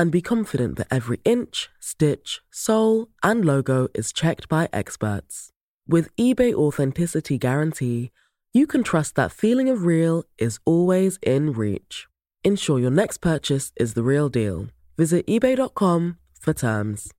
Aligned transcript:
and 0.00 0.10
be 0.10 0.22
confident 0.22 0.78
that 0.78 0.86
every 0.90 1.20
inch, 1.26 1.68
stitch, 1.78 2.40
sole, 2.50 3.08
and 3.22 3.44
logo 3.44 3.88
is 3.94 4.14
checked 4.14 4.48
by 4.48 4.66
experts. 4.72 5.50
With 5.86 6.08
eBay 6.16 6.54
Authenticity 6.54 7.36
Guarantee, 7.36 8.10
you 8.54 8.66
can 8.66 8.82
trust 8.82 9.14
that 9.16 9.30
feeling 9.30 9.68
of 9.68 9.84
real 9.84 10.24
is 10.38 10.58
always 10.64 11.18
in 11.22 11.52
reach. 11.52 12.08
Ensure 12.42 12.80
your 12.80 12.90
next 12.90 13.18
purchase 13.18 13.72
is 13.76 13.92
the 13.92 14.02
real 14.02 14.30
deal. 14.30 14.68
Visit 14.96 15.26
eBay.com 15.26 16.16
for 16.40 16.54
terms. 16.54 17.10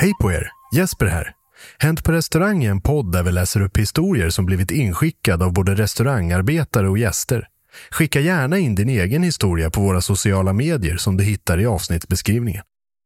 Hej 0.00 0.12
på 0.20 0.32
er! 0.32 0.50
Jesper 0.74 1.06
här. 1.06 1.34
Hänt 1.78 2.04
på 2.04 2.12
restaurang 2.12 2.64
är 2.64 2.80
podd 2.80 3.12
där 3.12 3.22
vi 3.22 3.32
läser 3.32 3.60
upp 3.60 3.76
historier 3.76 4.30
som 4.30 4.46
blivit 4.46 4.70
inskickade 4.70 5.44
av 5.44 5.52
både 5.52 5.74
restaurangarbetare 5.74 6.88
och 6.88 6.98
gäster. 6.98 7.48
Skicka 7.90 8.20
gärna 8.20 8.58
in 8.58 8.74
din 8.74 8.88
egen 8.88 9.22
historia 9.22 9.70
på 9.70 9.80
våra 9.80 10.00
sociala 10.00 10.52
medier 10.52 10.96
som 10.96 11.16
du 11.16 11.24
hittar 11.24 11.60
i 11.60 11.66
avsnittsbeskrivningen. 11.66 12.62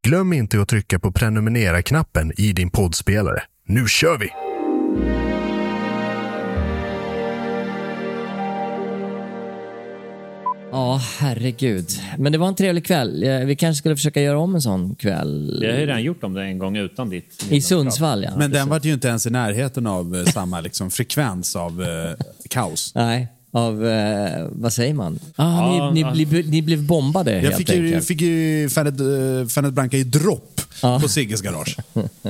Glöm 0.06 0.32
inte 0.32 0.62
att 0.62 0.68
trycka 0.68 0.98
på 0.98 1.12
prenumerera-knappen 1.12 2.32
i 2.36 2.52
din 2.52 2.70
poddspelare. 2.70 3.42
Nu 3.66 3.88
kör 3.88 4.18
vi! 4.18 4.28
Ja, 10.72 11.00
herregud. 11.18 11.86
Men 12.18 12.32
det 12.32 12.38
var 12.38 12.48
en 12.48 12.54
trevlig 12.54 12.86
kväll. 12.86 13.22
Eh, 13.22 13.38
Vi 13.38 13.56
kanske 13.56 13.78
skulle 13.78 13.96
försöka 13.96 14.20
göra 14.22 14.38
om 14.38 14.54
en 14.54 14.62
sån 14.62 14.94
kväll. 14.94 15.58
Vi 15.60 15.66
har 15.66 15.72
ju 15.78 15.86
redan 15.86 16.02
gjort 16.02 16.24
om 16.24 16.34
det 16.34 16.42
en 16.42 16.58
gång 16.58 16.76
utan 16.76 17.10
ditt 17.10 17.46
I 17.50 17.60
Sundsvall, 17.60 18.24
ja. 18.24 18.30
Men 18.36 18.50
den 18.50 18.68
var 18.68 18.80
ju 18.82 18.92
inte 18.92 19.08
ens 19.08 19.26
i 19.26 19.30
närheten 19.30 19.86
av 19.86 20.16
eh, 20.16 20.24
samma 20.24 20.60
liksom, 20.60 20.90
frekvens 20.90 21.56
av 21.56 21.82
eh, 21.82 22.24
kaos. 22.50 22.92
Nej, 22.94 23.28
av... 23.52 23.86
Eh, 23.86 24.46
vad 24.52 24.72
säger 24.72 24.94
man? 24.94 25.18
Ah, 25.36 25.76
Ja, 25.76 25.90
ni, 25.90 26.04
ni, 26.04 26.26
blir, 26.26 26.44
ni 26.44 26.62
blev 26.62 26.82
bombade, 26.86 27.32
Jag 27.32 27.40
helt 27.40 27.56
fick 27.56 27.68
ju, 27.72 27.86
enkelt. 27.86 28.06
fick 28.06 28.20
ju 28.20 28.68
Fanet, 28.68 29.00
uh, 29.00 29.46
Fanet 29.46 29.72
Branca 29.72 29.96
i 29.96 30.04
dropp 30.04 30.60
på 31.02 31.08
Sigges 31.08 31.40
garage. 31.40 31.76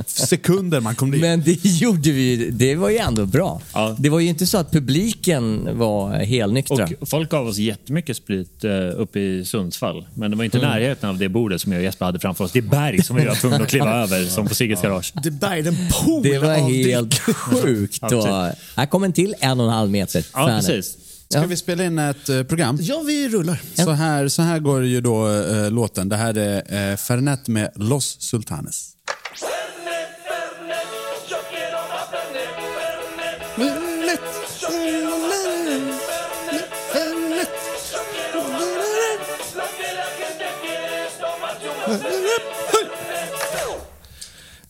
Sekunder 0.05 0.79
man 0.79 0.95
kom 0.95 1.11
dit. 1.11 1.21
Men 1.21 1.41
det 1.41 1.65
gjorde 1.65 2.11
vi 2.11 2.49
Det 2.51 2.75
var 2.75 2.89
ju 2.89 2.97
ändå 2.97 3.25
bra. 3.25 3.61
Ja. 3.73 3.95
Det 3.99 4.09
var 4.09 4.19
ju 4.19 4.27
inte 4.29 4.45
så 4.45 4.57
att 4.57 4.71
publiken 4.71 5.69
var 5.77 6.13
helnyktra. 6.13 6.87
Och 6.99 7.09
folk 7.09 7.29
gav 7.29 7.47
oss 7.47 7.57
jättemycket 7.57 8.17
sprit 8.17 8.63
uh, 8.65 8.71
uppe 9.01 9.19
i 9.19 9.45
Sundsvall. 9.45 10.05
Men 10.13 10.31
det 10.31 10.37
var 10.37 10.43
inte 10.43 10.57
Mm. 10.57 10.69
närheten 10.69 11.09
av 11.09 11.17
det 11.17 11.29
bordet 11.29 11.61
som 11.61 11.71
jag 11.71 11.79
och 11.79 11.85
Jesper 11.85 12.05
hade 12.05 12.19
framför 12.19 12.43
oss. 12.43 12.51
Det 12.51 12.61
berg 12.61 13.03
som 13.03 13.15
vi 13.15 13.25
var 13.25 13.35
tvungna 13.35 13.57
att 13.57 13.69
kliva 13.69 13.93
över, 14.03 14.25
som 14.25 14.47
på 14.47 14.55
Sigges 14.55 14.81
garage. 14.81 15.13
Det 15.23 15.31
bergade 15.31 15.69
en 15.69 15.77
pool 15.91 16.23
Det 16.23 16.39
var 16.39 16.53
helt 16.53 17.13
sjukt. 17.19 18.03
Och 18.13 18.27
här 18.75 18.85
kom 18.85 19.03
en 19.03 19.13
till 19.13 19.35
en 19.39 19.59
och 19.59 19.65
en 19.65 19.73
halv 19.73 19.91
meter. 19.91 20.25
Ja, 20.33 20.45
precis. 20.47 20.97
Ska 21.39 21.47
vi 21.47 21.57
spela 21.57 21.83
in 21.83 21.99
ett 21.99 22.29
eh, 22.29 22.43
program? 22.43 22.77
Ja, 22.81 22.99
vi 23.07 23.29
rullar. 23.29 23.61
Så 23.75 23.91
här, 23.91 24.27
så 24.27 24.41
här 24.41 24.59
går 24.59 24.85
ju 24.85 25.01
då 25.01 25.29
eh, 25.29 25.71
låten. 25.71 26.09
Det 26.09 26.15
här 26.15 26.37
är 26.37 26.91
uh, 26.91 26.97
Fernet 26.97 27.47
med 27.47 27.71
Los 27.75 28.17
Sultanes. 28.21 28.89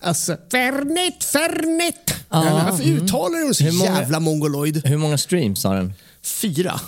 Alltså, 0.02 0.38
Fernet, 0.52 1.24
Fernet. 1.24 2.14
Varför 2.30 2.84
uttalar 2.84 3.48
du 3.48 3.54
så 3.54 3.64
Hur 3.64 3.72
många- 3.72 4.00
jävla 4.00 4.20
mongoloid? 4.20 4.88
Hur 4.88 4.98
många 4.98 5.18
streams 5.18 5.64
har 5.64 5.76
den? 5.76 5.94
Fyra. 6.26 6.80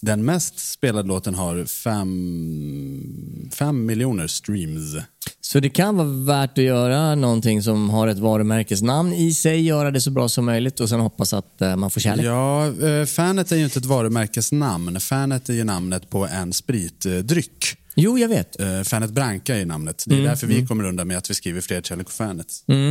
Den 0.00 0.24
mest 0.24 0.58
spelade 0.72 1.08
låten 1.08 1.34
har 1.34 1.64
fem, 1.64 3.50
fem 3.54 3.86
miljoner 3.86 4.26
streams. 4.26 4.96
Så 5.40 5.60
det 5.60 5.70
kan 5.70 5.96
vara 5.96 6.08
värt 6.08 6.58
att 6.58 6.64
göra 6.64 7.14
någonting 7.14 7.62
som 7.62 7.90
har 7.90 8.08
ett 8.08 8.18
varumärkesnamn 8.18 9.12
i 9.12 9.32
sig, 9.34 9.60
göra 9.60 9.90
det 9.90 10.00
så 10.00 10.10
bra 10.10 10.28
som 10.28 10.44
möjligt 10.44 10.80
och 10.80 10.88
sen 10.88 11.00
hoppas 11.00 11.32
att 11.32 11.62
eh, 11.62 11.76
man 11.76 11.90
får 11.90 12.00
kärlek. 12.00 12.26
Ja, 12.26 12.66
eh, 12.66 13.06
Fanet 13.06 13.52
är 13.52 13.56
ju 13.56 13.64
inte 13.64 13.78
ett 13.78 13.84
varumärkesnamn. 13.84 15.00
Fanet 15.00 15.48
är 15.48 15.52
ju 15.54 15.64
namnet 15.64 16.10
på 16.10 16.26
en 16.26 16.52
spritdryck. 16.52 17.76
Jo, 17.96 18.18
jag 18.18 18.28
vet. 18.28 18.60
Uh, 18.60 18.82
Fanet 18.82 19.10
Branca 19.10 19.56
är 19.56 19.66
namnet. 19.66 20.04
Det 20.06 20.14
är 20.18 20.22
därför 20.22 20.46
vi 20.46 20.66
kommer 20.66 20.84
undan 20.84 21.08
med 21.08 21.18
att 21.18 21.30
vi 21.30 21.34
skriver 21.34 21.60
fredskärlek 21.60 22.06
och 22.06 22.12
Fanet. 22.12 22.46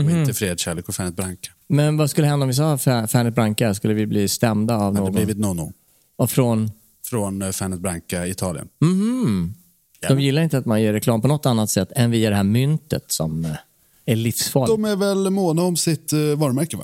Och 0.06 0.12
inte 0.12 0.34
fredskärlek 0.34 0.90
och 0.90 0.96
Fanet 0.96 1.16
Branca. 1.16 1.52
Men 1.70 1.98
vad 1.98 2.10
skulle 2.10 2.28
hända 2.28 2.44
om 2.44 2.48
vi 2.48 2.54
sa 2.54 2.76
Fa- 2.76 3.08
Fanet 3.08 3.36
Branca? 3.36 3.74
Skulle 3.74 3.94
vi 3.94 4.06
bli 4.08 4.28
stämda 4.28 4.76
av 4.76 4.80
Det 4.94 5.00
hade 5.00 5.12
någon? 5.12 5.14
blivit 5.16 5.38
no-no. 5.38 5.74
Och 6.22 6.32
från... 6.32 6.72
Från 7.06 7.42
uh, 7.42 7.52
Fanet 7.52 7.80
Branca 7.80 8.28
Italien. 8.28 8.68
De 10.08 10.20
gillar 10.20 10.42
inte 10.42 10.58
att 10.58 10.66
man 10.66 10.82
gör 10.82 10.94
reklam 10.94 11.22
på 11.22 11.28
något 11.28 11.46
annat 11.46 11.70
sätt 11.70 11.92
än 11.96 12.12
via 12.12 12.30
det 12.30 12.36
här 12.36 12.44
myntet 12.44 13.04
som 13.08 13.46
eh, 13.46 13.52
är 14.06 14.16
livsfarligt. 14.16 14.72
De 14.72 14.86
är 14.86 14.96
väl 14.96 15.30
måna 15.30 15.62
om 15.62 15.78
sitt 15.78 16.14
uh, 16.14 16.36
varumärke 16.36 16.78
va? 16.78 16.84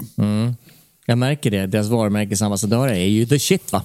Jag 1.06 1.18
märker 1.18 1.52
det. 1.52 1.66
Deras 1.66 1.88
varumärkesambassadörer 1.88 2.94
är 2.94 3.06
ju 3.06 3.26
the 3.26 3.40
shit 3.40 3.72
va? 3.72 3.84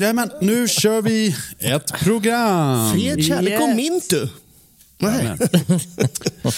Jajamän, 0.00 0.30
nu 0.40 0.68
kör 0.68 1.02
vi 1.02 1.36
ett 1.58 1.92
program. 2.00 2.92
Fred, 2.92 3.24
kärlek 3.24 3.60
och 3.60 3.76
mintu. 3.76 4.28
Nej. 4.98 5.22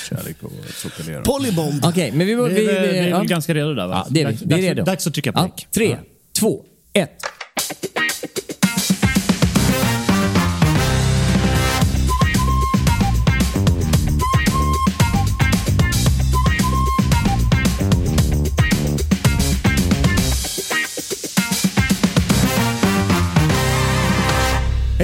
Kärlek 0.08 0.42
och 0.42 0.52
choklad. 0.74 1.24
Polybomb. 1.24 1.84
Okej, 1.84 2.12
men 2.12 2.26
vi... 2.26 2.34
vi, 2.34 2.42
Vi 2.42 2.64
vi 2.64 2.98
är 2.98 3.08
ja. 3.08 3.22
ganska 3.22 3.54
redo 3.54 3.74
där 3.74 3.86
va? 3.86 4.04
Ja, 4.06 4.06
det 4.10 4.22
är 4.22 4.26
vi. 4.26 4.32
Dags- 4.32 4.42
Vi 4.46 4.54
är 4.54 4.74
redo. 4.74 4.84
Dags 4.84 5.06
att 5.06 5.14
trycka 5.14 5.32
på 5.32 5.38
ja. 5.38 5.64
Tre, 5.74 5.98
två, 6.32 6.64
ett. 6.92 7.22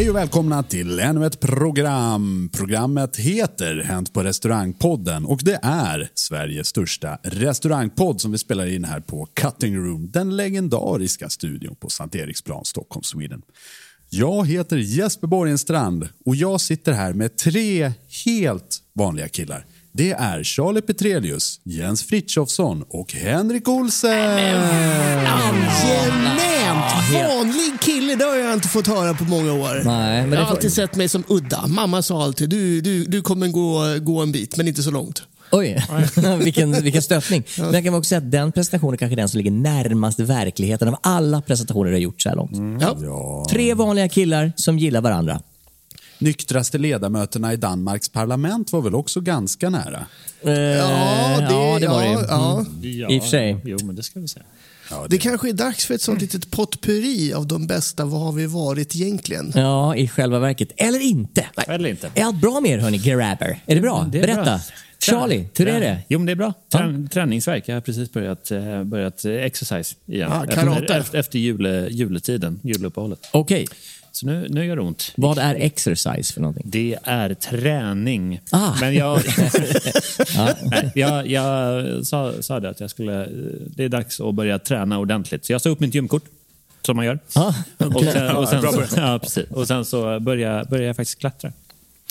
Hej 0.03 0.11
och 0.11 0.17
välkomna 0.17 0.63
till 0.63 0.99
ännu 0.99 1.27
ett 1.27 1.41
program. 1.41 2.51
Programmet 2.53 3.17
heter 3.17 3.77
Hänt 3.77 4.13
på 4.13 4.23
restaurangpodden 4.23 5.25
och 5.25 5.41
det 5.43 5.59
är 5.63 6.11
Sveriges 6.15 6.67
största 6.67 7.19
restaurangpodd 7.23 8.21
som 8.21 8.33
vi 8.33 8.39
spelar 8.39 8.67
in 8.67 8.85
här 8.85 9.01
på 9.01 9.29
Cutting 9.35 9.77
Room, 9.77 10.11
den 10.11 10.37
legendariska 10.37 11.29
studion 11.29 11.77
på 11.77 11.89
Sankt 11.89 12.15
Eriksplan, 12.15 12.65
Stockholm, 12.65 13.03
Sweden. 13.03 13.43
Jag 14.11 14.47
heter 14.47 14.77
Jesper 14.77 15.27
Borgenstrand 15.27 16.09
och 16.25 16.37
jag 16.37 16.61
sitter 16.61 16.93
här 16.93 17.13
med 17.13 17.37
tre 17.37 17.93
helt 18.25 18.79
vanliga 18.95 19.29
killar. 19.29 19.67
Det 19.93 20.13
är 20.13 20.43
Charlie 20.43 20.83
Petrelius, 20.83 21.61
Jens 21.65 22.03
Frithiofsson 22.03 22.85
och 22.89 23.13
Henrik 23.13 23.69
Olsen. 23.69 24.59
Angenämt! 25.27 26.53
Vanlig 27.13 27.81
kille, 27.81 28.02
det 28.19 28.25
har 28.25 28.37
jag 28.37 28.55
inte 28.55 28.69
fått 28.69 28.87
höra 28.87 29.15
på 29.15 29.25
många 29.25 29.53
år. 29.53 29.83
Nej, 29.85 30.23
men 30.23 30.33
jag 30.33 30.41
har 30.41 30.51
alltid 30.51 30.73
sett 30.73 30.97
mig 30.97 31.09
som 31.09 31.25
udda. 31.29 31.67
Mamma 31.67 32.03
sa 32.03 32.23
alltid, 32.23 32.51
du, 32.51 32.81
du, 32.81 33.05
du 33.05 33.23
kommer 33.23 33.49
gå, 33.49 33.99
gå 34.01 34.21
en 34.23 34.33
bit, 34.33 34.57
men 34.57 34.69
inte 34.69 34.83
så 34.83 34.91
långt. 34.91 35.23
Oj, 35.51 35.85
vilken, 36.39 36.73
vilken 36.83 37.03
stöttning. 37.03 37.45
Men 37.59 37.75
jag 37.75 37.85
kan 37.85 37.95
också 37.95 38.09
säga 38.09 38.19
att 38.19 38.31
den 38.31 38.53
presentationen 38.53 38.99
kanske 38.99 39.15
är 39.15 39.17
den 39.17 39.29
som 39.29 39.39
ligger 39.39 39.51
närmast 39.51 40.21
verkligheten 40.21 40.89
av 40.89 40.97
alla 41.03 41.43
presentationer 41.43 41.91
du 41.91 41.97
har 41.97 42.01
gjort 42.01 42.23
så 42.23 42.29
här 42.29 42.37
långt. 42.37 42.83
Ja. 43.03 43.47
Tre 43.51 43.75
vanliga 43.75 44.09
killar 44.09 44.53
som 44.57 44.79
gillar 44.79 45.01
varandra. 45.01 45.41
Nyktraste 46.19 46.79
ledamöterna 46.79 47.53
i 47.53 47.57
Danmarks 47.57 48.09
parlament 48.09 48.73
var 48.73 48.83
väl 48.83 48.95
också 48.95 49.21
ganska 49.21 49.71
nära? 49.71 50.07
Ja, 50.43 50.51
det, 50.51 50.75
ja, 50.75 51.47
det 51.49 51.55
var 51.55 51.81
det 51.81 51.87
ja, 51.87 52.65
Ja, 52.83 53.11
I 53.11 53.19
och 53.19 53.23
för 53.23 53.31
sig. 53.31 53.57
Jo, 53.65 53.79
men 53.83 53.97
det 53.97 54.03
ska 54.03 54.21
vi 54.21 54.29
säga. 54.29 54.45
Det 55.09 55.19
kanske 55.19 55.49
är 55.49 55.53
dags 55.53 55.85
för 55.87 55.95
ett 55.95 56.01
sånt 56.03 56.21
litet 56.21 56.51
potpurri 56.51 57.33
av 57.33 57.47
de 57.47 57.67
bästa 57.67 58.05
Vad 58.05 58.21
har 58.21 58.33
vi 58.33 58.47
varit 58.47 58.97
egentligen? 58.97 59.53
Ja, 59.55 59.97
i 59.97 60.09
själva 60.09 60.39
verket. 60.39 60.69
Eller 60.77 61.01
inte. 61.01 61.47
Eller 61.67 61.89
inte. 61.89 62.11
Är 62.15 62.25
allt 62.25 62.41
bra 62.41 62.61
med 62.61 62.71
er 62.71 62.79
hörni, 62.79 62.99
grabber? 62.99 63.61
Är 63.67 63.75
det 63.75 63.81
bra? 63.81 64.09
Det 64.13 64.19
är 64.19 64.23
Berätta. 64.23 64.43
bra. 64.43 64.61
Charlie, 64.99 65.49
hur 65.59 65.69
är 65.69 65.81
det? 65.81 65.99
Jo, 66.09 66.19
men 66.19 66.27
det 66.27 66.33
är 66.33 66.37
bra. 66.37 66.53
Trän, 66.73 67.09
Träningsverk. 67.09 67.69
Jag 67.69 67.77
har 67.77 67.81
precis 67.81 68.13
börjat, 68.13 68.51
eh, 68.51 68.85
börjat 68.85 69.25
eh, 69.25 69.33
exercise 69.33 69.95
igen. 70.07 70.33
Ah, 70.33 70.47
karate. 70.47 70.95
efter 70.95 71.19
efter 71.19 71.39
jule, 71.39 71.89
juletiden, 71.91 72.61
juluppehållet. 72.63 73.29
Okej. 73.33 73.67
Så 74.23 74.27
nu, 74.29 74.47
nu 74.51 74.65
gör 74.67 74.77
det 74.77 74.83
ont. 74.83 75.13
Vad 75.17 75.39
är 75.39 75.55
exercise 75.55 76.33
för 76.35 76.41
någonting? 76.41 76.63
Det 76.67 76.99
är 77.03 77.35
träning. 77.35 78.41
Ah. 78.51 78.75
Men 78.81 78.95
jag, 78.95 79.21
Nej, 80.63 80.93
jag, 80.95 81.27
jag 81.27 82.07
sa, 82.07 82.33
sa 82.43 82.61
det 82.61 82.71
att 82.71 82.81
jag 82.81 82.91
skulle, 82.91 83.29
det 83.67 83.85
är 83.85 83.89
dags 83.89 84.21
att 84.21 84.35
börja 84.35 84.59
träna 84.59 84.99
ordentligt. 84.99 85.45
Så 85.45 85.53
jag 85.53 85.61
sa 85.63 85.69
upp 85.69 85.81
mitt 85.81 85.95
gymkort, 85.95 86.25
som 86.87 86.97
man 86.97 87.05
gör. 87.05 87.19
Ah, 87.35 87.55
Och 87.79 88.03
sen, 88.05 88.37
och 88.37 88.49
sen, 88.49 88.63
så, 88.63 88.85
ja, 88.97 89.19
precis. 89.23 89.51
Och 89.51 89.67
sen 89.69 89.85
så 89.85 90.21
började, 90.21 90.65
började 90.65 90.87
jag 90.87 90.97
faktiskt 90.97 91.19
klättra. 91.19 91.53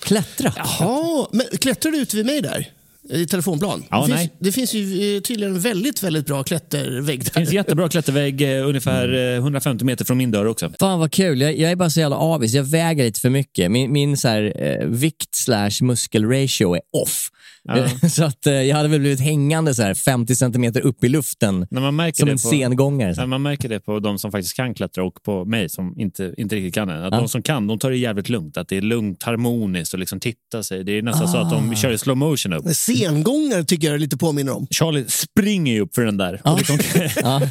Klättra? 0.01 0.53
Jaha, 0.55 1.27
men 1.31 1.45
klättrar 1.59 1.91
du 1.91 1.97
ut 1.97 2.13
vid 2.13 2.25
mig 2.25 2.41
där? 2.41 2.67
I 3.09 3.25
telefonplan? 3.25 3.83
Ja, 3.89 4.07
det, 4.07 4.17
finns, 4.17 4.31
det 4.39 4.51
finns 4.51 4.73
ju 4.73 5.15
eh, 5.15 5.21
tydligen 5.21 5.55
en 5.55 5.61
väldigt, 5.61 6.03
väldigt 6.03 6.25
bra 6.25 6.43
klättervägg 6.43 7.19
Det 7.19 7.33
där. 7.33 7.41
finns 7.41 7.53
jättebra 7.53 7.89
klättervägg 7.89 8.41
eh, 8.41 8.67
ungefär 8.67 9.13
eh, 9.13 9.35
150 9.37 9.85
meter 9.85 10.05
från 10.05 10.17
min 10.17 10.31
dörr 10.31 10.45
också. 10.45 10.71
Fan 10.79 10.99
vad 10.99 11.11
kul. 11.11 11.41
Jag, 11.41 11.57
jag 11.57 11.71
är 11.71 11.75
bara 11.75 11.89
så 11.89 11.99
jävla 11.99 12.15
avis. 12.15 12.53
Jag 12.53 12.63
väger 12.63 13.03
lite 13.03 13.19
för 13.19 13.29
mycket. 13.29 13.71
Min, 13.71 13.91
min 13.91 14.17
så 14.17 14.27
här, 14.27 14.53
eh, 14.55 14.87
vikt 14.87 15.35
slash 15.35 15.71
muskelratio 15.81 16.75
är 16.75 16.81
off. 16.93 17.29
Ja. 17.63 18.09
så 18.09 18.23
att 18.23 18.47
eh, 18.47 18.53
jag 18.53 18.75
hade 18.77 18.89
väl 18.89 18.99
blivit 18.99 19.19
hängande 19.19 19.73
så 19.75 19.81
här 19.83 19.93
50 19.93 20.35
centimeter 20.35 20.81
upp 20.81 21.03
i 21.03 21.09
luften 21.09 21.67
När 21.71 21.81
man 21.81 21.95
märker 21.95 22.17
som 22.17 22.25
det 22.25 22.31
en 22.31 22.37
på, 22.37 22.49
sengångare. 22.49 23.15
Så. 23.15 23.21
när 23.21 23.27
man 23.27 23.41
märker 23.41 23.69
det 23.69 23.79
på 23.79 23.99
de 23.99 24.19
som 24.19 24.31
faktiskt 24.31 24.55
kan 24.55 24.73
klättra 24.73 25.03
och 25.03 25.23
på 25.23 25.45
mig 25.45 25.69
som 25.69 25.99
inte, 25.99 26.33
inte 26.37 26.55
riktigt 26.55 26.73
kan 26.73 26.87
det. 26.87 27.05
Att 27.05 27.13
Ja. 27.13 27.19
De 27.19 27.27
som 27.27 27.41
kan, 27.41 27.67
de 27.67 27.79
tar 27.79 27.89
det 27.89 27.97
jävligt 27.97 28.29
lugnt. 28.29 28.57
Att 28.57 28.67
det 28.67 28.77
är 28.77 28.81
lugnt, 28.81 29.23
harmoniskt 29.23 29.93
och 29.93 29.99
liksom 29.99 30.19
titta 30.19 30.63
sig. 30.63 30.83
Det 30.83 30.97
är 30.97 31.01
nästan 31.01 31.27
så 31.27 31.37
att 31.37 31.49
de 31.49 31.75
kör 31.75 31.91
i 31.91 31.97
slow 31.97 32.17
motion 32.17 32.53
upp. 32.53 32.65
Sengångare 32.75 33.63
tycker 33.63 33.87
jag 33.87 33.95
det 33.95 33.99
lite 33.99 34.17
påminner 34.17 34.55
om. 34.55 34.67
Charlie 34.71 35.05
springer 35.07 35.73
ju 35.73 35.81
upp 35.81 35.95
för 35.95 36.05
den 36.05 36.17
där. 36.17 36.41
Och 36.43 36.57
liksom 36.57 36.77
Ja. 37.21 37.41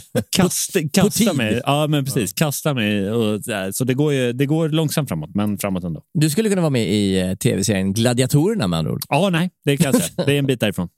kasta, 0.92 1.32
mig. 1.34 1.60
Ja, 1.66 1.86
men 1.86 2.04
precis. 2.04 2.32
Kasta 2.32 2.74
mig. 2.74 3.10
Och, 3.10 3.40
så 3.72 3.84
det 3.84 3.94
går, 3.94 4.12
ju, 4.12 4.32
det 4.32 4.46
går 4.46 4.68
långsamt 4.68 5.08
framåt, 5.08 5.30
men 5.34 5.58
framåt 5.58 5.84
ändå. 5.84 6.02
Du 6.14 6.30
skulle 6.30 6.48
kunna 6.48 6.60
vara 6.60 6.70
med 6.70 6.88
i 6.88 7.20
eh, 7.20 7.34
tv-serien 7.34 7.92
Gladiatorerna 7.92 8.66
med 8.66 8.78
andra 8.78 8.92
ord. 8.92 9.02
Ja, 9.08 9.30
nej, 9.30 9.50
det 9.64 9.76
kan 9.76 10.00
säga. 10.00 10.26
Det 10.26 10.32
är 10.35 10.38
en 10.38 10.47
bit 10.47 10.61
därifrån. 10.61 10.88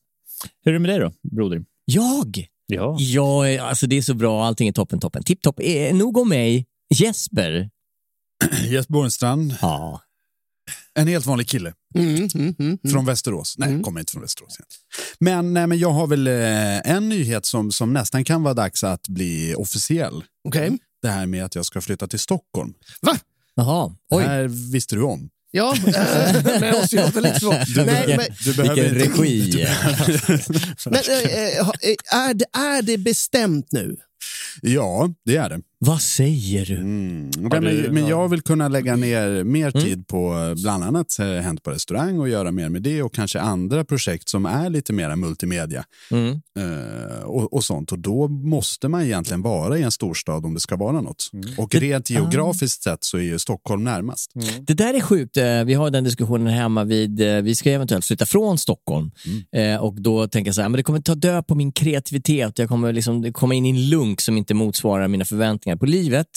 Hur 0.65 0.73
är 0.73 0.73
det 0.73 0.79
med 0.79 0.91
dig 0.91 0.99
då, 0.99 1.13
broder? 1.37 1.65
Jag? 1.85 2.47
Ja. 2.67 2.97
Ja, 2.99 3.49
eh, 3.49 3.65
alltså 3.69 3.87
det 3.87 3.97
är 3.97 4.03
så 4.03 4.15
bra. 4.15 4.45
Allting 4.45 4.69
är 4.69 4.73
toppen, 4.73 5.01
toppen. 5.01 5.23
Tipptopp. 5.23 5.61
Eh, 5.63 5.95
nog 5.95 6.17
om 6.19 6.29
mig. 6.29 6.67
Jesper? 6.95 7.71
Jesper 8.65 8.93
Borgenstrand, 8.93 9.55
Ja. 9.63 10.01
en 10.95 11.07
helt 11.09 11.27
vanlig 11.27 11.49
kille 11.49 11.75
Mm, 11.95 12.15
mm, 12.17 12.29
mm, 12.35 12.55
mm. 12.59 12.79
från 12.93 13.05
Västerås. 13.07 13.55
Nej, 13.59 13.83
kommer 13.83 14.01
inte 14.01 14.13
från 14.13 14.23
Västerås. 14.23 14.57
Men, 15.19 15.55
nej, 15.55 15.67
men 15.67 15.79
jag 15.79 15.91
har 15.91 16.07
väl 16.07 16.27
eh, 16.27 16.91
en 16.91 17.09
nyhet 17.09 17.47
som, 17.47 17.73
som 17.73 17.93
nästan 17.93 18.25
kan 18.25 18.43
vara 18.43 18.55
dags 18.55 18.85
att 18.85 19.09
bli 19.09 19.55
officiell. 19.55 20.25
Okej. 20.49 20.79
Det 21.03 21.09
här 21.09 21.27
med 21.27 21.45
att 21.45 21.55
jag 21.55 21.65
ska 21.67 21.81
flytta 21.81 22.07
till 22.07 22.19
Stockholm. 22.19 22.75
Va? 23.03 23.17
Jaha. 23.55 23.89
Det 24.11 24.17
Oj. 24.17 24.23
här 24.25 24.49
visste 24.73 24.95
du 24.95 25.03
om. 25.03 25.31
Ja, 25.55 25.77
men 26.45 26.63
jag 26.63 26.73
måste 26.75 26.97
ju 26.97 27.03
ha 27.03 27.21
lite 27.21 27.41
så. 27.41 27.51
Nej, 27.77 28.17
men, 28.17 28.27
Du 28.45 28.55
behöver 28.55 28.83
Vilken 28.83 29.09
inte- 29.09 29.23
regi. 29.23 29.67
men 30.87 30.95
eh, 30.95 31.39
eh, 31.39 31.59
eh, 31.59 32.19
är, 32.29 32.35
det, 32.35 32.45
är 32.59 32.83
det 32.83 32.99
bestämt 32.99 33.73
nu? 33.73 33.97
Ja, 34.63 35.09
det 35.25 35.37
är 35.37 35.49
det. 35.49 35.61
Vad 35.84 36.00
säger 36.02 36.67
du? 36.67 36.76
Mm. 36.76 37.31
Du- 37.31 37.40
men, 37.61 37.94
men 37.94 38.06
jag 38.06 38.29
vill 38.29 38.43
kunna 38.43 38.69
lägga 38.69 38.96
ner 38.96 39.44
mer 39.44 39.69
Mm. 39.76 39.84
tid 39.87 40.06
på 40.06 40.32
eh, 40.56 40.62
bland 40.62 40.84
annat 40.84 41.19
eh, 41.19 41.26
Hänt 41.26 41.62
på 41.62 41.70
restaurang 41.70 42.19
och 42.20 42.29
göra 42.29 42.52
mer 42.52 42.69
med 42.69 42.82
det 42.82 43.02
och 43.02 43.14
kanske 43.14 43.40
andra 43.40 43.84
projekt 43.84 44.29
som 44.29 44.46
är 44.46 44.70
lite 44.70 44.93
mer 44.93 45.17
multimedia 45.17 45.84
Mm. 46.11 46.31
eh, 46.58 47.23
och, 47.25 47.52
och 47.52 47.64
sånt. 47.64 47.93
Och 47.93 47.99
då 47.99 48.29
måste 48.29 48.88
man 48.88 49.02
egentligen 49.02 49.43
vara 49.43 49.79
i 49.79 49.82
en 49.82 49.90
storstad 49.90 50.44
om 50.46 50.55
det 50.55 50.61
ska 50.61 50.76
vara 50.76 51.00
något. 51.00 51.31
Och 51.58 51.69
Det- 51.70 51.81
rent 51.81 52.11
geografiskt 52.11 52.82
sett 52.82 53.05
så 53.05 53.17
är 53.19 53.23
ju 53.23 53.38
Stockholm 53.38 53.84
närmast. 53.84 54.31
Det 54.61 54.75
där 54.75 54.94
är 54.94 55.00
sjukt. 55.00 55.37
Vi 55.67 55.75
har 55.75 55.90
den 55.90 56.05
diskussionen 56.05 56.46
hemma 56.46 56.84
vid, 56.84 57.20
vi 57.43 57.55
ska 57.55 57.70
eventuellt 57.70 58.05
flytta 58.05 58.26
från 58.26 58.58
Stockholm. 58.58 59.11
Eh, 59.56 59.76
Och 59.82 60.02
då 60.02 60.29
tänker 60.29 60.49
jag 60.49 60.55
så 60.55 60.62
här, 60.62 60.69
men 60.69 60.76
det 60.76 60.82
kommer 60.82 61.00
ta 61.00 61.14
död 61.14 61.46
på 61.46 61.55
min 61.55 61.73
kreativitet. 61.73 62.58
Jag 62.58 62.69
kommer 62.69 62.93
liksom 62.93 63.32
komma 63.32 63.55
in 63.55 63.67
i 63.67 63.70
en 63.70 63.88
lunk 63.90 64.20
som 64.20 64.37
inte 64.37 64.55
motsvarar 64.55 65.08
mina 65.08 65.25
förväntningar 65.25 65.72
på 65.77 65.87
livet. 65.87 66.29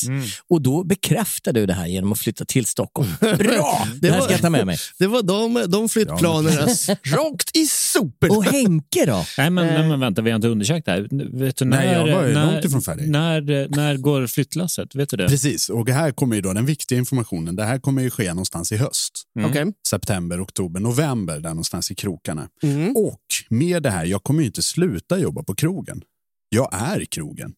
Och 0.50 0.62
då 0.62 0.84
bekräftar 0.84 1.54
du 1.54 1.66
det 1.66 1.74
här 1.74 1.88
genom 1.88 2.12
att 2.12 2.20
flytta 2.20 2.46
till 2.46 2.66
Stockholm. 2.66 3.10
Bra! 3.20 3.88
Det 4.02 4.12
här 4.12 4.22
ska 4.22 4.32
jag 4.32 4.42
ta 4.42 4.50
med 4.50 4.66
mig. 4.66 4.78
Det 5.00 5.08
var 5.08 5.24
de, 5.24 5.72
de 5.72 5.90
flyttplanerna 5.90 6.62
rakt 7.04 7.58
i 7.58 7.68
soporna. 7.68 8.34
Och 8.34 8.44
Henke 8.44 9.06
då? 9.06 9.26
Nej, 9.38 9.50
men, 9.50 9.68
men, 9.68 9.88
men 9.88 10.00
vänta, 10.00 10.22
vi 10.22 10.32
har 10.32 10.36
inte 10.36 10.48
undersökt 10.48 10.86
det 10.86 10.92
här. 10.92 11.08
Vet 11.40 11.58
du, 11.58 11.66
när, 11.66 11.78
Nej, 11.78 11.94
jag 11.94 12.16
var 12.16 12.28
ju 12.28 12.34
när, 12.34 12.52
långt 12.54 12.66
ifrån 12.66 12.82
färdig. 12.82 13.10
När, 13.10 13.68
när 13.76 13.98
går 13.98 14.28
flyttlasset? 14.28 14.96
Vet 14.96 15.10
du 15.10 15.18
det? 15.18 15.28
Precis, 15.28 15.70
och 15.70 15.90
här 15.90 16.12
kommer 16.12 16.36
ju 16.36 16.42
då 16.42 16.54
den 16.54 16.66
viktiga 16.66 16.98
informationen. 16.98 17.56
Det 17.56 17.64
här 17.64 17.80
kommer 17.80 18.02
ju 18.02 18.10
ske 18.10 18.28
någonstans 18.28 18.72
i 18.72 18.78
höst. 18.78 19.24
Okej. 19.46 19.66
September, 19.88 20.44
oktober, 20.44 20.80
november, 20.80 21.40
där 21.40 21.50
någonstans 21.50 21.92
i 21.92 21.96
krokarna. 21.96 22.48
Mm. 22.64 22.96
Och 22.96 23.22
med 23.50 23.84
det 23.84 23.90
här, 23.90 24.06
jag 24.06 24.24
kommer 24.24 24.42
ju 24.42 24.46
inte 24.46 24.64
sluta 24.64 25.20
jobba 25.20 25.44
på 25.44 25.56
krogen. 25.56 26.02
Jag 26.50 26.70
är 26.74 27.06
krogen. 27.06 27.54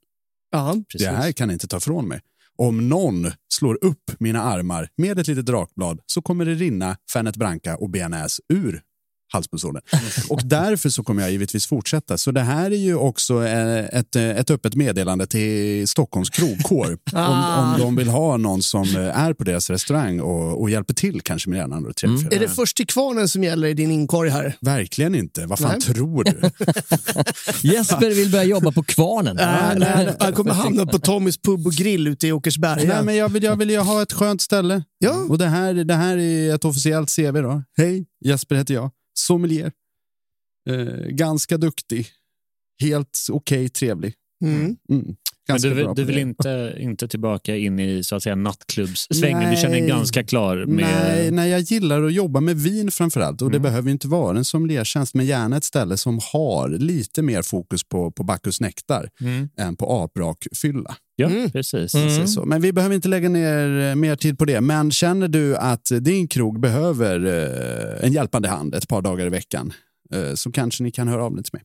Ja. 0.58 0.76
Det 1.00 1.08
här 1.08 1.32
kan 1.32 1.52
inte 1.52 1.68
ta 1.68 1.80
från 1.80 2.08
mig. 2.08 2.22
Om 2.58 2.90
någon 2.90 3.32
slår 3.50 3.84
upp 3.86 4.12
mina 4.20 4.42
armar 4.42 4.90
med 4.98 5.20
ett 5.20 5.28
litet 5.28 5.46
drakblad 5.46 6.00
så 6.06 6.22
kommer 6.22 6.46
det 6.46 6.54
rinna 6.54 6.98
Fernet 7.14 7.36
Branca 7.36 7.78
och 7.78 7.90
bearnaise 7.90 8.42
ur 8.54 8.82
halspulsådern. 9.34 9.82
Och 10.30 10.42
därför 10.44 10.90
så 10.90 11.04
kommer 11.04 11.22
jag 11.22 11.32
givetvis 11.32 11.68
fortsätta. 11.68 12.18
Så 12.18 12.32
det 12.32 12.42
här 12.42 12.72
är 12.72 12.76
ju 12.76 12.96
också 12.96 13.46
eh, 13.46 13.86
ett, 13.86 14.16
eh, 14.16 14.30
ett 14.30 14.52
öppet 14.52 14.76
meddelande 14.76 15.28
till 15.28 15.88
Stockholms 15.88 16.30
krogkår. 16.30 16.98
om, 17.14 17.74
om 17.74 17.76
de 17.80 17.96
vill 17.96 18.10
ha 18.10 18.38
någon 18.38 18.64
som 18.64 18.96
eh, 18.96 19.20
är 19.20 19.34
på 19.34 19.44
deras 19.44 19.70
restaurang 19.70 20.20
och, 20.20 20.62
och 20.62 20.70
hjälper 20.70 20.94
till 20.94 21.22
kanske 21.22 21.50
med 21.50 21.60
den 21.60 21.74
andra 21.74 21.90
och 21.90 21.96
tredje. 21.96 22.36
Är 22.36 22.40
det 22.40 22.50
först 22.50 22.78
till 22.78 22.88
kvarnen 22.88 23.30
som 23.30 23.44
gäller 23.44 23.68
i 23.68 23.74
din 23.74 23.92
inkorg 23.92 24.30
här? 24.30 24.56
Verkligen 24.62 25.16
inte. 25.16 25.46
Vad 25.46 25.60
fan 25.60 25.72
Nej. 25.72 25.82
tror 25.82 26.24
du? 26.24 26.32
Jesper 27.70 28.16
vill 28.16 28.32
börja 28.32 28.44
jobba 28.44 28.72
på 28.72 28.84
Kvarnen. 28.84 29.36
Nej, 29.36 29.80
nej, 29.80 30.16
han 30.20 30.34
kommer 30.34 30.54
hamna 30.54 30.86
på 30.86 31.00
Tommys 31.00 31.38
pub 31.38 31.68
och 31.68 31.74
grill 31.74 32.08
ute 32.08 32.28
i 32.28 32.32
Åkersberga. 32.32 32.94
Nej, 32.94 33.04
men 33.04 33.16
jag 33.16 33.30
vill, 33.30 33.44
jag 33.44 33.56
vill 33.56 33.70
ju 33.70 33.78
ha 33.78 34.02
ett 34.02 34.14
skönt 34.14 34.42
ställe. 34.42 34.84
Ja. 34.98 35.26
Och 35.30 35.38
det 35.38 35.46
här, 35.46 35.74
det 35.74 35.94
här 35.94 36.18
är 36.18 36.56
ett 36.56 36.66
officiellt 36.66 37.16
CV. 37.16 37.42
då. 37.42 37.64
Hej, 37.78 38.06
Jesper 38.26 38.56
heter 38.56 38.74
jag. 38.74 38.92
Sommelier. 39.18 39.72
Eh, 40.70 41.08
ganska 41.10 41.58
duktig. 41.58 42.12
Helt 42.82 43.28
okej, 43.32 43.70
trevlig. 43.70 44.16
Mm. 44.44 44.78
Mm. 44.90 45.16
Men 45.48 45.62
du, 45.62 45.94
du 45.96 46.04
vill 46.04 46.16
det. 46.16 46.22
inte, 46.22 46.76
inte 46.80 47.08
tillbaka 47.08 47.56
in 47.56 47.80
i 47.80 48.04
så 48.04 48.16
att 48.16 48.24
säga 48.24 48.36
nattklubbssvängen? 48.36 49.40
Du 49.40 49.46
Nej. 49.46 49.58
känner 49.58 49.76
dig 49.80 49.88
ganska 49.88 50.24
klar 50.24 50.66
med... 50.66 50.86
Nej, 51.08 51.32
nej, 51.32 51.50
jag 51.50 51.60
gillar 51.62 52.04
att 52.04 52.14
jobba 52.14 52.40
med 52.40 52.58
vin 52.58 52.92
framförallt. 52.92 53.42
Och 53.42 53.52
det 53.52 53.58
Mm. 53.58 53.64
behöver 53.64 53.88
ju 53.88 53.92
inte 53.92 54.08
vara 54.08 54.38
en 54.38 54.46
sommeliertjänst, 54.46 55.14
men 55.14 55.26
gärna 55.26 55.58
ett 55.58 55.64
ställe 55.64 55.98
som 55.98 56.20
har 56.34 56.70
lite 56.70 57.22
mer 57.22 57.42
fokus 57.42 57.84
på, 57.84 58.12
på 58.12 58.24
Bacchus 58.24 58.62
nektar 58.62 59.10
Mm. 59.22 59.50
än 59.60 59.76
på 59.76 60.04
aprakfylla. 60.04 60.96
Ja, 61.16 61.28
Mm. 61.28 61.52
precis. 61.52 61.92
Så, 61.92 62.28
så. 62.28 62.46
Men 62.46 62.62
vi 62.62 62.74
behöver 62.74 62.96
inte 62.96 63.08
lägga 63.08 63.30
ner 63.30 63.90
eh, 63.90 63.96
mer 63.96 64.16
tid 64.16 64.38
på 64.40 64.46
det. 64.46 64.62
Men 64.62 64.92
känner 64.92 65.28
du 65.28 65.56
att 65.58 65.92
din 66.02 66.28
krog 66.28 66.60
behöver 66.60 67.26
eh, 67.26 68.06
en 68.06 68.14
hjälpande 68.14 68.48
hand 68.50 68.76
ett 68.76 68.88
par 68.88 69.02
dagar 69.02 69.26
i 69.26 69.30
veckan 69.30 69.74
eh, 70.14 70.34
så 70.34 70.52
kanske 70.52 70.84
ni 70.84 70.92
kan 70.92 71.08
höra 71.08 71.24
av 71.24 71.38
er 71.38 71.42
till 71.42 71.54
mig. 71.54 71.62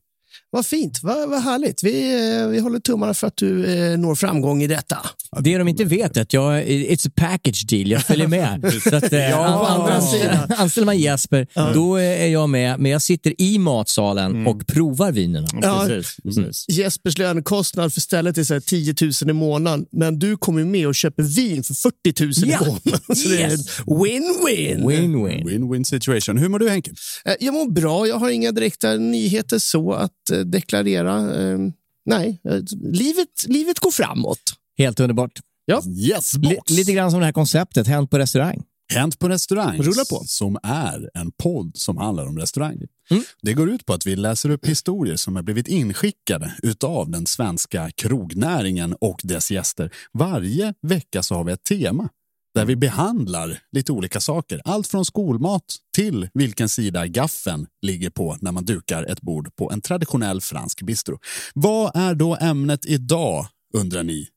Vad 0.53 0.65
fint, 0.65 0.99
vad, 1.03 1.29
vad 1.29 1.41
härligt. 1.41 1.83
Vi, 1.83 2.13
eh, 2.41 2.47
vi 2.47 2.59
håller 2.59 2.79
tummarna 2.79 3.13
för 3.13 3.27
att 3.27 3.37
du 3.37 3.65
eh, 3.65 3.97
når 3.99 4.15
framgång 4.15 4.63
i 4.63 4.67
detta. 4.67 4.97
Det 5.39 5.57
de 5.57 5.67
inte 5.67 5.83
vet 5.83 6.17
är 6.17 6.21
att 6.21 6.33
jag, 6.33 6.63
it's 6.63 7.07
a 7.07 7.11
package 7.15 7.65
deal, 7.69 7.91
jag 7.91 8.03
följer 8.03 8.27
med. 8.27 8.73
Så 8.89 8.95
att, 8.95 9.13
eh, 9.13 9.19
Ja. 9.29 9.89
anställer, 9.91 10.61
anställer 10.61 10.85
man 10.85 10.97
Jesper, 10.99 11.47
då 11.73 11.95
är 11.95 12.27
jag 12.27 12.49
med. 12.49 12.79
Men 12.79 12.91
jag 12.91 13.01
sitter 13.01 13.41
i 13.41 13.59
matsalen 13.59 14.47
och 14.47 14.67
provar 14.67 15.11
vinerna. 15.11 15.47
Ja. 15.61 15.85
Precis, 15.87 16.17
precis. 16.23 16.65
Jespers 16.69 17.17
lönekostnad 17.17 17.93
för 17.93 18.01
stället 18.01 18.37
är 18.37 18.43
så 18.43 18.53
här 18.53 18.61
10 18.61 18.95
000 19.01 19.11
i 19.29 19.33
månaden, 19.33 19.85
men 19.91 20.19
du 20.19 20.37
kommer 20.37 20.63
med 20.65 20.87
och 20.87 20.95
köper 20.95 21.23
vin 21.23 21.63
för 21.63 21.73
40 21.73 22.23
000 22.23 22.33
Ja. 22.35 22.43
i 22.61 22.67
månaden. 22.67 23.15
Så 23.15 23.29
det 23.29 23.41
är 23.43 23.51
Yes. 23.51 23.79
en 23.79 23.85
win-win. 23.85 24.87
Win-win. 24.87 25.43
Win-win 25.47 25.83
situation. 25.83 26.37
Hur 26.37 26.49
mår 26.49 26.59
du 26.59 26.69
Henke? 26.69 26.91
Eh, 27.25 27.33
Jag 27.39 27.53
mår 27.53 27.71
bra. 27.71 28.07
Jag 28.07 28.15
har 28.19 28.29
inga 28.29 28.51
direkta 28.51 28.93
nyheter 28.95 29.59
så 29.59 29.93
att 29.93 30.29
eh, 30.31 30.42
deklarera. 30.43 31.41
Eh, 31.43 31.57
Nej, 32.05 32.41
eh, 32.49 32.59
livet, 32.81 33.27
livet 33.47 33.79
går 33.79 33.91
framåt. 33.91 34.39
Helt 34.77 34.99
underbart. 34.99 35.39
Yes, 35.87 36.33
Li- 36.37 36.59
lite 36.69 36.93
grann 36.93 37.11
som 37.11 37.19
det 37.19 37.25
här 37.25 37.33
konceptet, 37.33 37.87
Hänt 37.87 38.09
på 38.09 38.17
restaurang. 38.19 38.63
Hänt 38.93 39.19
på 39.19 39.29
restaurang, 39.29 39.77
Rulla 39.81 40.03
på. 40.09 40.21
som 40.25 40.57
är 40.63 41.09
en 41.13 41.31
podd 41.31 41.71
som 41.75 41.97
handlar 41.97 42.25
om 42.27 42.37
restaurang. 42.39 42.81
Mm. 43.11 43.23
Det 43.41 43.53
går 43.53 43.69
ut 43.69 43.85
på 43.85 43.93
att 43.93 44.05
vi 44.07 44.15
läser 44.15 44.49
upp 44.49 44.65
historier 44.67 45.15
som 45.15 45.35
har 45.35 45.43
blivit 45.43 45.67
inskickade 45.67 46.53
utav 46.63 47.09
den 47.09 47.25
svenska 47.25 47.91
krognäringen 47.95 48.95
och 49.01 49.19
dess 49.23 49.51
gäster. 49.51 49.91
Varje 50.13 50.73
vecka 50.81 51.23
så 51.23 51.35
har 51.35 51.43
vi 51.43 51.51
ett 51.51 51.63
tema 51.63 52.09
där 52.53 52.65
vi 52.65 52.75
behandlar 52.75 53.59
lite 53.71 53.91
olika 53.91 54.19
saker. 54.19 54.61
Allt 54.65 54.87
från 54.87 55.05
skolmat 55.05 55.63
till 55.95 56.29
vilken 56.33 56.69
sida 56.69 57.07
gaffeln 57.07 57.67
ligger 57.81 58.09
på 58.09 58.37
när 58.41 58.51
man 58.51 58.65
dukar 58.65 59.03
ett 59.03 59.21
bord 59.21 59.55
på 59.55 59.71
en 59.71 59.81
traditionell 59.81 60.41
fransk 60.41 60.81
bistro. 60.81 61.19
Vad 61.53 61.95
är 61.95 62.15
då 62.15 62.37
ämnet 62.41 62.85
idag, 62.85 63.47
undrar 63.73 64.03
ni? 64.03 64.27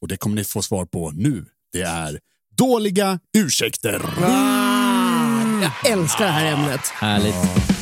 Och 0.00 0.08
det 0.08 0.16
kommer 0.16 0.36
ni 0.36 0.44
få 0.44 0.62
svar 0.62 0.84
på 0.84 1.10
nu. 1.10 1.44
Det 1.72 1.82
är 1.82 2.20
Dåliga 2.56 3.18
ursäkter. 3.38 4.02
Jag 5.62 5.92
älskar 5.92 6.24
det 6.24 6.30
här 6.30 6.52
ämnet. 6.52 6.80
Härligt. 6.86 7.79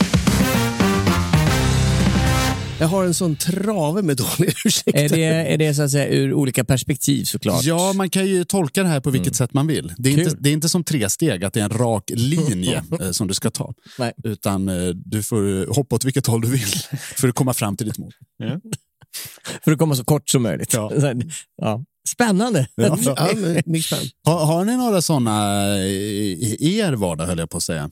Jag 2.80 2.88
har 2.88 3.04
en 3.04 3.14
sån 3.14 3.37
trave 3.37 4.02
med 4.02 4.16
dåliga 4.16 4.52
ursäkter. 4.64 5.04
Är 5.04 5.08
det, 5.08 5.25
är 5.25 5.58
det 5.58 5.75
så 5.75 5.82
att 5.82 5.90
säga 5.90 6.08
ur 6.08 6.35
olika 6.35 6.64
perspektiv 6.64 7.25
såklart? 7.25 7.64
Ja, 7.64 7.92
man 7.92 8.11
kan 8.11 8.26
ju 8.26 8.44
tolka 8.44 8.82
det 8.82 8.88
här 8.88 9.00
på 9.00 9.11
vilket 9.11 9.37
sätt 9.37 9.54
man 9.54 9.66
vill. 9.66 9.92
Det 9.97 10.08
är, 10.08 10.18
inte, 10.18 10.37
det 10.40 10.49
är 10.49 10.52
inte 10.52 10.68
som 10.68 10.85
tre 10.85 11.11
steg, 11.11 11.44
att 11.44 11.52
det 11.52 11.61
är 11.61 11.64
en 11.64 11.78
rak 11.78 12.11
linje 12.14 12.82
eh, 13.00 13.11
som 13.11 13.28
du 13.28 13.35
ska 13.35 13.50
ta. 13.50 13.75
Nej. 13.99 14.12
Utan 14.25 14.68
eh, 14.68 14.88
du 14.94 15.23
får 15.23 15.75
hoppa 15.75 15.97
åt 15.97 16.04
vilket 16.04 16.26
håll 16.26 16.40
du 16.40 16.49
vill 16.49 16.75
för 16.99 17.28
att 17.28 17.35
komma 17.35 17.54
fram 17.54 17.76
till 17.76 17.87
ditt 17.87 17.99
mål. 17.99 18.12
För 19.64 19.73
att 19.73 19.78
komma 19.78 19.94
så 19.94 20.04
kort 20.04 20.28
som 20.30 20.42
möjligt. 20.42 20.75
Ja. 20.75 20.92
Ja. 21.62 21.85
Spännande. 22.08 22.68
Ja. 22.75 22.99
Ja, 23.04 23.28
men. 23.35 23.62
Har, 24.25 24.47
har 24.47 24.64
ni 24.64 24.76
några 24.76 25.02
sådana 25.02 25.66
i 25.78 26.78
er 26.78 26.92
vardag, 26.92 27.26
höll 27.26 27.38
jag 27.38 27.50
på 27.50 27.56
att 27.56 27.62
säga? 27.62 27.88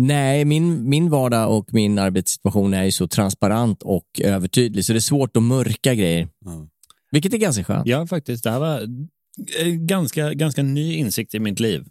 Nej, 0.00 0.44
min, 0.44 0.88
min 0.88 1.10
vardag 1.10 1.56
och 1.56 1.74
min 1.74 1.98
arbetssituation 1.98 2.74
är 2.74 2.84
ju 2.84 2.92
så 2.92 3.08
transparent 3.08 3.82
och 3.82 4.20
övertydlig 4.24 4.84
så 4.84 4.92
det 4.92 4.98
är 4.98 5.00
svårt 5.00 5.36
att 5.36 5.42
mörka 5.42 5.94
grejer. 5.94 6.28
Ja. 6.44 6.68
Vilket 7.10 7.34
är 7.34 7.38
ganska 7.38 7.64
skönt. 7.64 7.86
Ja, 7.86 8.06
faktiskt. 8.06 8.44
Det 8.44 8.50
här 8.50 8.58
var 8.58 8.80
en 9.58 9.86
ganska, 9.86 10.34
ganska 10.34 10.62
ny 10.62 10.94
insikt 10.94 11.34
i 11.34 11.38
mitt 11.38 11.60
liv. 11.60 11.84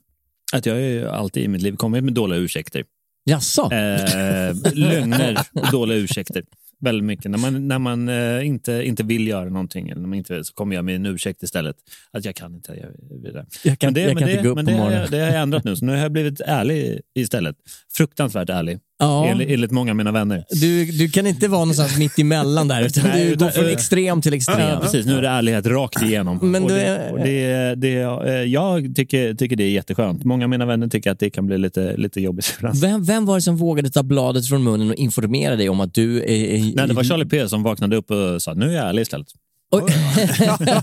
Att 0.53 0.65
jag 0.65 0.73
har 0.73 0.81
ju 0.81 1.09
alltid 1.09 1.43
i 1.43 1.47
mitt 1.47 1.61
liv 1.61 1.75
kommit 1.75 2.03
med 2.03 2.13
dåliga 2.13 2.39
ursäkter. 2.39 2.83
Jaså? 3.23 3.71
Eh, 3.71 4.73
lögner 4.73 5.37
och 5.53 5.71
dåliga 5.71 5.97
ursäkter. 5.97 6.43
Väldigt 6.79 7.03
mycket. 7.03 7.31
När 7.31 7.37
man, 7.37 7.67
när 7.67 7.79
man 7.79 8.09
eh, 8.09 8.47
inte, 8.47 8.71
inte 8.71 9.03
vill 9.03 9.27
göra 9.27 9.49
någonting 9.49 9.89
eller 9.89 10.01
när 10.01 10.07
man 10.07 10.17
inte 10.17 10.33
vill, 10.33 10.45
så 10.45 10.53
kommer 10.53 10.75
jag 10.75 10.85
med 10.85 10.95
en 10.95 11.05
ursäkt 11.05 11.43
istället. 11.43 11.75
Att 12.11 12.25
jag 12.25 12.35
kan 12.35 12.55
inte. 12.55 12.73
Jag, 12.73 13.19
vidare. 13.23 13.45
Jag 13.63 13.79
kan, 13.79 13.87
men 13.87 13.93
det, 13.93 14.01
jag 14.01 14.07
men 14.07 14.17
kan 14.17 14.27
det, 14.27 14.31
inte 14.31 14.43
gå 14.43 14.49
upp 14.49 14.55
men 14.55 14.65
på 14.65 14.71
det, 14.71 14.77
har 14.77 14.83
morgonen. 14.83 15.01
jag, 15.01 15.11
det 15.11 15.19
har 15.19 15.27
jag 15.27 15.41
ändrat 15.41 15.63
nu. 15.63 15.75
Så 15.75 15.85
nu 15.85 15.91
har 15.91 15.99
jag 15.99 16.11
blivit 16.11 16.41
ärlig 16.41 17.01
istället. 17.15 17.55
Fruktansvärt 17.93 18.49
ärlig. 18.49 18.79
Ja. 18.99 19.25
Enligt, 19.27 19.49
enligt 19.49 19.71
många 19.71 19.91
av 19.91 19.95
mina 19.95 20.11
vänner. 20.11 20.45
Du, 20.49 20.85
du 20.85 21.09
kan 21.09 21.27
inte 21.27 21.47
vara 21.47 21.59
någonstans 21.59 21.97
mitt 21.97 22.19
emellan 22.19 22.67
där, 22.67 22.81
utan 22.81 23.03
Nej, 23.03 23.25
du 23.25 23.31
utan- 23.31 23.47
går 23.47 23.51
från 23.51 23.69
extrem 23.69 24.21
till 24.21 24.33
extrem. 24.33 24.59
Ja, 24.59 24.79
precis. 24.81 25.05
Nu 25.05 25.17
är 25.17 25.21
det 25.21 25.29
ärlighet 25.29 25.65
rakt 25.65 26.01
igenom. 26.01 26.39
Men 26.41 26.63
och 26.63 26.69
det, 26.69 27.11
och 27.11 27.19
det, 27.19 27.75
det, 27.75 27.93
eh, 28.01 28.33
jag 28.33 28.95
tycker, 28.95 29.33
tycker 29.33 29.55
det 29.55 29.63
är 29.63 29.69
jätteskönt. 29.69 30.23
Många 30.23 30.45
av 30.45 30.49
mina 30.49 30.65
vänner 30.65 30.87
tycker 30.87 31.11
att 31.11 31.19
det 31.19 31.29
kan 31.29 31.45
bli 31.45 31.57
lite, 31.57 31.97
lite 31.97 32.21
jobbigt 32.21 32.55
ibland. 32.57 32.75
Vem, 32.81 33.03
vem 33.03 33.25
var 33.25 33.35
det 33.35 33.41
som 33.41 33.57
vågade 33.57 33.89
ta 33.89 34.03
bladet 34.03 34.47
från 34.47 34.63
munnen 34.63 34.89
och 34.89 34.95
informera 34.95 35.55
dig 35.55 35.69
om 35.69 35.79
att 35.79 35.93
du 35.93 36.17
är 36.17 36.75
Nej, 36.75 36.87
det 36.87 36.93
var 36.93 37.03
Charlie 37.03 37.25
P 37.25 37.49
som 37.49 37.63
vaknade 37.63 37.95
upp 37.95 38.11
och 38.11 38.41
sa 38.41 38.53
nu 38.53 38.69
är 38.69 38.75
jag 38.75 38.89
ärlig 38.89 39.01
istället. 39.01 39.27
Oj. 39.71 39.83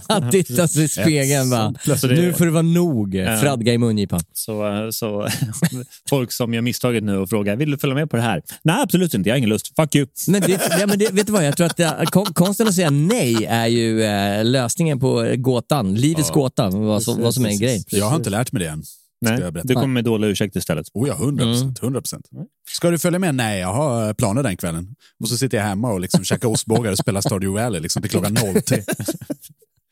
Han 0.09 0.31
tittar 0.31 0.67
sig 0.67 0.85
i 0.85 0.89
spegeln 0.89 1.51
bara. 1.51 1.75
Nu 2.03 2.33
får 2.33 2.45
det 2.45 2.51
vara 2.51 2.63
nog. 2.63 3.15
Ja. 3.15 3.37
Fradga 3.37 3.73
i 3.73 3.79
mungipan. 3.79 4.21
Så, 4.33 4.89
så 4.93 5.29
folk 6.11 6.33
som 6.33 6.55
gör 6.55 6.63
misstaget 6.63 7.05
nu 7.05 7.17
och 7.19 7.29
frågar 7.29 7.57
vill 7.57 7.71
du 7.71 7.79
följa 7.79 7.95
med 7.95 8.11
på 8.11 8.17
det 8.17 8.23
här? 8.23 8.43
Nej, 8.63 8.77
absolut 8.83 9.15
inte. 9.15 9.29
Jag 9.29 9.35
har 9.35 9.39
ingen 9.39 9.51
lust. 9.51 9.77
Fuck 9.77 9.95
you. 9.95 10.07
Men, 10.29 10.41
det, 10.41 10.61
ja, 10.81 10.87
men 10.87 10.99
det, 10.99 11.13
vet 11.13 11.27
du 11.27 11.33
vad, 11.33 11.47
jag 11.47 11.57
tror 11.57 11.67
att 11.67 11.77
det, 11.77 12.07
konsten 12.35 12.69
att 12.69 12.75
säga 12.75 12.91
nej 12.91 13.45
är 13.45 13.67
ju 13.67 14.03
eh, 14.03 14.45
lösningen 14.45 15.01
på 15.01 15.35
gåtan. 15.37 15.95
Livets 15.95 16.31
gåta, 16.31 16.71
vad, 16.71 17.03
som- 17.03 17.23
vad 17.23 17.35
som 17.35 17.45
är 17.45 17.49
en 17.49 17.59
grej. 17.59 17.85
Jag 17.89 18.07
har 18.07 18.17
inte 18.17 18.31
lärt 18.31 18.53
mig 18.53 18.63
det 18.63 18.69
än. 18.69 18.83
Nej, 19.31 19.41
jag 19.41 19.53
berätta. 19.53 19.69
du 19.69 19.75
kommer 19.75 19.87
med 19.87 20.05
dåliga 20.05 20.31
ursäkter 20.31 20.61
istället. 20.61 20.87
Oh 20.95 21.09
ja, 21.09 21.15
100 21.15 21.45
procent. 21.45 21.83
100 21.83 22.01
procent. 22.01 22.29
Ska 22.71 22.91
du 22.91 22.99
följa 22.99 23.19
med? 23.19 23.35
Nej, 23.35 23.61
jag 23.61 23.73
har 23.73 24.15
planer 24.15 24.43
den 24.43 24.57
kvällen. 24.57 24.95
Och 25.21 25.29
så 25.29 25.37
sitter 25.37 25.59
jag 25.59 25.65
hemma 25.65 25.93
och 25.93 26.01
liksom 26.01 26.25
käkar 26.25 26.49
ostbågar 26.49 26.93
och 26.93 26.99
spelar 26.99 27.21
Stardew 27.21 27.63
Valley 27.63 27.81
liksom 27.81 28.03
till 28.03 28.11
klockan 28.11 28.37
03. 28.37 28.83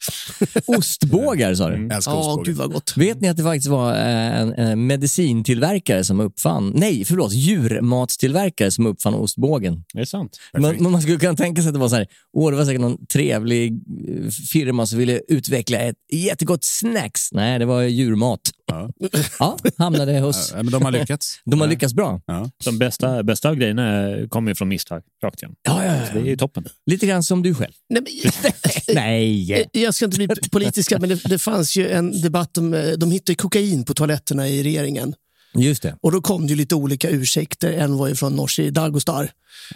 Ostbågar 0.67 1.55
sa 1.55 1.69
du? 1.71 1.83
Jag 1.83 1.93
älskar 1.97 2.13
Ja, 2.13 2.19
ostbågar. 2.19 2.45
gud 2.45 2.57
vad 2.57 2.73
gott. 2.73 2.97
Vet 2.97 3.21
ni 3.21 3.29
att 3.29 3.37
det 3.37 3.43
faktiskt 3.43 3.67
var 3.69 3.95
en, 3.95 4.53
en 4.53 4.87
medicintillverkare 4.87 6.05
som 6.05 6.21
uppfann, 6.21 6.73
nej 6.77 7.05
förlåt, 7.05 7.33
djurmatstillverkare 7.33 8.71
som 8.71 8.87
uppfann 8.87 9.15
ostbågen. 9.15 9.85
Det 9.95 10.01
är 10.01 10.05
sant. 10.05 10.39
Man, 10.59 10.83
man 10.93 11.03
skulle 11.03 11.19
kunna 11.19 11.35
tänka 11.37 11.63
sig 11.63 11.69
att 11.69 11.75
det 11.75 11.81
var 11.81 11.89
så 11.89 11.97
här, 11.97 12.07
åh, 12.33 12.51
det 12.51 12.57
var 12.57 12.65
säkert 12.65 12.81
någon 12.81 13.07
trevlig 13.07 13.73
eh, 13.73 14.31
firma 14.53 14.87
som 14.87 14.99
ville 14.99 15.21
utveckla 15.29 15.79
ett 15.79 15.97
jättegott 16.13 16.65
snacks. 16.65 17.33
Nej, 17.33 17.59
det 17.59 17.65
var 17.65 17.83
djurmat. 17.83 18.41
Ja. 18.67 18.91
Ja, 19.39 19.57
hamnade 19.79 20.19
hos... 20.21 20.51
Ja, 20.57 20.63
men 20.63 20.73
de 20.73 20.83
har 20.85 20.91
lyckats. 20.93 21.41
De 21.45 21.61
har 21.61 21.69
lyckats 21.69 21.95
bra. 21.95 22.21
Ja. 22.27 22.51
De 22.65 22.79
bästa, 22.79 23.23
bästa 23.23 23.49
av 23.49 23.55
grejerna 23.55 24.09
kommer 24.29 24.51
ju 24.51 24.55
från 24.55 24.69
misstag. 24.69 25.03
Rakt 25.25 25.43
igen. 25.43 25.55
Ja, 25.63 25.85
ja, 25.85 25.93
Det 26.13 26.21
är 26.21 26.25
ju 26.25 26.37
toppen. 26.37 26.65
Lite 26.87 27.07
grann 27.07 27.23
som 27.23 27.43
du 27.43 27.55
själv. 27.55 27.73
Nej, 27.89 28.03
men, 28.43 28.53
Nej. 28.95 29.67
Jag 30.01 30.13
ska 30.13 30.23
inte 30.23 30.41
bli 30.41 30.49
politiska, 30.51 30.99
men 30.99 31.09
det, 31.09 31.15
det 31.25 31.39
fanns 31.39 31.77
ju 31.77 31.91
en 31.91 32.21
debatt 32.23 32.59
om... 32.59 32.75
eh, 32.75 32.91
De 32.93 33.11
hittade 33.11 33.37
kokain 33.37 33.85
på 33.85 33.95
toaletterna 33.95 34.49
i 34.49 34.63
regeringen. 34.63 35.15
Just 35.55 35.83
det. 35.83 35.97
Och 36.01 36.13
då 36.13 36.21
kom 36.21 36.43
det 36.47 36.51
ju 36.51 36.57
lite 36.57 36.75
olika 36.75 37.09
ursäkter. 37.11 37.73
En 37.73 37.97
var 37.97 38.09
ju 38.09 38.15
från 38.15 38.37
Nooshi 38.37 38.71
Dadgostar. 38.71 39.31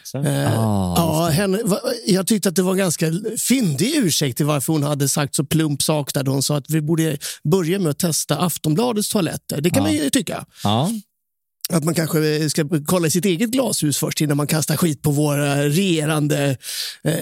Så. 0.05 0.19
Eh, 0.19 0.59
Ah, 0.61 0.95
ja, 0.97 1.29
henne, 1.33 1.59
jag 2.07 2.27
tyckte 2.27 2.49
att 2.49 2.57
det 2.57 2.63
var 2.63 2.73
en 2.73 2.79
ganska 2.79 3.13
fyndig 3.49 3.93
ursäkt 3.97 4.37
till 4.37 4.47
varför 4.47 4.73
hon 4.73 4.83
hade 4.83 5.09
sagt 5.09 5.35
så 5.35 5.45
plump 5.45 5.83
sak 5.83 6.15
där. 6.15 6.25
Hon 6.25 6.43
sa 6.43 6.57
att 6.57 6.71
vi 6.71 6.81
borde 6.81 7.19
börja 7.45 7.79
med 7.79 7.91
att 7.91 7.99
testa 7.99 8.37
Aftonbladets 8.39 9.09
toaletter. 9.09 9.61
Det 9.61 9.71
kan 9.71 9.83
man 9.83 9.93
ju 9.93 10.11
tycka. 10.11 10.45
Ja. 10.65 10.91
Att 11.73 11.85
man 11.85 11.95
kanske 11.95 12.51
ska 12.51 12.65
kolla 12.87 13.07
i 13.07 13.11
sitt 13.11 13.25
eget 13.25 13.51
glashus 13.51 13.99
först 13.99 14.21
innan 14.21 14.37
man 14.37 14.47
kastar 14.47 14.77
skit 14.77 15.03
på 15.03 15.11
våra 15.11 15.65
regerande 15.65 16.57
eh, 17.05 17.13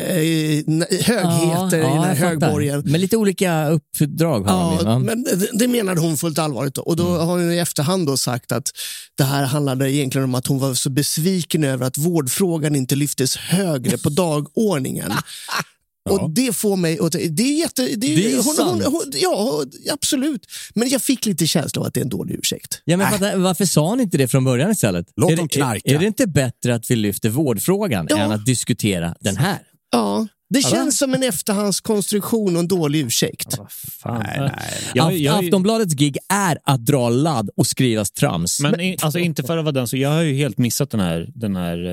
högheter 1.05 1.79
i 1.79 1.83
den 1.83 2.03
här 2.03 2.15
fattar. 2.15 2.27
högborgen. 2.29 2.83
Men 2.87 3.01
lite 3.01 3.17
olika 3.17 3.69
uppdrag 3.69 4.41
har 4.41 4.71
de 4.71 4.77
Ja, 4.79 4.85
va? 4.93 4.99
men 4.99 5.23
det, 5.25 5.49
det 5.53 5.69
menade 5.69 6.01
hon 6.01 6.17
fullt 6.17 6.39
allvarligt. 6.39 6.75
Då. 6.75 6.83
Och 6.83 6.97
då 6.97 7.05
har 7.05 7.25
hon 7.25 7.53
i 7.53 7.59
efterhand 7.59 8.07
då 8.07 8.17
sagt 8.17 8.53
att 8.53 8.71
det 9.19 9.25
här 9.25 9.45
handlade 9.45 9.93
egentligen 9.93 10.25
om 10.25 10.35
att 10.35 10.47
hon 10.47 10.59
var 10.59 10.75
så 10.75 10.91
besviken 10.91 11.65
över 11.65 11.87
att 11.87 11.99
vårdfrågan 11.99 12.77
inte 12.77 12.95
lyftes 12.97 13.37
högre 13.37 13.99
på 13.99 14.09
dagordningen. 14.09 15.13
Och 16.11 16.31
det 16.31 16.57
får 16.57 16.77
mig 16.77 16.99
att... 17.01 17.13
Det 17.13 17.43
är 17.43 17.59
jätte... 17.59 17.83
Det 17.83 17.91
är, 18.13 18.17
Det 18.17 18.33
är 18.33 18.35
hon, 18.37 18.43
sant. 18.55 18.85
hon, 18.85 18.93
hon, 18.93 19.03
Ja, 19.15 19.65
absolut. 19.93 20.47
Men 20.75 20.89
jag 20.89 21.03
fick 21.03 21.27
lite 21.27 21.47
känsla 21.47 21.81
av 21.81 21.87
att 21.87 21.95
det 21.95 22.01
är 22.01 22.05
en 22.05 22.09
dålig 22.09 22.35
ursäkt. 22.35 22.83
Ja, 22.85 22.97
men 22.97 23.11
varför, 23.11 23.37
varför 23.39 23.65
sa 23.65 23.89
han 23.91 24.01
inte 24.01 24.19
det 24.19 24.29
från 24.29 24.45
början 24.45 24.71
istället? 24.71 25.07
Låt 25.17 25.33
är 25.33 25.37
dem 25.37 25.47
det, 25.51 25.57
knarka. 25.57 25.91
Är, 25.91 25.95
är 25.95 25.99
det 25.99 26.07
inte 26.07 26.27
bättre 26.27 26.75
att 26.75 26.91
vi 26.91 26.97
lyfter 26.97 27.29
vårdfrågan 27.29 28.07
Ja. 28.11 28.17
än 28.19 28.33
att 28.33 28.47
diskutera 28.47 29.15
den 29.21 29.37
här? 29.37 29.59
Ja, 29.93 30.27
det 30.51 30.63
känns 30.63 30.99
som 30.99 31.15
en 31.15 31.23
efterhandskonstruktion 31.23 32.55
och 32.57 32.61
en 32.61 32.69
dålig 32.69 33.01
ursäkt. 33.01 33.59
Nej, 34.05 34.21
nej. 34.39 34.51
Jag, 34.95 35.13
Aft- 35.13 35.17
jag, 35.17 35.45
Aftonbladets 35.45 35.95
gig 35.95 36.17
är 36.29 36.59
att 36.65 36.87
dra 36.87 37.09
ladd 37.09 37.51
och 37.57 37.67
skriva 37.67 38.05
trams. 38.05 38.61
men 38.61 38.81
i, 38.81 38.97
alltså 39.03 39.19
inte 39.19 39.43
för 39.43 39.59
att 39.59 39.65
vara 39.65 39.73
den, 39.73 39.89
så 39.89 39.97
jag 39.97 40.09
har 40.09 40.23
ju 40.23 40.35
helt 40.35 40.59
missat 40.59 40.91
den 40.91 41.01
här, 41.01 41.29
den 41.35 41.57
här 41.57 41.87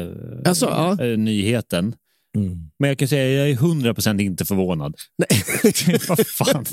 eh, 0.43 0.49
Alltså, 0.49 0.65
ja. 0.65 1.05
eh, 1.05 1.17
nyheten. 2.35 2.71
Men 2.79 2.87
jag 2.87 2.97
kan 2.97 3.07
säga 3.07 3.39
jag 3.39 3.49
är 3.49 3.55
100% 3.55 4.21
inte 4.21 4.45
förvånad. 4.45 4.95
Nej. 5.17 5.99
Vad 6.07 6.27
fan? 6.27 6.65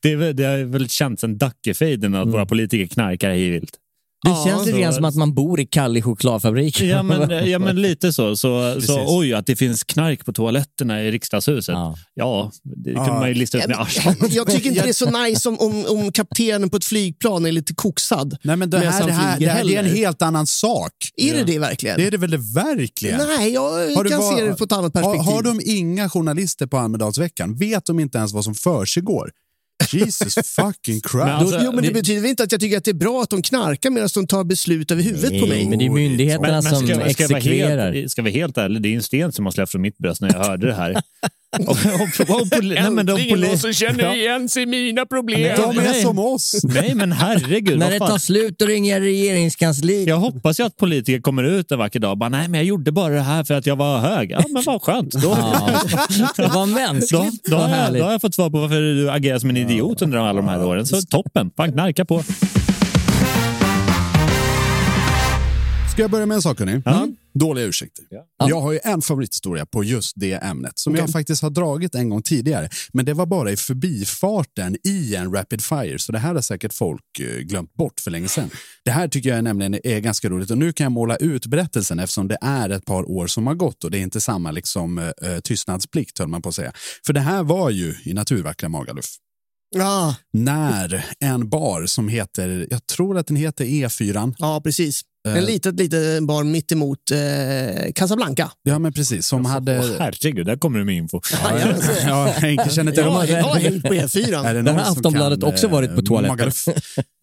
Det, 0.00 0.12
är 0.12 0.16
väl, 0.16 0.36
det 0.36 0.44
har 0.44 0.64
väl 0.64 0.88
känts 0.88 1.24
en 1.24 1.38
Dackefejden 1.38 2.14
att 2.14 2.28
våra 2.28 2.46
politiker 2.46 2.86
knarkar 2.86 3.30
hej 3.30 3.50
vilt. 3.50 3.78
Det 4.24 4.30
ja, 4.30 4.44
känns 4.46 4.66
lite 4.66 4.80
grann 4.80 4.92
som 4.94 5.04
att 5.04 5.14
man 5.14 5.34
bor 5.34 5.60
i 5.60 5.66
Kalle 5.66 6.02
chokladfabrik. 6.02 6.80
Ja 6.80 7.02
men, 7.02 7.30
ja, 7.50 7.58
men 7.58 7.82
lite 7.82 8.12
så. 8.12 8.36
Så, 8.36 8.72
Precis. 8.74 8.86
så. 8.94 9.04
Oj, 9.18 9.34
att 9.34 9.46
det 9.46 9.56
finns 9.56 9.84
knark 9.84 10.24
på 10.24 10.32
toaletterna 10.32 11.02
i 11.02 11.10
riksdagshuset. 11.10 11.72
Ja. 11.72 11.96
Ja, 12.14 12.50
det 12.84 12.90
Ja. 12.90 13.04
kunde 13.04 13.20
man 13.20 13.28
ju 13.28 13.34
lista 13.34 13.58
ut 13.58 13.66
med 13.68 13.80
arslet. 13.80 14.16
Jag 14.34 14.46
tycker 14.50 14.68
inte 14.70 14.82
det 14.82 14.88
är 14.88 14.92
så 14.92 15.10
nice 15.24 15.48
om, 15.48 15.58
om, 15.58 15.84
om 15.88 16.12
kaptenen 16.12 16.70
på 16.70 16.76
ett 16.76 16.84
flygplan 16.84 17.46
är 17.46 17.52
lite 17.52 17.74
koksad. 17.74 18.36
Nej, 18.42 18.56
men 18.56 18.70
det 18.70 18.78
här, 18.78 19.06
det 19.06 19.12
här, 19.12 19.38
det 19.40 19.46
här 19.46 19.64
det 19.64 19.74
är 19.76 19.78
en 19.82 19.96
helt 19.96 20.22
annan 20.22 20.46
sak. 20.46 20.92
Är 21.16 21.34
det 21.34 21.44
det 21.44 21.58
verkligen? 21.58 21.98
Det 21.98 22.06
är 22.06 22.10
det 22.10 22.18
väl 22.18 22.30
det 22.30 22.40
verkligen? 22.54 23.20
Nej, 23.38 23.52
jag 23.52 23.62
Har 23.96 24.04
du 24.04 24.10
kan 24.10 24.18
var- 24.20 24.36
se 24.38 24.44
det 24.44 24.54
på 24.54 24.64
ett 24.64 24.72
annat 24.72 24.92
perspektiv. 24.92 25.20
Har, 25.22 25.32
har 25.32 25.42
de 25.42 25.60
inga 25.64 26.08
journalister 26.10 26.66
på 26.66 26.78
Almedalsveckan? 26.78 27.56
Vet 27.56 27.86
de 27.86 28.00
inte 28.00 28.18
ens 28.18 28.32
vad 28.32 28.44
som 28.44 28.54
försiggår? 28.54 29.30
Jesus 29.94 30.34
fucking 30.34 31.00
Christ. 31.00 31.14
Men 31.14 31.28
alltså- 31.28 31.60
jo, 31.64 31.72
men 31.72 31.82
det 31.82 31.88
det- 31.88 31.94
betyder 31.94 32.20
väl 32.20 32.30
inte 32.30 32.42
att 32.42 32.52
jag 32.52 32.60
tycker 32.60 32.76
att 32.76 32.84
det 32.84 32.90
är 32.90 32.94
bra 32.94 33.22
att 33.22 33.30
de 33.30 33.42
knarkar 33.42 33.90
medan 33.90 34.08
de 34.14 34.26
tar 34.26 34.44
beslut 34.44 34.90
över 34.90 35.02
huvudet 35.02 35.40
på 35.40 35.46
mig. 35.46 35.58
Nej, 35.58 35.68
men 35.68 35.78
det 35.78 35.86
är 35.86 35.90
myndigheterna 35.90 36.42
Men, 36.48 36.52
men 36.52 36.62
som 36.62 36.86
ska, 36.86 36.86
ska, 36.86 36.96
vara 36.98 37.38
exekverar. 37.38 37.92
helt, 37.92 38.10
ska 38.10 38.22
vara 38.22 38.32
helt 38.32 38.58
ärlig, 38.58 38.82
det 38.82 38.88
är 38.88 38.94
en 38.96 39.02
sten 39.02 39.32
som 39.32 39.44
har 39.44 39.52
släppt 39.52 39.72
från 39.72 39.82
mitt 39.82 39.98
bröst 39.98 40.20
när 40.20 40.32
jag 40.32 40.44
hörde 40.44 40.66
det 40.66 40.74
här. 40.74 40.92
och, 41.66 41.68
och, 41.68 42.40
och, 42.40 42.46
poli- 42.46 42.80
nej, 42.82 42.90
men 42.90 43.06
de 43.06 43.12
poli- 43.12 43.98
Ja. 44.02 44.14
igen 44.14 44.48
sig 44.48 44.66
mina 44.66 45.06
problem. 45.06 45.40
de 45.56 45.78
är 45.78 45.82
nej. 45.82 46.02
som 46.02 46.18
oss. 46.18 46.60
Nej, 46.64 46.94
men 46.94 47.12
herregud. 47.12 47.78
När 47.78 47.86
vad 47.86 47.92
det 47.94 47.98
fan. 47.98 48.08
tar 48.08 48.18
slut, 48.18 48.54
då 48.58 48.66
ringer 48.66 48.92
jag 48.94 49.02
regeringskansliet. 49.02 50.08
Jag 50.08 50.16
hoppas 50.16 50.60
ju 50.60 50.64
att 50.64 50.76
politiker 50.76 51.20
kommer 51.20 51.42
ut 51.42 51.72
en 51.72 51.78
vacker 51.78 52.00
dag 52.00 52.10
och 52.10 52.18
bara, 52.18 52.28
nej 52.28 52.48
men 52.48 52.58
jag 52.60 52.64
gjorde 52.64 52.92
bara 52.92 53.14
det 53.14 53.20
här 53.20 53.44
för 53.44 53.54
att 53.54 53.66
jag 53.66 53.76
var 53.76 53.98
hög. 53.98 54.30
Ja, 54.30 54.44
men 54.48 54.62
vad 54.66 54.82
skönt. 54.82 55.12
Då, 55.12 55.36
Ja, 56.36 56.48
vad 56.54 56.68
mänskligt. 56.68 57.10
då, 57.44 57.50
då, 57.50 57.56
vad 57.56 57.60
har 57.64 57.68
jag, 57.70 57.76
härligt. 57.76 58.00
då 58.00 58.04
har 58.06 58.12
jag 58.12 58.20
fått 58.20 58.34
svar 58.34 58.50
på 58.50 58.58
varför 58.60 58.80
du 58.80 59.10
agerar 59.10 59.38
som 59.38 59.50
en 59.50 59.56
idiot 59.56 60.02
under 60.02 60.18
alla 60.18 60.32
de 60.32 60.48
här 60.48 60.64
åren. 60.64 60.86
Så 60.86 61.00
toppen, 61.02 61.50
fan 61.56 61.72
knarka 61.72 62.04
på. 62.04 62.22
Ska 65.92 66.02
jag 66.02 66.10
börja 66.10 66.26
med 66.26 66.34
en 66.34 66.42
sak, 66.42 66.58
hörni? 66.58 66.82
Dåliga 67.38 67.64
ursäkter. 67.64 68.04
Ja. 68.10 68.48
Jag 68.48 68.60
har 68.60 68.72
ju 68.72 68.80
en 68.84 69.02
favorithistoria 69.02 69.66
på 69.66 69.84
just 69.84 70.12
det 70.16 70.32
ämnet 70.32 70.78
som 70.78 70.92
Okej. 70.92 71.02
jag 71.02 71.10
faktiskt 71.10 71.42
har 71.42 71.50
dragit 71.50 71.94
en 71.94 72.08
gång 72.08 72.22
tidigare. 72.22 72.68
Men 72.92 73.04
det 73.04 73.14
var 73.14 73.26
bara 73.26 73.50
i 73.50 73.56
förbifarten 73.56 74.76
i 74.84 75.14
en 75.14 75.32
rapid 75.32 75.62
fire, 75.62 75.98
så 75.98 76.12
det 76.12 76.18
här 76.18 76.34
har 76.34 76.40
säkert 76.40 76.72
folk 76.72 77.20
eh, 77.20 77.40
glömt 77.40 77.74
bort 77.74 78.00
för 78.00 78.10
länge 78.10 78.28
sedan. 78.28 78.50
Det 78.84 78.90
här 78.90 79.08
tycker 79.08 79.28
jag 79.28 79.44
nämligen 79.44 79.74
är 79.84 80.00
ganska 80.00 80.28
roligt 80.28 80.50
och 80.50 80.58
nu 80.58 80.72
kan 80.72 80.84
jag 80.84 80.92
måla 80.92 81.16
ut 81.16 81.46
berättelsen 81.46 81.98
eftersom 81.98 82.28
det 82.28 82.38
är 82.40 82.70
ett 82.70 82.84
par 82.84 83.10
år 83.10 83.26
som 83.26 83.46
har 83.46 83.54
gått 83.54 83.84
och 83.84 83.90
det 83.90 83.98
är 83.98 84.02
inte 84.02 84.20
samma 84.20 84.50
liksom, 84.50 84.98
eh, 84.98 85.12
tystnadsplikt 85.44 86.18
höll 86.18 86.28
man 86.28 86.42
på 86.42 86.48
att 86.48 86.54
säga. 86.54 86.72
För 87.06 87.12
det 87.12 87.20
här 87.20 87.42
var 87.42 87.70
ju 87.70 87.94
i 88.04 88.14
naturvackra 88.14 88.68
Magaluf 88.68 89.06
Ja, 89.74 90.14
när 90.32 91.04
en 91.20 91.48
bar 91.48 91.86
som 91.86 92.08
heter, 92.08 92.66
jag 92.70 92.86
tror 92.86 93.18
att 93.18 93.26
den 93.26 93.36
heter 93.36 93.64
E4. 93.64 94.34
ja 94.38 94.60
precis. 94.64 95.02
Eh. 95.26 95.36
En 95.38 95.44
litet, 95.44 95.74
litet 95.80 96.22
barn 96.22 96.50
mitt 96.50 96.72
emot 96.72 96.98
eh, 97.10 97.92
Casablanca. 97.94 98.50
Ja, 98.62 98.78
men 98.78 98.92
precis. 98.92 99.26
Som 99.26 99.44
hade... 99.44 99.78
Åh, 99.78 99.86
herregud, 99.98 100.46
där 100.46 100.56
kommer 100.56 100.78
du 100.78 100.84
med 100.84 100.96
info. 100.96 101.20
Ja, 102.06 102.24
Henke 102.36 102.70
känner 102.70 102.92
till 102.92 103.02
Ja, 103.02 103.24
jag 103.26 103.42
har 103.44 103.54
hängt 103.60 103.82
på 103.82 103.94
Är 103.94 104.06
E4. 104.06 104.52
det 104.54 104.62
Där 104.62 104.72
har 104.72 104.84
som 104.84 104.92
Aftonbladet 104.92 105.40
kan, 105.40 105.48
också 105.52 105.68
varit 105.68 105.90
på 105.94 106.00
eh, 106.00 106.04
toaletten. 106.04 106.50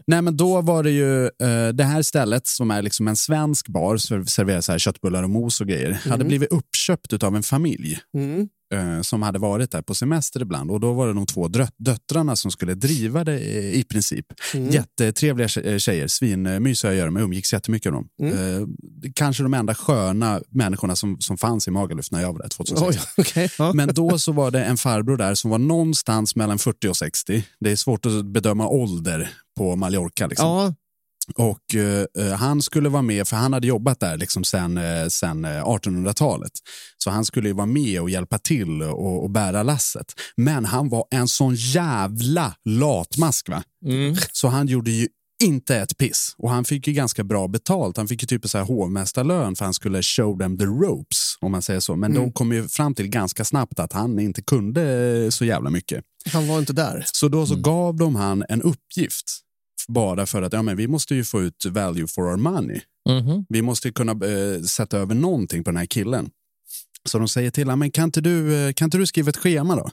Nej, 0.07 0.21
men 0.21 0.37
då 0.37 0.61
var 0.61 0.83
det 0.83 0.91
ju 0.91 1.25
eh, 1.25 1.67
det 1.73 1.83
här 1.83 2.01
stället 2.01 2.47
som 2.47 2.71
är 2.71 2.81
liksom 2.81 3.07
en 3.07 3.15
svensk 3.15 3.67
bar, 3.67 3.97
ser- 3.97 4.23
serverar 4.23 4.61
så 4.61 4.71
här 4.71 4.79
köttbullar 4.79 5.23
och 5.23 5.29
mos 5.29 5.61
och 5.61 5.67
grejer, 5.67 5.99
hade 6.09 6.23
blivit 6.25 6.51
uppköpt 6.51 7.23
av 7.23 7.35
en 7.35 7.43
familj 7.43 7.99
Mm. 8.17 8.47
Eh, 8.73 9.01
som 9.01 9.21
hade 9.21 9.39
varit 9.39 9.71
där 9.71 9.81
på 9.81 9.95
semester 9.95 10.41
ibland. 10.41 10.71
Och 10.71 10.79
då 10.79 10.93
var 10.93 11.07
det 11.07 11.13
de 11.13 11.25
två 11.25 11.47
döttrarna 11.77 12.35
som 12.35 12.51
skulle 12.51 12.73
driva 12.73 13.23
det 13.23 13.39
i 13.75 13.83
princip. 13.89 14.25
Jättetrevliga 14.53 15.47
tje- 15.47 15.71
eh, 15.71 15.77
tjejer, 15.77 16.07
svinmysiga 16.07 16.91
att 16.91 16.97
göra 16.97 17.11
med, 17.11 17.23
umgicks 17.23 17.53
jättemycket 17.53 17.93
med 17.93 18.01
dem. 18.01 18.09
Eh, 18.33 18.67
kanske 19.15 19.43
de 19.43 19.53
enda 19.53 19.75
sköna 19.75 20.41
människorna 20.49 20.95
som, 20.95 21.17
som 21.19 21.37
fanns 21.37 21.67
i 21.67 21.71
Magaluf 21.71 22.11
när 22.11 22.21
jag 22.21 22.33
var 22.33 22.39
där 22.39 22.49
2006. 22.49 23.07
Oj. 23.35 23.49
Ja. 23.59 23.73
Men 23.73 23.93
då 23.93 24.19
så 24.19 24.31
var 24.31 24.51
det 24.51 24.63
en 24.63 24.77
farbror 24.77 25.17
där 25.17 25.35
som 25.35 25.51
var 25.51 25.57
någonstans 25.59 26.35
mellan 26.35 26.59
40 26.59 26.87
och 26.87 26.97
60. 26.97 27.43
Det 27.59 27.71
är 27.71 27.75
svårt 27.75 28.05
att 28.05 28.25
bedöma 28.25 28.67
ålder 28.67 29.29
på 29.57 29.75
Mallorca. 29.75 30.27
Liksom. 30.27 30.47
Ja, 30.47 30.73
Och 31.35 31.75
eh, 31.75 32.05
eh, 32.19 32.33
han 32.33 32.61
skulle 32.61 32.89
vara 32.89 33.01
med, 33.01 33.27
för 33.27 33.35
han 33.37 33.53
hade 33.53 33.67
jobbat 33.67 33.99
där 33.99 34.17
liksom 34.17 34.43
sen, 34.43 34.77
eh, 34.77 35.07
sen 35.07 35.45
eh, 35.45 35.63
1800-talet. 35.63 36.51
Så 36.97 37.09
han 37.09 37.25
skulle 37.25 37.53
vara 37.53 37.65
med 37.65 38.01
och 38.01 38.09
hjälpa 38.09 38.37
till 38.37 38.81
och, 38.81 39.23
och 39.23 39.29
bära 39.29 39.63
lasset. 39.63 40.13
Men 40.37 40.65
han 40.65 40.89
var 40.89 41.05
en 41.11 41.27
sån 41.27 41.55
jävla 41.55 42.55
latmask 42.65 43.49
va? 43.49 43.63
Mm. 43.85 44.15
Så 44.31 44.47
han 44.47 44.67
gjorde 44.67 44.91
ju 44.91 45.07
inte 45.43 45.75
ett 45.75 45.97
piss. 45.97 46.35
Och 46.37 46.49
han 46.49 46.65
fick 46.65 46.87
ju 46.87 46.93
ganska 46.93 47.23
bra 47.23 47.47
betalt. 47.47 47.97
Han 47.97 48.07
fick 48.07 48.21
ju 48.23 48.27
typ 48.27 48.49
så 48.49 48.57
här 48.57 48.65
hovmästarlön 48.65 49.55
för 49.55 49.65
han 49.65 49.73
skulle 49.73 50.01
show 50.01 50.39
them 50.39 50.57
the 50.57 50.65
ropes, 50.65 51.37
om 51.39 51.51
man 51.51 51.61
säger 51.61 51.79
så. 51.79 51.95
Men 51.95 52.13
de 52.13 52.31
kom 52.31 52.51
ju 52.51 52.67
fram 52.67 52.95
till 52.95 53.07
ganska 53.07 53.45
snabbt 53.45 53.79
att 53.79 53.93
han 53.93 54.19
inte 54.19 54.41
kunde 54.41 55.31
så 55.31 55.45
jävla 55.45 55.69
mycket. 55.69 56.03
han 56.33 56.47
var 56.47 56.59
inte 56.59 56.73
där. 56.73 57.03
Så 57.05 57.27
då 57.27 57.45
så 57.45 57.55
gav 57.55 57.95
de 57.97 58.15
han 58.15 58.43
en 58.49 58.61
uppgift. 58.61 59.39
Bara 59.87 60.25
för 60.25 60.41
att 60.41 60.53
ja, 60.53 60.61
men 60.61 60.77
vi 60.77 60.87
måste 60.87 61.15
ju 61.15 61.23
få 61.23 61.41
ut 61.41 61.65
value 61.65 62.07
for 62.07 62.21
our 62.31 62.37
money. 62.37 62.81
Mhm. 63.09 63.45
Vi 63.49 63.61
måste 63.61 63.91
kunna 63.91 64.11
eh, 64.11 64.61
sätta 64.61 64.97
över 64.97 65.15
någonting 65.15 65.63
på 65.63 65.71
den 65.71 65.77
här 65.77 65.85
killen. 65.85 66.29
Så 67.09 67.17
de 67.19 67.27
säger 67.27 67.51
till 67.51 67.69
honom, 67.69 67.91
kan 67.91 68.03
inte 68.03 68.21
du, 68.21 68.55
eh, 68.55 68.73
kan 68.73 68.85
inte 68.85 68.97
du 68.97 69.05
skriva 69.05 69.29
ett 69.29 69.37
schema 69.37 69.75
då? 69.75 69.89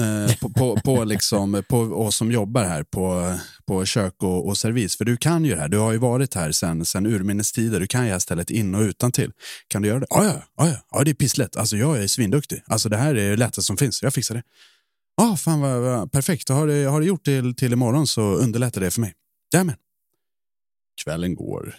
Eh, 0.00 0.36
på, 0.36 0.50
på, 0.50 0.80
på, 0.84 1.04
liksom, 1.14 1.62
på 1.68 1.78
oss 1.78 2.16
som 2.16 2.32
jobbar 2.32 2.64
här 2.64 2.82
på, 2.82 3.34
på 3.66 3.84
kök 3.84 4.22
och, 4.22 4.48
och 4.48 4.58
servis. 4.58 4.96
För 4.96 5.04
du 5.04 5.16
kan 5.16 5.44
ju 5.44 5.54
det 5.54 5.60
här. 5.60 5.68
Du 5.68 5.78
har 5.78 5.92
ju 5.92 5.98
varit 5.98 6.34
här 6.34 6.52
sen, 6.52 6.84
sen 6.84 7.06
urminnes 7.06 7.52
tider. 7.52 7.80
Du 7.80 7.86
kan 7.86 8.00
ju 8.00 8.06
det 8.06 8.12
här 8.12 8.18
stället 8.18 8.50
in 8.50 8.74
och 8.74 8.80
utan 8.80 9.12
till. 9.12 9.32
Kan 9.68 9.82
du 9.82 9.88
göra 9.88 10.00
det? 10.00 10.06
Ja, 10.10 10.42
ja. 10.56 10.76
ja 10.90 11.04
det 11.04 11.10
är 11.10 11.14
pisslätt. 11.14 11.56
Alltså, 11.56 11.76
jag 11.76 12.02
är 12.02 12.06
svinduktig. 12.06 12.62
Alltså, 12.66 12.88
det 12.88 12.96
här 12.96 13.14
är 13.14 13.30
det 13.30 13.36
lättaste 13.36 13.62
som 13.62 13.76
finns. 13.76 14.02
Jag 14.02 14.14
fixar 14.14 14.34
det. 14.34 14.42
Ja, 15.16 15.36
fan 15.36 15.60
vad, 15.60 15.80
vad 15.82 16.12
perfekt. 16.12 16.48
Har 16.48 16.66
du, 16.66 16.86
har 16.86 17.00
du 17.00 17.06
gjort 17.06 17.24
det 17.24 17.54
till 17.56 17.72
imorgon 17.72 18.06
så 18.06 18.22
underlättar 18.22 18.80
det 18.80 18.90
för 18.90 19.00
mig. 19.00 19.14
Jajamän. 19.52 19.76
Kvällen 21.04 21.34
går. 21.34 21.74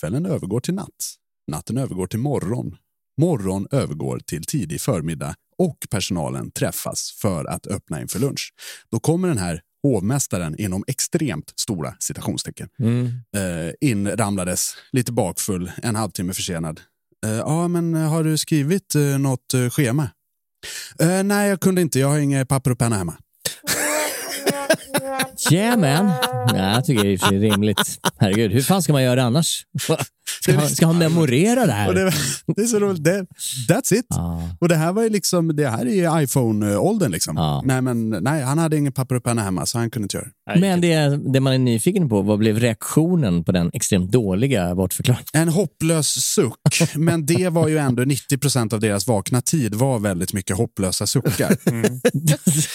Kvällen 0.00 0.26
övergår 0.26 0.60
till 0.60 0.74
natt. 0.74 1.14
Natten 1.50 1.78
övergår 1.78 2.06
till 2.06 2.18
morgon. 2.18 2.76
Morgon 3.20 3.66
övergår 3.70 4.18
till 4.26 4.44
tidig 4.44 4.80
förmiddag 4.80 5.34
och 5.58 5.78
personalen 5.90 6.50
träffas 6.50 7.12
för 7.12 7.44
att 7.44 7.66
öppna 7.66 8.00
inför 8.00 8.18
lunch. 8.18 8.54
Då 8.90 9.00
kommer 9.00 9.28
den 9.28 9.38
här 9.38 9.60
hovmästaren 9.82 10.56
inom 10.60 10.84
extremt 10.86 11.52
stora 11.56 11.94
citationstecken 11.98 12.68
Mm. 12.78 13.06
eh, 13.36 13.72
inramlades 13.80 14.74
lite 14.92 15.12
bakfull, 15.12 15.72
en 15.82 15.96
halvtimme 15.96 16.32
försenad. 16.34 16.80
Eh, 17.26 17.30
ja, 17.32 17.68
men 17.68 17.94
har 17.94 18.24
du 18.24 18.38
skrivit 18.38 18.94
eh, 18.94 19.18
något 19.18 19.54
eh, 19.54 19.70
schema? 19.70 20.08
Uh, 21.02 21.22
nej, 21.22 21.48
jag 21.48 21.60
kunde 21.60 21.80
inte. 21.80 21.98
Jag 21.98 22.08
har 22.08 22.18
inga 22.18 22.46
papper 22.46 22.70
och 22.70 22.78
penna 22.78 22.96
hemma. 22.96 23.14
Yeah 25.50 25.78
man. 25.78 26.12
Ja, 26.56 26.74
jag 26.74 26.84
tycker 26.84 27.04
det 27.04 27.36
är 27.36 27.40
rimligt. 27.40 27.98
Herregud, 28.18 28.52
hur 28.52 28.62
fan 28.62 28.82
ska 28.82 28.92
man 28.92 29.02
göra 29.02 29.22
annars? 29.22 29.66
Ska 30.42 30.54
han, 30.54 30.68
ska 30.68 30.86
han 30.86 30.98
memorera 30.98 31.66
det 31.66 31.72
Och 31.72 31.72
här? 31.72 31.94
det, 31.94 32.12
det 32.56 32.62
är 32.62 32.66
så 32.66 32.78
roligt. 32.78 33.04
Det, 33.04 33.26
that's 33.68 33.94
it. 33.94 34.06
Ja. 34.08 34.48
Och 34.60 34.68
det 34.68 34.76
här 34.76 34.92
var 34.92 35.02
ju 35.02 35.08
liksom, 35.08 35.56
det 35.56 35.68
här 35.68 35.86
är 35.86 35.94
ju 35.94 36.22
iPhone-åldern 36.22 37.12
liksom. 37.12 37.36
Ja. 37.36 37.62
Nej, 37.64 37.82
men 37.82 38.10
nej, 38.10 38.42
han 38.42 38.58
hade 38.58 38.76
ingen 38.76 38.92
papper 38.92 39.14
och 39.14 39.24
penna 39.24 39.42
hemma 39.42 39.66
så 39.66 39.78
han 39.78 39.90
kunde 39.90 40.04
inte 40.04 40.16
göra 40.16 40.26
det. 40.54 40.60
Men 40.60 40.80
det, 40.80 41.20
det 41.32 41.40
man 41.40 41.52
är 41.52 41.58
nyfiken 41.58 42.08
på, 42.08 42.22
vad 42.22 42.38
blev 42.38 42.58
reaktionen 42.58 43.44
på 43.44 43.52
den 43.52 43.70
extremt 43.72 44.12
dåliga 44.12 44.74
bortförklaringen? 44.74 45.24
En 45.32 45.48
hopplös 45.48 46.08
suck, 46.08 46.94
men 46.94 47.26
det 47.26 47.48
var 47.48 47.68
ju 47.68 47.78
ändå 47.78 48.02
90 48.02 48.38
procent 48.38 48.72
av 48.72 48.80
deras 48.80 49.06
vakna 49.06 49.40
tid 49.40 49.74
var 49.74 49.98
väldigt 49.98 50.32
mycket 50.32 50.56
hopplösa 50.56 51.06
suckar. 51.06 51.56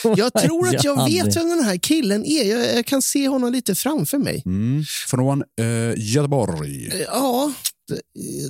Jag 0.18 0.34
tror 0.34 0.68
att 0.68 0.84
jag 0.84 1.06
vet 1.06 1.36
vem 1.38 1.50
den 1.50 1.64
här 1.64 1.78
killen 1.78 2.26
är. 2.26 2.44
Jag, 2.44 2.78
jag 2.78 2.86
kan 2.86 3.02
se 3.02 3.28
honom 3.28 3.52
lite 3.52 3.76
framför 3.76 4.18
mig. 4.18 4.44
Mm. 4.46 4.84
Från 5.08 5.44
eh, 5.60 5.68
Göteborg. 5.98 6.88
Eh, 6.88 7.08
Ja, 7.40 7.52
det- 7.88 8.02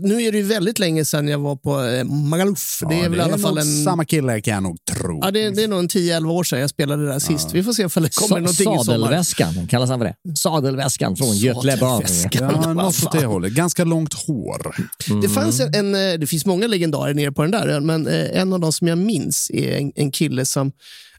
nu 0.01 0.21
är 0.23 0.31
det 0.31 0.37
ju 0.37 0.43
väldigt 0.43 0.79
länge 0.79 1.05
sedan 1.05 1.27
jag 1.27 1.39
var 1.39 1.55
på 1.55 1.81
eh, 1.83 2.03
Magaluf. 2.03 2.79
Det 2.89 2.95
Ja, 2.95 3.05
är 3.05 3.09
väl 3.09 3.19
i 3.19 3.21
alla 3.21 3.37
fall 3.37 3.57
en... 3.57 3.83
samma 3.83 4.05
kille 4.05 4.41
kan 4.41 4.53
jag 4.53 4.63
nog 4.63 4.77
tro. 4.91 5.19
Ja, 5.23 5.31
det, 5.31 5.49
det 5.49 5.63
är 5.63 5.67
nog 5.67 5.79
en 5.79 5.87
10-11 5.87 6.31
år 6.31 6.43
sedan 6.43 6.59
jag 6.59 6.69
spelade 6.69 7.05
där 7.07 7.19
sist. 7.19 7.53
Vi 7.53 7.63
får 7.63 7.73
se 7.73 7.83
om 7.83 7.89
det 8.03 8.15
kommer 8.15 8.27
Sa- 8.27 8.35
någonting 8.39 8.73
i. 8.81 8.85
Sadelväskan, 8.85 9.67
kallas 9.67 9.89
han 9.89 9.99
för 9.99 10.05
det? 10.05 10.15
Sadelväskan 10.37 11.15
från 11.15 11.37
Göteborg. 11.37 12.05
Ja, 12.31 12.73
något 12.73 13.03
åt 13.05 13.11
det 13.11 13.25
hållet. 13.25 13.51
Ganska 13.53 13.83
långt 13.83 14.13
hår. 14.13 14.75
Det, 15.21 15.29
fanns 15.29 15.59
en, 15.59 15.73
en, 15.75 15.95
eh, 15.95 16.19
det 16.19 16.27
finns 16.27 16.45
många 16.45 16.67
legendarer 16.67 17.13
nere 17.13 17.31
på 17.31 17.41
den 17.41 17.51
där 17.51 17.67
ön, 17.67 17.85
men 17.85 18.07
eh, 18.07 18.41
en 18.41 18.53
av 18.53 18.59
de 18.59 18.73
som 18.73 18.87
jag 18.87 18.97
minns 18.97 19.51
är 19.53 19.77
en, 19.77 19.91
en 19.95 20.11
kille 20.11 20.45
som 20.45 20.71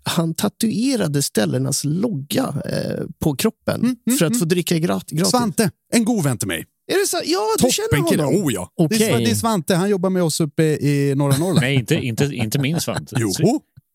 han 0.03 0.35
tatuerade 0.35 1.23
ställenas 1.23 1.85
logga 1.85 2.55
eh, 2.65 3.05
på 3.25 3.37
kroppen 3.37 3.97
för 4.19 4.27
att 4.27 4.39
få 4.39 4.45
dricka 4.45 4.79
grat, 4.79 5.11
gratis. 5.11 5.31
Svante, 5.31 5.71
en 5.93 6.05
god 6.05 6.25
vän 6.25 6.39
till 6.39 6.49
mig. 6.49 6.65
Är 6.91 7.01
det 7.01 7.07
så? 7.07 7.17
Ja, 7.25 7.41
du 7.59 7.71
känner 7.71 7.89
Toppen 7.89 8.05
kille. 8.05 8.23
honom. 8.23 8.45
Oh 8.45 8.53
ja. 8.53 8.73
Okej. 8.77 8.99
Det, 8.99 9.05
är, 9.05 9.13
Sva- 9.15 9.25
det 9.25 9.31
är 9.31 9.35
Svante, 9.35 9.75
han 9.75 9.91
jobbar 9.91 10.11
med 10.11 10.23
oss 10.23 10.41
uppe 10.41 10.63
i 10.63 11.15
norra 11.17 11.37
Norrland. 11.39 11.61
Nej, 11.61 11.75
inte, 11.75 11.95
inte, 11.95 12.25
inte 12.25 12.59
min 12.59 12.81
Svante. 12.81 13.17
Jo, 13.19 13.31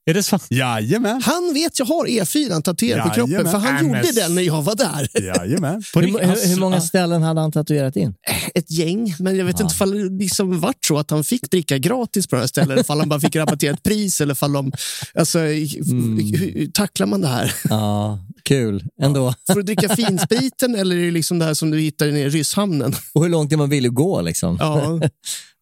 Är 0.08 0.14
det 0.14 0.24
Svante? 0.24 0.46
jajamän. 0.56 1.22
Han 1.22 1.54
vet 1.54 1.80
jag 1.80 1.86
har 1.86 2.06
E4 2.06 2.62
tatuerad 2.62 3.04
på 3.08 3.14
kroppen, 3.14 3.32
Jajamän. 3.34 3.52
för 3.52 3.60
han 3.60 3.74
men- 3.76 3.86
gjorde 3.86 4.12
den 4.12 4.36
när 4.36 4.42
jag 4.42 4.62
var 4.62 4.76
där. 4.76 5.10
Jajamän. 5.24 5.84
Hur, 5.94 6.02
hur, 6.02 6.48
hur 6.50 6.60
många 6.60 6.82
ställen 6.82 7.22
hade 7.24 7.42
han 7.42 7.52
tatuerat 7.52 7.96
in? 7.96 8.14
Ett 8.56 8.72
gäng, 8.72 9.16
men 9.20 9.38
jag 9.38 9.46
vet 9.46 9.60
inte 9.60 9.74
ifall 9.74 9.92
det 9.92 10.24
liksom 10.24 10.60
vart 10.60 10.86
så 10.86 10.98
att 10.98 11.12
han 11.12 11.24
fick 11.24 11.52
dricka 11.52 11.78
gratis 11.78 12.28
på 12.28 12.36
de 12.36 12.40
här 12.40 12.48
ställena, 12.48 12.82
ifall 12.82 13.00
han 13.00 13.10
bara 13.10 13.20
fick 13.20 13.36
rabatterat 13.36 13.84
pris 13.84 14.22
eller 14.22 14.34
ifall 14.34 14.54
de... 14.54 14.72
Alltså, 15.16 15.40
hur, 15.40 16.38
hur 16.38 16.72
tacklar 16.72 17.08
man 17.08 17.22
det 17.22 17.28
här? 17.28 17.54
Ja, 17.70 18.20
kul 18.44 18.84
ändå. 19.02 19.34
Får 19.48 19.56
du 19.56 19.62
dricka 19.64 19.96
finspriten 19.96 20.76
eller 20.76 20.96
är 20.96 21.06
det 21.06 21.12
liksom 21.12 21.40
det 21.40 21.46
här 21.46 21.54
som 21.54 21.72
du 21.72 21.80
hittar 21.80 22.06
nere 22.06 22.20
i 22.20 22.30
Rysshamnen? 22.30 22.96
Och 23.14 23.24
hur 23.24 23.30
långt 23.30 23.54
är 23.54 23.58
man 23.58 23.70
villig 23.70 23.90
att 23.90 23.96
gå 23.96 24.22
liksom? 24.22 24.58
Ja. 24.60 25.00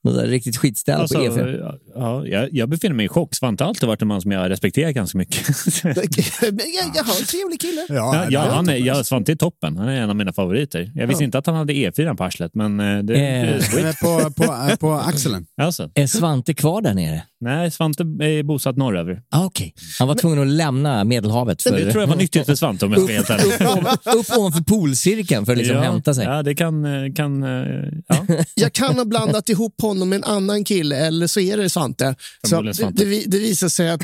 Något 0.03 0.15
där 0.15 0.27
riktigt 0.27 0.57
skitställ 0.57 1.01
Alltså, 1.01 1.17
på 1.17 1.23
E4. 1.23 1.59
ja, 1.59 1.77
ja, 1.95 2.27
jag, 2.27 2.49
jag 2.53 2.69
befinner 2.69 2.95
mig 2.95 3.05
i 3.05 3.09
chock. 3.09 3.35
Svante 3.35 3.63
har 3.63 3.69
alltid 3.69 3.87
varit 3.87 4.01
en 4.01 4.07
man 4.07 4.21
som 4.21 4.31
jag 4.31 4.49
respekterar 4.49 4.91
ganska 4.91 5.17
mycket. 5.17 5.47
Men 5.83 5.93
jag, 6.41 6.91
jag 6.95 7.03
har 7.03 7.19
en 7.19 7.25
trevlig 7.25 7.61
kille. 7.61 7.85
Ja, 7.89 8.25
ja, 8.29 8.47
han 8.51 8.69
är, 8.69 8.75
ja, 8.75 9.03
Svante 9.03 9.31
är 9.31 9.35
toppen. 9.35 9.77
Han 9.77 9.87
är 9.87 10.01
en 10.01 10.09
av 10.09 10.15
mina 10.15 10.33
favoriter. 10.33 10.91
Jag 10.95 11.07
visste 11.07 11.23
Ja. 11.23 11.25
inte 11.25 11.37
att 11.37 11.45
han 11.45 11.55
hade 11.55 11.73
E4 11.73 12.15
på 12.17 12.23
arslet, 12.23 12.51
men 12.55 12.79
eh, 12.79 13.03
det, 13.03 13.13
Eh. 13.15 13.45
det. 13.75 13.83
Men 13.83 13.93
På, 13.93 14.31
på, 14.31 14.77
på 14.79 14.93
axeln. 14.93 15.45
Alltså, 15.61 15.89
Är 15.95 16.07
Svante 16.07 16.53
kvar 16.53 16.81
där 16.81 16.93
nere? 16.93 17.21
nej, 17.41 17.71
Svante 17.71 18.03
är 18.03 18.43
bosatt 18.43 18.77
norröver. 18.77 19.21
Ah, 19.31 19.45
Okej. 19.45 19.73
Han 19.99 20.07
var 20.07 20.15
tvungen 20.15 20.39
att 20.41 20.47
lämna 20.47 21.03
Medelhavet. 21.03 21.61
För, 21.63 21.71
Det 21.71 21.91
tror 21.91 22.03
jag 22.03 22.07
var 22.07 22.15
nyttigt 22.15 22.45
för 22.45 22.55
Svante 22.55 22.85
om 22.85 22.91
jag 22.93 23.01
ska 23.01 23.13
vara 23.13 23.15
helt 23.15 23.29
ärlig. 23.29 23.53
upp, 23.53 23.61
ovan- 23.83 24.19
upp 24.19 24.37
ovanför 24.37 24.61
polcirkeln 24.63 25.45
för 25.45 25.51
att 25.51 25.57
liksom 25.57 25.75
ja, 25.77 25.81
hämta 25.83 26.13
sig. 26.13 26.25
Ja, 26.25 26.43
det 26.43 26.55
kan... 26.55 26.85
eh, 27.05 27.13
kan 27.13 27.43
eh, 27.43 27.49
ja. 28.07 28.25
Jag 28.55 28.73
kan 28.73 28.95
ha 28.97 29.05
blandat 29.05 29.49
ihop 29.49 29.81
honom 29.81 29.92
med 29.95 30.15
en 30.15 30.23
annan 30.23 30.63
kille, 30.63 30.97
eller 30.97 31.27
så 31.27 31.39
är 31.39 31.58
det 31.58 31.69
Svante. 31.69 32.15
Så 32.47 32.62
det, 32.62 32.91
det, 32.91 33.23
det 33.27 33.39
visar 33.39 33.69
sig 33.69 33.89
att 33.89 34.03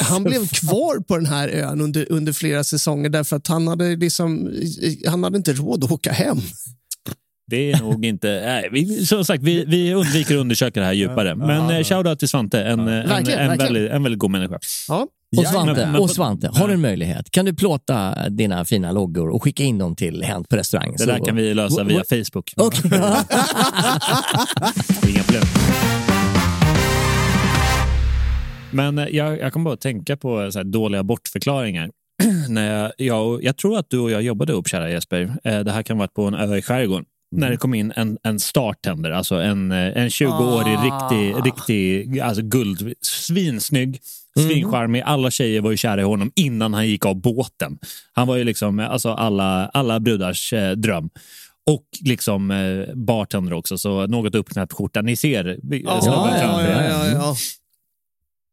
han 0.00 0.24
blev 0.24 0.48
kvar 0.48 1.00
på 1.00 1.16
den 1.16 1.26
här 1.26 1.48
ön 1.48 1.80
under, 1.80 2.12
under 2.12 2.32
flera 2.32 2.64
säsonger 2.64 3.08
därför 3.08 3.36
att 3.36 3.46
han 3.46 3.68
hade, 3.68 3.96
liksom, 3.96 4.52
han 5.06 5.24
hade 5.24 5.36
inte 5.36 5.52
råd 5.52 5.84
att 5.84 5.90
åka 5.90 6.12
hem. 6.12 6.38
Det 7.46 7.72
är 7.72 7.78
nog 7.78 8.04
inte... 8.04 8.28
Nej, 8.28 8.68
vi, 8.72 9.06
som 9.06 9.24
sagt, 9.24 9.42
vi, 9.42 9.64
vi 9.64 9.94
undviker 9.94 10.34
att 10.34 10.40
undersöka 10.40 10.80
det 10.80 10.86
här 10.86 10.92
djupare. 10.92 11.34
Men 11.34 11.70
eh, 11.70 11.84
shoutout 11.84 12.18
till 12.18 12.28
Svante, 12.28 12.62
en, 12.62 12.80
en, 12.80 12.88
en, 12.88 13.08
Verkligen, 13.08 13.40
en, 13.40 13.48
verkligen. 13.48 13.72
väldigt, 13.72 13.92
en 13.92 14.02
väldigt 14.02 14.18
god 14.18 14.30
människa. 14.30 14.58
Ja. 14.88 15.06
Och 15.38 15.46
Svante, 15.46 15.72
men- 15.80 15.92
men- 15.92 16.00
och 16.00 16.10
Svante 16.10 16.50
har 16.54 16.68
du 16.68 16.74
en 16.74 16.80
möjlighet? 16.80 17.30
Kan 17.30 17.44
du 17.44 17.54
plåta 17.54 18.28
dina 18.28 18.64
fina 18.64 18.92
loggor 18.92 19.28
och 19.30 19.42
skicka 19.42 19.62
in 19.62 19.78
dem 19.78 19.96
till 19.96 20.22
Hänt 20.22 20.48
på 20.48 20.56
restaurang? 20.56 20.94
Det 20.98 21.06
där 21.06 21.24
kan 21.24 21.36
vi 21.36 21.54
lösa 21.54 21.84
via 21.84 22.02
Facebook. 22.08 22.52
Okej. 22.56 22.80
Inga 25.10 25.22
problem. 25.22 25.42
Men 28.70 28.98
eh, 28.98 29.08
jag, 29.16 29.40
jag 29.40 29.52
kommer 29.52 29.64
bara 29.64 29.74
att 29.74 29.80
tänka 29.80 30.16
på 30.16 30.52
så 30.52 30.62
dåliga 30.62 31.02
bortförklaringar. 31.02 31.90
När 32.48 32.80
jag, 32.82 32.92
jag, 32.98 33.44
jag 33.44 33.56
tror 33.56 33.78
att 33.78 33.90
du 33.90 33.98
och 33.98 34.10
jag 34.10 34.22
jobbade 34.22 34.52
upp, 34.52 34.68
kära 34.68 34.90
Jesper. 34.90 35.36
Eh, 35.44 35.60
Det 35.60 35.72
här 35.72 35.82
kan 35.82 35.96
ha 35.96 36.02
varit 36.02 36.14
på 36.14 36.22
en 36.24 36.34
ö 36.34 36.56
i 36.56 36.62
skärgården. 36.62 37.04
När 37.36 37.50
det 37.50 37.56
kom 37.56 37.74
in 37.74 37.92
en, 37.96 38.18
en 38.22 38.40
startender, 38.40 39.10
alltså 39.10 39.34
en, 39.34 39.72
eh, 39.72 39.78
en 39.78 40.08
20-årig 40.08 40.76
riktig, 40.84 41.46
riktig 41.46 42.20
alltså 42.20 42.42
guld, 42.42 42.92
svinsnygg, 43.02 44.00
svincharmig. 44.38 45.02
Alla 45.06 45.30
tjejer 45.30 45.60
var 45.60 45.70
ju 45.70 45.76
kära 45.76 46.00
i 46.00 46.04
honom 46.04 46.32
innan 46.34 46.74
han 46.74 46.88
gick 46.88 47.06
av 47.06 47.20
båten. 47.20 47.78
Han 48.12 48.28
var 48.28 48.36
ju 48.36 48.44
liksom 48.44 48.80
eh, 48.80 48.90
alltså 48.90 49.08
alla, 49.10 49.66
alla 49.68 50.00
brudars 50.00 50.52
eh, 50.52 50.72
dröm. 50.72 51.10
Och 51.70 51.84
liksom 52.04 52.50
eh, 52.50 52.94
bartender 52.94 53.52
också, 53.52 53.78
så 53.78 54.06
något 54.06 54.34
uppknäppt 54.34 54.72
skjorta. 54.72 55.02
Ni 55.02 55.16
ser 55.16 55.58
vi- 55.62 55.82
Ja, 55.84 56.00
snubben 56.00 56.20
ja, 56.20 56.38
framför 56.40 56.70
ja, 56.72 56.84
ja, 56.88 57.08
ja. 57.08 57.36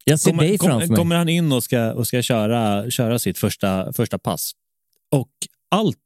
Jag 0.06 0.20
ser 0.20 0.32
Kommer, 0.32 0.44
dig 0.44 0.58
framför 0.60 0.80
kom, 0.80 0.90
mig. 0.90 0.98
kommer 0.98 1.16
han 1.16 1.30
in 1.30 1.52
och 1.52 1.64
ska, 1.64 1.94
och 1.94 2.08
ska 2.08 2.22
köra, 2.22 2.92
köra 2.92 3.20
sitt 3.20 3.38
första, 3.38 3.94
första 3.94 4.18
pass. 4.18 4.52
Och 5.12 5.30
allt, 5.70 5.98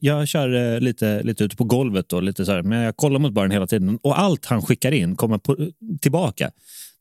jag- 0.00 0.28
kör 0.28 0.74
eh, 0.74 0.80
lite, 0.80 1.22
lite 1.22 1.44
ute 1.44 1.56
på 1.56 1.64
golvet 1.64 2.08
då, 2.08 2.20
lite 2.20 2.44
så 2.44 2.52
här, 2.52 2.62
men 2.62 2.78
jag 2.78 2.96
kollar 2.96 3.18
mot 3.20 3.32
baren 3.32 3.50
hela 3.50 3.66
tiden 3.66 3.98
och 4.02 4.20
allt 4.20 4.46
han 4.46 4.62
skickar 4.62 4.92
in 4.92 5.16
kommer 5.16 5.38
på, 5.38 5.56
tillbaka. 6.00 6.50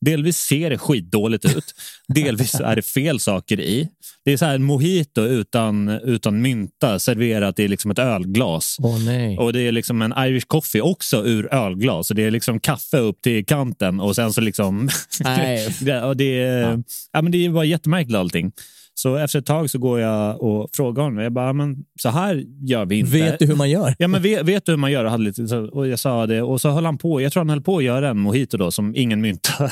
Delvis 0.05 0.37
ser 0.37 0.69
det 0.69 0.77
skitdåligt 0.77 1.45
ut, 1.45 1.75
delvis 2.07 2.55
är 2.55 2.75
det 2.75 2.81
fel 2.81 3.19
saker 3.19 3.59
i. 3.59 3.87
Det 4.25 4.33
är 4.33 4.37
så 4.37 4.45
här 4.45 4.55
en 4.55 4.63
mojito 4.63 5.21
utan, 5.21 5.89
utan 5.89 6.41
mynta 6.41 6.99
serverat 6.99 7.59
i 7.59 7.67
liksom 7.67 7.91
ett 7.91 7.99
ölglas. 7.99 8.77
Nej. 9.05 9.37
Och 9.37 9.53
det 9.53 9.61
är 9.61 9.71
liksom 9.71 10.01
en 10.01 10.13
Irish 10.17 10.47
coffee 10.47 10.81
också 10.81 11.25
ur 11.25 11.53
ölglas. 11.53 12.07
Så 12.07 12.13
det 12.13 12.23
är 12.23 12.31
liksom 12.31 12.59
kaffe 12.59 12.97
upp 12.97 13.21
till 13.21 13.45
kanten 13.45 13.99
och 13.99 14.15
sen 14.15 14.33
så 14.33 14.41
liksom... 14.41 14.89
Nej. 15.19 15.75
det, 15.81 16.13
det, 16.13 16.39
är, 16.39 16.83
ja. 17.11 17.21
men 17.21 17.31
det 17.31 17.45
är 17.45 17.49
bara 17.49 17.65
jättemärkligt 17.65 18.17
allting. 18.17 18.51
Så 18.93 19.15
efter 19.15 19.39
ett 19.39 19.45
tag 19.45 19.69
så 19.69 19.79
går 19.79 19.99
jag 19.99 20.41
och 20.43 20.69
frågar 20.73 21.03
honom. 21.03 21.23
Jag 21.23 21.31
bara, 21.33 21.45
"Ja, 21.45 21.53
men 21.53 21.75
så 22.01 22.09
här 22.09 22.43
gör 22.61 22.85
vi 22.85 22.99
inte. 22.99 23.11
Vet 23.11 23.39
du 23.39 23.45
hur 23.45 23.55
man 23.55 23.69
gör? 23.69 23.95
Ja, 23.97 24.07
men 24.07 24.21
vet, 24.21 24.45
vet 24.45 24.65
du 24.65 24.71
hur 24.71 24.77
man 24.77 24.91
gör? 24.91 25.03
Jag 25.03 25.11
hade 25.11 25.23
lite, 25.23 25.47
så, 25.47 25.65
och 25.69 25.87
jag 25.87 25.99
sa 25.99 26.25
det 26.27 26.41
och 26.41 26.61
så 26.61 26.69
höll 26.69 26.85
han 26.85 26.97
på. 26.97 27.21
Jag 27.21 27.31
tror 27.33 27.41
han 27.41 27.49
höll 27.49 27.61
på 27.61 27.77
att 27.77 27.83
göra 27.83 28.09
en 28.09 28.19
mojito 28.19 28.57
då 28.57 28.71
som 28.71 28.95
ingen 28.95 29.21
mynta 29.21 29.53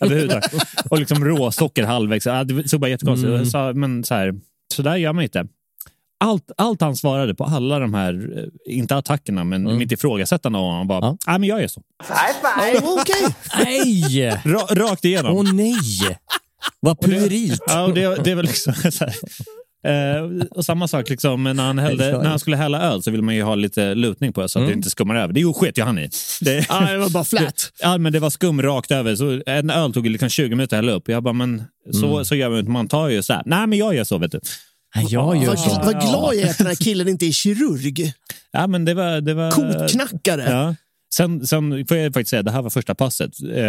överhuvudtaget. 0.00 0.52
och 0.90 0.98
liksom 0.98 1.24
råsocker 1.24 1.84
halvvägs. 1.84 2.24
Det 2.24 2.68
såg 2.68 2.80
bara 2.80 2.90
jättekonstigt 2.90 3.30
ut. 3.32 3.38
Jag 3.38 3.46
sa, 3.48 3.72
men 3.72 4.04
så 4.04 4.14
här, 4.14 4.34
så 4.74 4.82
där 4.82 4.96
gör 4.96 5.12
man 5.12 5.24
inte. 5.24 5.46
Allt, 6.20 6.50
allt 6.56 6.80
han 6.80 6.96
svarade 6.96 7.34
på 7.34 7.44
alla 7.44 7.78
de 7.78 7.94
här, 7.94 8.38
eh, 8.38 8.74
inte 8.76 8.96
attackerna, 8.96 9.44
men 9.44 9.78
mitt 9.78 9.92
ifrågasättande 9.92 10.58
av 10.58 10.64
honom 10.64 10.86
var, 10.88 11.00
Ja. 11.02 11.16
nej 11.26 11.38
men 11.38 11.48
jag 11.48 11.62
är 11.62 11.68
så. 11.68 11.82
Ja, 12.08 12.80
Okej. 13.00 13.34
Nej! 13.64 14.30
Ra, 14.44 14.60
rakt 14.90 15.04
igenom. 15.04 15.36
Åh 15.36 15.52
nej! 15.54 15.74
Vad 16.80 17.00
puerilt. 17.00 17.62
Ja, 17.66 17.82
och 17.82 17.94
det, 17.94 18.24
det 18.24 18.34
var 18.34 18.42
liksom 18.42 18.74
så 18.92 19.04
här. 19.04 19.14
Eh, 19.86 20.46
och 20.50 20.64
samma 20.64 20.88
sak 20.88 21.10
liksom, 21.10 21.44
när, 21.44 21.54
han 21.64 21.78
hällde, 21.78 22.18
när 22.22 22.28
han 22.28 22.38
skulle 22.38 22.56
hälla 22.56 22.80
öl 22.82 23.02
så 23.02 23.10
ville 23.10 23.22
man 23.22 23.34
ju 23.34 23.42
ha 23.42 23.54
lite 23.54 23.94
lutning 23.94 24.32
på 24.32 24.48
så 24.48 24.58
att 24.58 24.66
det 24.66 24.72
inte 24.72 24.90
skummar 24.90 25.14
över. 25.14 25.34
Det 25.34 25.52
sket 25.54 25.78
ju 25.78 25.82
han 25.82 25.98
i. 25.98 26.10
Det, 26.40 26.66
Ja, 26.68 26.80
det 26.80 26.98
var 26.98 27.10
bara 27.10 27.24
flat. 27.24 27.72
Ja, 27.82 27.98
men 27.98 28.12
det 28.12 28.20
var 28.20 28.30
skum 28.30 28.62
rakt 28.62 28.90
över. 28.90 29.16
Så 29.16 29.42
en 29.46 29.70
öl 29.70 29.92
tog 29.92 30.06
liksom 30.06 30.28
20 30.28 30.48
minuter 30.48 30.76
att 30.76 30.84
hälla 30.84 30.92
upp. 30.92 31.08
Jag 31.08 31.22
bara, 31.22 31.32
men 31.32 31.62
så, 31.92 32.24
så 32.24 32.34
gör 32.34 32.50
man 32.50 32.58
inte. 32.58 32.70
Man 32.70 32.88
tar 32.88 33.08
ju 33.08 33.22
så 33.22 33.32
här. 33.32 33.42
Nej, 33.46 33.66
men 33.66 33.78
jag 33.78 33.94
gör 33.94 34.04
så, 34.04 34.18
vet 34.18 34.32
du. 34.32 34.40
Jag 34.94 35.36
gör 35.36 35.46
Vad, 35.46 35.58
så. 35.58 35.68
vad 35.84 36.00
glad 36.00 36.34
jag 36.34 36.42
är 36.42 36.50
att 36.50 36.58
den 36.58 36.66
här 36.66 36.74
killen 36.74 37.08
inte 37.08 37.26
är 37.26 37.32
kirurg. 37.32 38.12
Ja, 38.50 38.66
men 38.66 38.84
det 38.84 38.94
var... 38.94 39.20
Det 39.20 39.34
var 39.34 39.50
Kotknackare. 39.50 40.50
Ja. 40.50 40.74
Sen, 41.14 41.46
sen 41.46 41.86
får 41.86 41.96
jag 41.96 42.14
faktiskt 42.14 42.30
säga, 42.30 42.42
det 42.42 42.50
här 42.50 42.62
var 42.62 42.70
första 42.70 42.94
passet. 42.94 43.30
Eh, 43.42 43.62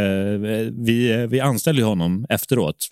vi, 0.86 1.28
vi 1.30 1.39
anställde 1.39 1.84
honom 1.84 2.25
efteråt. 2.30 2.88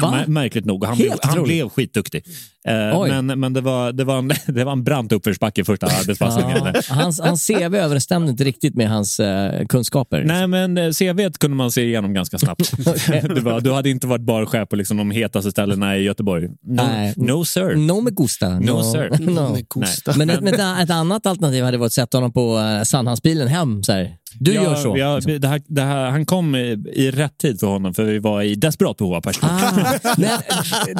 Va? 0.00 0.14
Mär- 0.14 0.26
Märkligt 0.26 0.64
nog. 0.64 0.84
Han, 0.84 0.96
blev, 0.96 1.12
han 1.22 1.42
blev 1.42 1.68
skitduktig. 1.68 2.24
Eh, 2.68 3.06
men 3.08 3.40
men 3.40 3.52
det, 3.52 3.60
var, 3.60 3.92
det, 3.92 4.04
var 4.04 4.18
en, 4.18 4.28
det 4.46 4.64
var 4.64 4.72
en 4.72 4.84
brant 4.84 5.12
uppförsbacke 5.12 5.64
första 5.64 5.86
arbetspassningen. 5.86 6.56
Ja, 6.74 6.80
hans, 6.88 7.20
hans 7.20 7.46
CV 7.46 7.74
överensstämde 7.74 8.30
inte 8.30 8.44
riktigt 8.44 8.74
med 8.74 8.88
hans 8.90 9.20
eh, 9.20 9.66
kunskaper. 9.66 10.24
Nej, 10.24 10.46
men 10.46 10.78
eh, 10.78 10.90
CV 10.90 11.30
kunde 11.38 11.56
man 11.56 11.70
se 11.70 11.82
igenom 11.82 12.14
ganska 12.14 12.38
snabbt. 12.38 12.72
var, 13.42 13.60
du 13.60 13.72
hade 13.72 13.90
inte 13.90 14.06
varit 14.06 14.22
barchef 14.22 14.68
på 14.68 14.76
liksom 14.76 14.96
de 14.96 15.10
hetaste 15.10 15.50
ställena 15.50 15.96
i 15.96 16.02
Göteborg. 16.02 16.48
No, 16.48 16.54
Nej. 16.62 17.14
no 17.16 17.44
sir. 17.44 17.74
No 17.76 18.00
me 18.00 18.10
gusta. 18.10 18.48
No, 18.48 18.82
sir. 18.92 19.10
No. 19.20 19.52
Med 19.52 19.68
kosta. 19.68 20.14
Men 20.16 20.30
ett, 20.30 20.42
ett, 20.42 20.54
ett 20.82 20.90
annat 20.90 21.26
alternativ 21.26 21.64
hade 21.64 21.78
varit 21.78 21.86
att 21.86 21.92
sätta 21.92 22.16
honom 22.16 22.32
på 22.32 22.58
uh, 22.58 22.82
Sandhamnsbilen 22.82 23.48
hem. 23.48 23.82
Så 23.90 23.94
här. 23.96 24.16
Du 24.38 24.54
Ja, 24.54 24.62
gör 24.62 24.74
så. 24.74 24.96
Ja, 24.98 25.20
det 25.38 25.48
här, 25.48 25.62
det 25.66 25.82
här, 25.82 26.10
han 26.10 26.26
kom 26.26 26.54
i, 26.54 26.84
i 26.92 27.10
rätt 27.10 27.38
tid 27.38 27.60
för 27.60 27.66
honom, 27.66 27.94
för 27.94 28.04
vi 28.04 28.18
var 28.18 28.42
i 28.42 28.54
desperat 28.54 28.96
behov 28.96 29.14
av 29.14 29.20
personal. 29.20 29.50
Ah, 29.52 29.72
men 30.18 30.30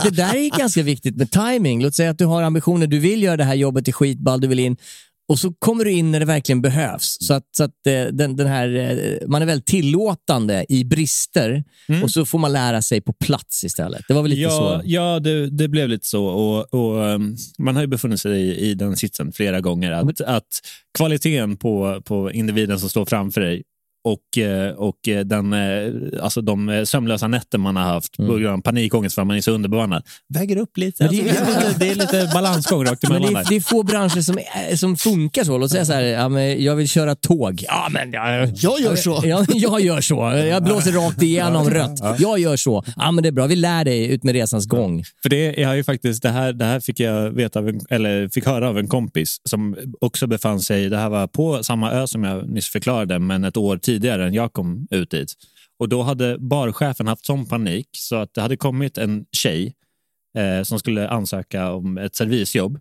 det 0.05 0.11
där 0.11 0.35
är 0.35 0.59
ganska 0.59 0.83
viktigt 0.83 1.17
med 1.17 1.31
timing. 1.31 1.83
Låt 1.83 1.95
säga 1.95 2.11
att 2.11 2.19
du 2.19 2.25
har 2.25 2.43
ambitioner, 2.43 2.87
du 2.87 2.99
vill 2.99 3.23
göra 3.23 3.37
det 3.37 3.45
här 3.45 3.55
jobbet 3.55 3.89
i 3.89 3.93
skitball, 3.93 4.41
du 4.41 4.49
vill 4.49 4.59
in 4.59 4.77
och 5.31 5.39
så 5.39 5.53
kommer 5.53 5.85
du 5.85 5.93
in 5.93 6.11
när 6.11 6.21
det 6.21 6.27
verkligen 6.27 6.63
behövs. 6.63 7.17
Så 7.21 7.35
att, 7.35 7.45
så 7.57 7.65
att 7.65 7.87
eh, 7.87 8.05
den, 8.05 8.37
den 8.37 8.47
här, 8.47 8.75
eh, 8.77 9.29
man 9.29 9.43
är 9.43 9.47
väldigt 9.47 9.67
tillåtande 9.67 10.67
i 10.69 10.85
brister 10.85 11.65
och 12.03 12.11
så 12.11 12.25
får 12.25 12.39
man 12.39 12.53
lära 12.53 12.83
sig 12.83 13.01
på 13.01 13.13
plats 13.13 13.65
istället. 13.65 14.03
Det 14.09 14.15
var 14.15 14.23
väl 14.23 14.31
lite 14.31 14.43
Ja, 14.43 14.51
så? 14.51 14.83
ja 14.85 15.21
det, 15.21 15.51
det 15.51 15.69
blev 15.69 15.89
lite 15.89 16.07
så. 16.07 16.25
Och, 16.25 16.75
och, 16.75 17.05
um, 17.07 17.37
man 17.59 17.75
har 17.75 17.83
ju 17.83 17.87
befunnit 17.87 18.21
sig 18.21 18.33
i, 18.33 18.71
i 18.71 18.75
den 18.75 18.97
sitsen 18.97 19.33
flera 19.33 19.61
gånger. 19.61 19.93
Att, 19.93 20.21
att 20.21 20.61
kvaliteten 20.99 21.57
på, 21.57 22.03
på 22.05 22.33
individen 22.33 22.81
som 22.81 22.89
står 22.89 23.05
framför 23.05 23.41
dig 23.41 23.63
och, 24.05 24.39
eh, 24.43 24.73
och 24.75 25.09
eh, 25.09 25.21
den, 25.25 25.53
eh, 25.53 26.23
alltså 26.23 26.41
de 26.41 26.83
sömnlösa 26.87 27.29
nätter 27.29 27.59
man 27.59 27.77
har 27.77 27.83
haft 27.83 28.17
på 28.17 28.23
grund 28.37 28.47
av 28.47 28.61
panikångest 28.63 29.15
för 29.15 29.23
att 29.23 29.29
man 29.29 29.37
är 29.37 29.41
så 29.41 29.51
underbemannad 29.53 30.03
väger 30.29 30.57
upp 30.57 30.77
lite. 30.79 31.05
Men 31.05 31.13
det 31.13 31.31
är- 31.31 31.41
Alltså, 31.41 31.79
det, 31.79 31.89
är 31.91 31.95
lite 31.95 32.11
det 32.15 32.17
är 32.17 32.23
lite 32.25 32.31
balansgång 32.35 32.85
rakt 32.85 33.05
emellan 33.05 33.33
det, 33.35 33.41
är, 33.41 33.45
det 33.49 33.57
är 33.57 33.61
få 33.61 33.83
branscher 33.83 34.21
som, 34.21 34.39
är- 34.39 34.77
som 34.77 34.97
funkar 34.97 35.45
så. 35.45 35.59
Låt 35.59 35.71
säga 35.71 35.85
så 35.85 35.93
här, 35.93 36.03
ja, 36.03 36.29
men 36.29 36.65
jag 36.65 36.77
vill 36.77 36.89
köra 36.89 37.15
tåg. 37.15 37.65
Ja, 37.67 37.89
men 37.91 38.13
jag, 38.13 38.49
Jag 38.57 38.81
gör 38.81 38.97
så. 38.97 39.21
Ja, 39.25 39.45
jag 39.55 39.81
gör 39.81 40.01
så. 40.01 40.15
Jag 40.51 40.65
blåser 40.65 40.93
rakt 40.93 41.23
igenom 41.23 41.71
rött. 41.71 42.01
Jag 42.19 42.39
gör 42.39 42.57
så. 42.57 42.85
Ja, 42.97 43.11
men 43.11 43.23
det 43.23 43.29
är 43.29 43.33
bra. 43.33 43.47
Vi 43.47 43.57
lär 43.57 43.85
dig 43.85 44.07
ut 44.07 44.23
med 44.25 44.35
resans 44.35 44.67
gång. 44.67 45.05
För 45.23 45.29
det, 45.31 45.55
jag 45.57 45.69
har 45.69 45.75
ju 45.75 45.85
faktiskt, 45.85 46.23
det, 46.23 46.29
här, 46.31 46.53
det 46.53 46.65
här 46.65 46.81
fick 46.81 47.01
jag 47.01 47.31
veta 47.31 47.59
av 47.59 47.69
en, 47.69 47.81
eller 47.91 48.29
fick 48.29 48.47
höra 48.47 48.69
av 48.69 48.79
en 48.79 48.89
kompis 48.89 49.37
som 49.45 49.77
också 50.01 50.27
befann 50.27 50.61
sig, 50.61 50.89
det 50.89 50.97
här 50.97 51.09
var 51.09 51.27
på 51.27 51.63
samma 51.63 51.91
ö 51.93 52.07
som 52.07 52.25
jag 52.25 52.49
nyss 52.49 52.69
förklarade, 52.69 53.19
men 53.19 53.45
ett 53.45 53.57
år 53.57 53.77
tidigare 53.77 53.90
än 53.97 54.35
jag 54.35 54.53
kom 54.53 54.87
ut 54.91 55.11
dit. 55.11 55.35
Och 55.79 55.89
då 55.89 56.03
hade 56.03 56.39
barchefen 56.39 57.07
haft 57.07 57.27
sån 57.27 57.47
panik 57.47 57.89
så 57.93 58.17
att 58.17 58.35
det 58.35 58.41
hade 58.41 58.57
kommit 58.57 58.99
en 58.99 59.25
tjej 59.33 59.75
eh, 60.39 60.63
som 60.63 60.79
skulle 60.79 61.09
ansöka 61.09 61.73
om 61.73 61.99
ett 61.99 62.17
servisjobb. 62.17 62.79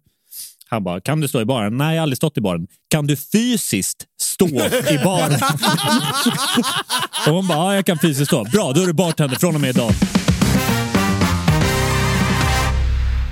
Han 0.69 0.83
bara, 0.83 1.01
kan 1.01 1.21
du 1.21 1.27
stå 1.27 1.41
i 1.41 1.45
baren? 1.45 1.77
Nej, 1.77 1.95
jag 1.95 2.01
har 2.01 2.03
aldrig 2.03 2.17
stått 2.17 2.37
i 2.37 2.41
baren. 2.41 2.67
Kan 2.89 3.07
du 3.07 3.15
fysiskt 3.15 4.05
stå 4.21 4.47
i 4.89 4.99
baren? 5.03 5.33
och 7.27 7.33
hon 7.33 7.47
bara, 7.47 7.57
ja, 7.57 7.75
jag 7.75 7.85
kan 7.85 7.99
fysiskt 7.99 8.27
stå. 8.27 8.43
Bra, 8.43 8.71
då 8.73 8.81
är 8.81 8.87
du 8.87 8.93
bartender 8.93 9.35
från 9.35 9.55
och 9.55 9.61
med 9.61 9.69
idag. 9.69 9.91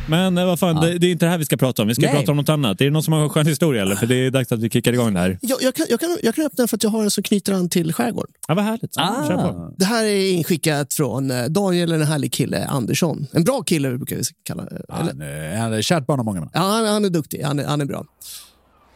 Men 0.10 0.38
eh, 0.38 0.46
vad 0.46 0.60
fan, 0.60 0.76
det, 0.76 0.98
det 0.98 1.08
är 1.08 1.12
inte 1.12 1.26
det 1.26 1.30
här 1.30 1.38
vi 1.38 1.46
ska 1.46 1.58
prata 1.58 1.82
om. 1.82 1.88
Vi 1.88 1.96
ska 1.96 2.06
Nej. 2.06 2.16
prata 2.16 2.32
om 2.32 2.38
något 2.38 2.50
annat. 2.50 2.82
Är 2.82 2.86
det 2.86 2.92
någon 2.92 3.04
som 3.04 3.14
har 3.14 3.24
en 3.24 3.30
skön 3.30 3.48
historia? 3.48 3.82
Eller? 3.82 3.96
För 3.96 4.06
det 4.06 4.16
är 4.16 4.32
dags 4.32 4.52
att 4.52 4.60
vi 4.60 4.70
kickar 4.70 4.94
igång 4.94 5.14
det 5.14 5.20
här. 5.20 5.40
Jag, 5.42 5.62
jag, 5.62 5.76
kan, 5.76 5.86
jag, 5.90 6.00
kan, 6.00 6.18
jag 6.24 6.36
kan 6.36 6.46
öppna 6.46 6.68
för 6.68 6.76
att 6.76 6.84
jag 6.84 6.90
har 6.90 7.04
en 7.04 7.12
som 7.12 7.24
knyter 7.24 7.54
an 7.54 7.70
till 7.70 7.94
skärgården. 7.94 8.32
Ja, 8.48 8.54
vad 8.54 8.64
härligt. 8.64 8.98
Ah. 8.98 9.72
Det 9.78 9.86
här 9.86 10.04
är 10.06 10.32
inskickat 10.32 10.94
från 10.94 11.32
eh, 11.32 11.46
Daniel, 11.46 11.92
en 11.92 12.02
härlig 12.02 12.34
kille, 12.34 12.66
Andersson. 12.66 13.28
En 13.32 13.44
bra 13.44 13.62
kille 13.62 13.98
brukar 13.98 14.16
vi 14.16 14.24
kalla 14.44 14.66
det. 14.66 14.76
Eller? 14.76 14.86
Han 14.90 15.22
är, 15.22 15.58
han 15.58 15.74
är 15.74 15.82
kärt 15.82 16.06
barn 16.08 16.20
av 16.20 16.26
många. 16.26 16.50
Ja, 16.54 16.60
han, 16.60 16.86
han 16.86 17.06
är 17.06 17.10
duktig. 17.10 17.42
Han 17.42 17.60
är, 17.60 17.66
han 17.66 17.82
är 17.82 17.86
bra. 17.86 18.06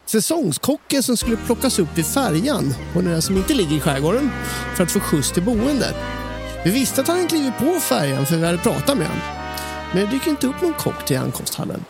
Säsongskocken 0.05 1.03
som 1.03 1.17
skulle 1.17 1.37
plockas 1.37 1.79
upp 1.79 1.97
vid 1.97 2.05
färjan 2.05 2.73
på 2.93 3.01
den 3.01 3.21
som 3.21 3.37
inte 3.37 3.53
ligger 3.53 3.75
i 3.75 3.79
skärgården 3.79 4.29
för 4.75 4.83
att 4.83 4.91
få 4.91 4.99
skjuts 4.99 5.31
till 5.31 5.43
boendet. 5.43 5.95
Vi 6.65 6.71
visste 6.71 7.01
att 7.01 7.07
han 7.07 7.27
klivit 7.27 7.57
på 7.57 7.79
färjan 7.79 8.25
för 8.25 8.37
vi 8.37 8.45
hade 8.45 8.57
pratat 8.57 8.97
med 8.97 9.07
honom. 9.07 9.40
Men 9.93 10.05
det 10.05 10.11
dyker 10.11 10.29
inte 10.29 10.47
upp 10.47 10.61
någon 10.61 10.73
kock 10.73 11.05
till 11.05 11.17
ankomsthallen. 11.17 11.85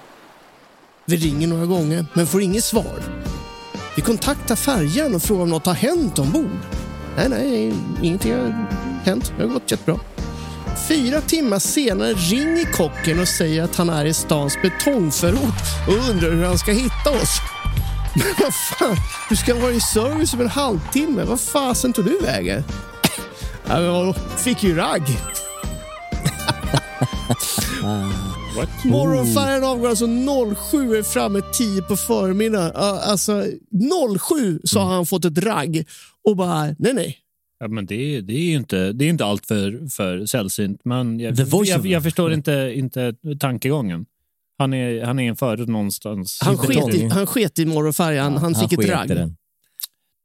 Vi 1.05 1.17
ringer 1.17 1.47
några 1.47 1.65
gånger 1.65 2.05
men 2.13 2.27
får 2.27 2.41
inget 2.41 2.63
svar. 2.63 3.03
Vi 3.95 4.01
kontaktar 4.01 4.55
färjan 4.55 5.15
och 5.15 5.21
frågar 5.21 5.43
om 5.43 5.49
något 5.49 5.65
har 5.65 5.73
hänt 5.73 6.19
ombord. 6.19 6.59
Nej, 7.17 7.29
nej, 7.29 7.73
ingenting 8.01 8.33
har 8.33 8.67
hänt. 9.03 9.33
Det 9.37 9.43
har 9.43 9.53
gått 9.53 9.71
jättebra. 9.71 9.99
Fyra 10.87 11.21
timmar 11.21 11.59
senare 11.59 12.13
ringer 12.13 12.65
kocken 12.65 13.19
och 13.19 13.27
säger 13.27 13.63
att 13.63 13.75
han 13.75 13.89
är 13.89 14.05
i 14.05 14.13
stans 14.13 14.57
betongförort 14.61 15.87
och 15.87 16.09
undrar 16.09 16.31
hur 16.31 16.43
han 16.43 16.57
ska 16.57 16.71
hitta 16.71 17.09
oss. 17.09 17.39
Men 18.15 18.33
vad 18.39 18.53
fan, 18.53 18.97
du 19.29 19.35
ska 19.35 19.55
vara 19.55 19.71
i 19.71 19.81
service 19.81 20.33
om 20.33 20.41
en 20.41 20.49
halvtimme. 20.49 21.23
Vad 21.23 21.39
fasen 21.39 21.93
tog 21.93 22.05
du 22.05 22.19
vägen? 22.19 22.63
Ja, 23.67 23.79
men? 23.79 24.13
Fick 24.37 24.63
ju 24.63 24.75
ragg. 24.75 25.17
Morgonfärjan 28.85 29.63
avgår 29.63 29.89
alltså 29.89 30.05
07 30.07 30.95
är 30.97 31.03
framme 31.03 31.41
10 31.53 31.81
på 31.81 31.95
förmiddagen. 31.97 32.71
Alltså 32.75 33.45
07 34.19 34.59
så 34.63 34.79
har 34.79 34.93
han 34.93 35.05
fått 35.05 35.25
ett 35.25 35.37
ragg 35.37 35.85
och 36.29 36.35
bara 36.37 36.75
nej 36.79 36.93
nej. 36.93 37.17
Ja, 37.59 37.67
men 37.67 37.85
det, 37.85 37.95
är- 38.15 38.21
det 38.21 38.33
är 38.33 38.41
ju 38.49 38.55
inte, 38.55 38.91
det 38.93 39.05
är 39.05 39.09
inte 39.09 39.25
allt 39.25 39.45
för, 39.45 39.89
för 39.89 40.25
sällsynt. 40.25 40.81
Men 40.83 41.19
jag, 41.19 41.35
The 41.37 41.43
jag, 41.65 41.85
jag 41.85 42.03
förstår 42.03 42.33
inte, 42.33 42.71
inte 42.75 43.13
tankegången. 43.39 44.05
Han 44.57 44.73
är, 44.73 45.03
han 45.05 45.19
är 45.19 45.29
en 45.29 45.35
förut 45.35 45.69
någonstans. 45.69 46.39
Han 46.41 46.57
sket 46.57 46.95
i, 46.95 47.07
han 47.07 47.27
sket 47.27 47.59
i 47.59 47.65
morgonfärjan, 47.65 48.37
han 48.37 48.55
fick 48.55 48.73
ett 48.73 48.79
sket 48.79 48.87
i 48.87 48.91
ragg. 48.91 49.07
den. 49.09 49.35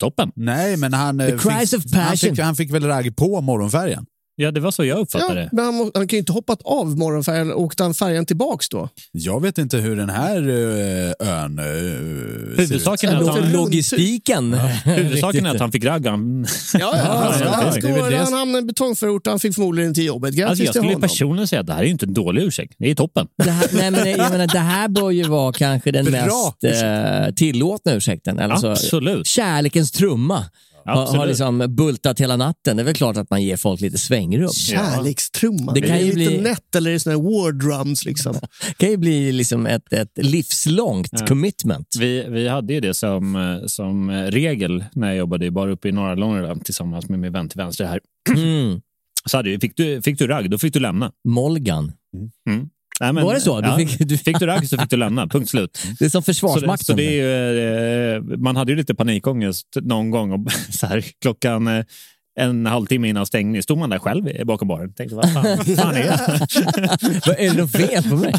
Toppen. 0.01 0.33
Nej, 0.35 0.77
men 0.77 0.93
han, 0.93 1.21
eh, 1.21 1.39
cries 1.39 1.71
fick, 1.71 1.79
of 1.79 1.85
passion. 1.93 2.01
han, 2.03 2.17
fick, 2.17 2.39
han 2.39 2.57
fick 2.57 2.71
väl 2.75 2.85
ragg 2.87 3.17
på 3.17 3.41
morgonfärjan? 3.41 4.07
Ja, 4.39 4.51
det 4.51 4.61
var 4.61 4.71
så 4.71 4.85
jag 4.85 4.99
uppfattade 4.99 5.35
Ja, 5.41 5.45
det. 5.45 5.49
men 5.53 5.65
han, 5.65 5.75
han 5.95 6.09
kan 6.09 6.17
ju 6.17 6.19
inte 6.19 6.33
hoppat 6.33 6.61
av 6.65 6.99
morgonfärjan 6.99 7.53
och 7.53 7.61
åkt 7.63 7.81
han 7.81 7.95
färjan 7.95 8.27
tillbaks 8.27 8.69
då. 8.69 8.89
Jag 9.13 9.43
vet 9.43 9.59
inte 9.59 9.77
hur 9.77 9.97
den 9.97 10.11
här 10.11 10.37
eh, 10.37 11.29
ön 11.43 11.57
ser 11.57 11.83
ut. 12.53 12.59
Huvudsaken 12.59 13.11
är 13.11 13.21
Ja, 13.21 13.31
att 13.33 13.39
han, 13.41 13.53
Logistiken. 13.53 14.55
huvudsaken 14.85 15.47
är 15.47 15.51
att 15.51 15.61
han 15.61 15.73
fick 15.73 15.85
ragg. 15.85 16.07
Han- 16.07 16.47
Ja, 16.75 16.79
ja, 16.81 16.89
han, 17.33 17.41
ja, 17.41 17.49
han, 17.51 18.11
det. 18.11 18.17
han 18.17 18.33
hamnade 18.33 18.59
i 18.59 18.61
en 18.61 18.67
betongförort 18.67 19.27
han 19.27 19.39
fick 19.39 19.55
förmodligen 19.55 19.95
till 19.95 20.05
jobbet. 20.05 20.35
Grattis 20.35 20.51
Alltså, 20.51 20.65
jag 20.65 20.73
till 20.73 20.83
skulle 20.83 20.99
personligen 21.01 21.49
säga 21.49 21.61
att 21.61 21.67
det 21.67 21.73
här 21.73 21.81
är 21.81 21.85
ju 21.85 21.91
inte 21.91 22.07
en 22.07 22.15
dålig 22.15 22.43
ursäkt. 22.43 22.75
Det 22.79 22.91
är 22.91 22.95
toppen. 22.95 23.27
Det 23.45 23.51
här, 23.51 23.69
nej, 23.73 23.91
men, 23.91 24.11
jag 24.11 24.31
menar, 24.31 24.47
det 24.47 24.59
här 24.59 24.89
bör 24.89 25.11
ju 25.11 25.23
vara 25.25 25.53
kanske 25.53 25.91
den 25.91 26.05
Bra 26.05 26.55
mest 26.63 26.83
eh, 26.83 27.35
tillåtna 27.35 27.93
ursäkten. 27.95 28.39
Alltså, 28.41 28.69
Absolut. 28.71 29.27
Kärlekens 29.27 29.91
trumma 29.93 30.45
har, 30.87 30.95
har 30.95 31.03
Absolut. 31.03 31.29
liksom 31.29 31.77
bultat 31.77 32.21
hela 32.21 32.37
natten. 32.37 32.77
Det 32.77 32.83
är 32.83 32.85
väl 32.85 32.95
klart 32.95 33.17
att 33.17 33.31
man 33.31 33.43
ger 33.43 33.57
folk 33.57 33.81
lite 33.81 33.99
svängrum. 33.99 34.49
Kärlekstrumma. 34.49 35.73
Det 35.73 35.81
kan 35.81 35.99
ju 35.99 36.13
det 36.13 36.19
lite 36.19 36.31
bli- 36.31 36.41
nätt 36.41 36.75
eller 36.75 36.91
är 36.91 36.95
det 36.95 37.01
såna 37.01 37.17
här 37.17 37.23
war 37.23 37.53
drums 37.53 38.05
liksom? 38.05 38.33
Det 38.69 38.75
kan 38.79 38.91
ju 38.91 38.97
bli 38.97 39.33
liksom 39.33 39.67
ett, 39.67 39.93
ett 39.93 40.13
livslångt 40.17 41.29
commitment. 41.29 41.89
Vi, 42.01 42.27
vi 42.29 42.49
hade 42.49 42.75
ju 42.75 42.81
det 42.81 42.95
som, 42.95 43.61
som 43.67 44.11
regel 44.11 44.85
när 44.93 45.09
jag 45.09 45.17
jobbade 45.17 45.51
bara 45.51 45.71
uppe 45.71 45.89
i 45.89 45.93
norra 45.93 46.15
Långeland 46.15 46.65
tillsammans 46.65 47.09
med 47.09 47.19
min 47.19 47.33
vän 47.33 47.49
till 47.49 47.59
vänster 47.59 47.85
här. 47.85 48.01
Mm. 48.37 48.81
Så 49.25 49.37
hade 49.37 49.61
fick, 49.61 49.77
du, 49.77 50.03
fick 50.03 50.19
du 50.19 50.27
ragg, 50.27 50.51
då 50.51 50.59
fick 50.59 50.73
du 50.73 50.81
lämna. 50.81 51.13
Molgan. 51.29 51.93
Nej, 53.01 53.13
men, 53.13 53.25
Var 53.25 53.35
det 53.35 53.41
så? 53.41 53.61
Du 53.61 53.69
ja, 53.69 53.77
fick- 53.77 54.09
du- 54.09 54.17
fick 54.27 54.39
du 54.39 54.47
ragg 54.47 54.69
så 54.69 54.79
fick 54.79 54.91
du 54.91 54.97
lämna. 54.97 55.27
Punkt 55.27 55.51
slut. 55.51 55.79
Det 55.99 56.05
är 56.05 56.09
som 56.09 56.23
Så 56.23 56.31
det, 56.31 56.35
Försvarsmakten. 56.35 56.85
så 56.85 56.93
det 56.93 57.03
ju, 57.03 58.15
eh, 58.17 58.23
man 58.23 58.57
hade 58.57 58.73
ju 58.73 58.77
lite 58.79 58.95
panikångest 58.95 59.67
någon 59.83 60.11
gång. 60.11 60.33
Och 60.33 60.53
så 60.71 60.87
här, 60.87 61.05
klockan 61.23 61.67
eh, 61.69 61.85
en 62.41 62.67
halvtimme 62.67 63.09
innan 63.09 63.27
stängning 63.27 63.63
stod 63.63 63.79
man 63.79 63.91
där 63.91 63.99
själv 63.99 64.47
bakom 64.47 64.69
baren. 64.69 64.93
Tänkte, 64.95 65.17
vad 65.17 65.33
fan, 65.33 65.45
fan 65.77 65.95
är 65.95 66.03
det? 66.03 66.47
Vad 67.27 67.37
är 67.39 67.51
det 67.55 67.61
något 67.63 67.73
fel 67.73 68.03
på 68.11 68.17
mig? 68.17 68.35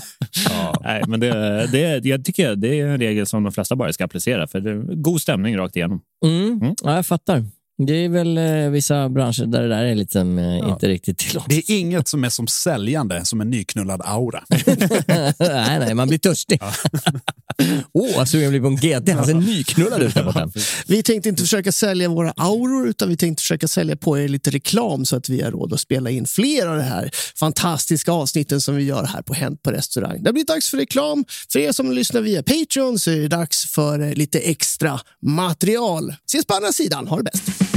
Nej, 0.84 1.04
men 1.08 1.20
det, 1.20 1.32
det, 1.72 2.06
jag 2.06 2.26
tycker 2.26 2.56
det 2.56 2.80
är 2.80 2.86
en 2.88 2.98
regel 3.00 3.26
som 3.26 3.44
de 3.44 3.52
flesta 3.52 3.76
bara 3.76 3.94
ska 3.94 4.06
applicera. 4.06 4.48
För 4.48 4.60
det 4.60 4.72
är 4.72 5.02
god 5.02 5.22
stämning 5.22 5.58
rakt 5.58 5.76
igenom. 5.76 6.02
Mm. 6.26 6.76
Ja, 6.84 6.96
jag 6.96 7.06
fattar. 7.06 7.46
Det 7.78 7.94
är 7.94 8.10
väl 8.10 8.38
eh, 8.38 8.70
vissa 8.70 9.10
branscher 9.10 9.46
där 9.46 9.62
det 9.62 9.68
där 9.68 9.84
är 9.84 9.96
lite, 9.96 10.20
eh, 10.20 10.70
inte 10.70 10.88
riktigt 10.88 11.18
tillåtet. 11.18 11.50
Det 11.50 11.56
är 11.56 11.80
inget 11.80 12.08
som 12.08 12.24
är 12.24 12.30
som 12.30 12.48
säljande 12.48 13.26
som 13.26 13.42
en 13.42 13.50
nyknullad 13.50 14.02
aura. 14.06 14.44
nej, 15.40 15.80
nej, 15.80 15.94
man 15.94 16.08
blir 16.08 16.18
törstig. 16.18 16.62
Åh, 17.94 18.16
vad 18.16 18.30
sugen 18.30 18.44
jag 18.44 18.52
blir 18.52 18.62
på 18.62 18.68
en 18.68 19.02
GT. 19.02 19.10
Han 19.12 19.26
ser 19.26 19.34
nyknullad 19.34 20.04
ut 20.04 20.14
där 20.14 20.24
borta. 20.24 20.52
Vi 20.88 21.04
tänkte 21.04 21.30
inte 21.30 21.42
försöka 21.42 21.72
sälja 21.72 22.10
våra 22.10 22.34
auror 22.38 22.88
utan 22.88 23.10
vi 23.10 23.18
tänkte 23.18 23.42
försöka 23.42 23.68
sälja 23.68 23.96
på 23.96 24.20
er 24.20 24.28
lite 24.28 24.50
reklam 24.50 25.06
så 25.06 25.16
att 25.16 25.30
vi 25.30 25.42
har 25.42 25.52
råd 25.52 25.74
att 25.74 25.80
spela 25.80 26.10
in 26.10 26.26
fler 26.26 26.68
av 26.68 26.78
de 26.78 26.84
här 26.84 27.12
fantastiska 27.36 28.12
avsnitten 28.12 28.62
som 28.62 28.76
vi 28.76 28.84
gör 28.84 29.04
här 29.04 29.22
på 29.22 29.34
Hänt 29.34 29.64
på 29.64 29.72
restaurang. 29.72 30.24
Det 30.24 30.34
blir 30.34 30.46
dags 30.46 30.70
för 30.70 30.78
reklam. 30.78 31.26
För 31.52 31.60
er 31.60 31.72
som 31.72 31.92
lyssnar 31.92 32.22
via 32.22 32.44
Patreon 32.44 33.00
så 33.00 33.12
är 33.12 33.16
det 33.16 33.28
dags 33.28 33.72
för 33.72 34.00
eh, 34.00 34.14
lite 34.14 34.40
extra 34.40 35.00
material. 35.22 36.16
Ses 36.28 36.46
på 36.46 36.54
andra 36.54 36.72
sidan. 36.72 37.08
Ha 37.08 37.18
det 37.18 37.24
bäst! 37.24 37.77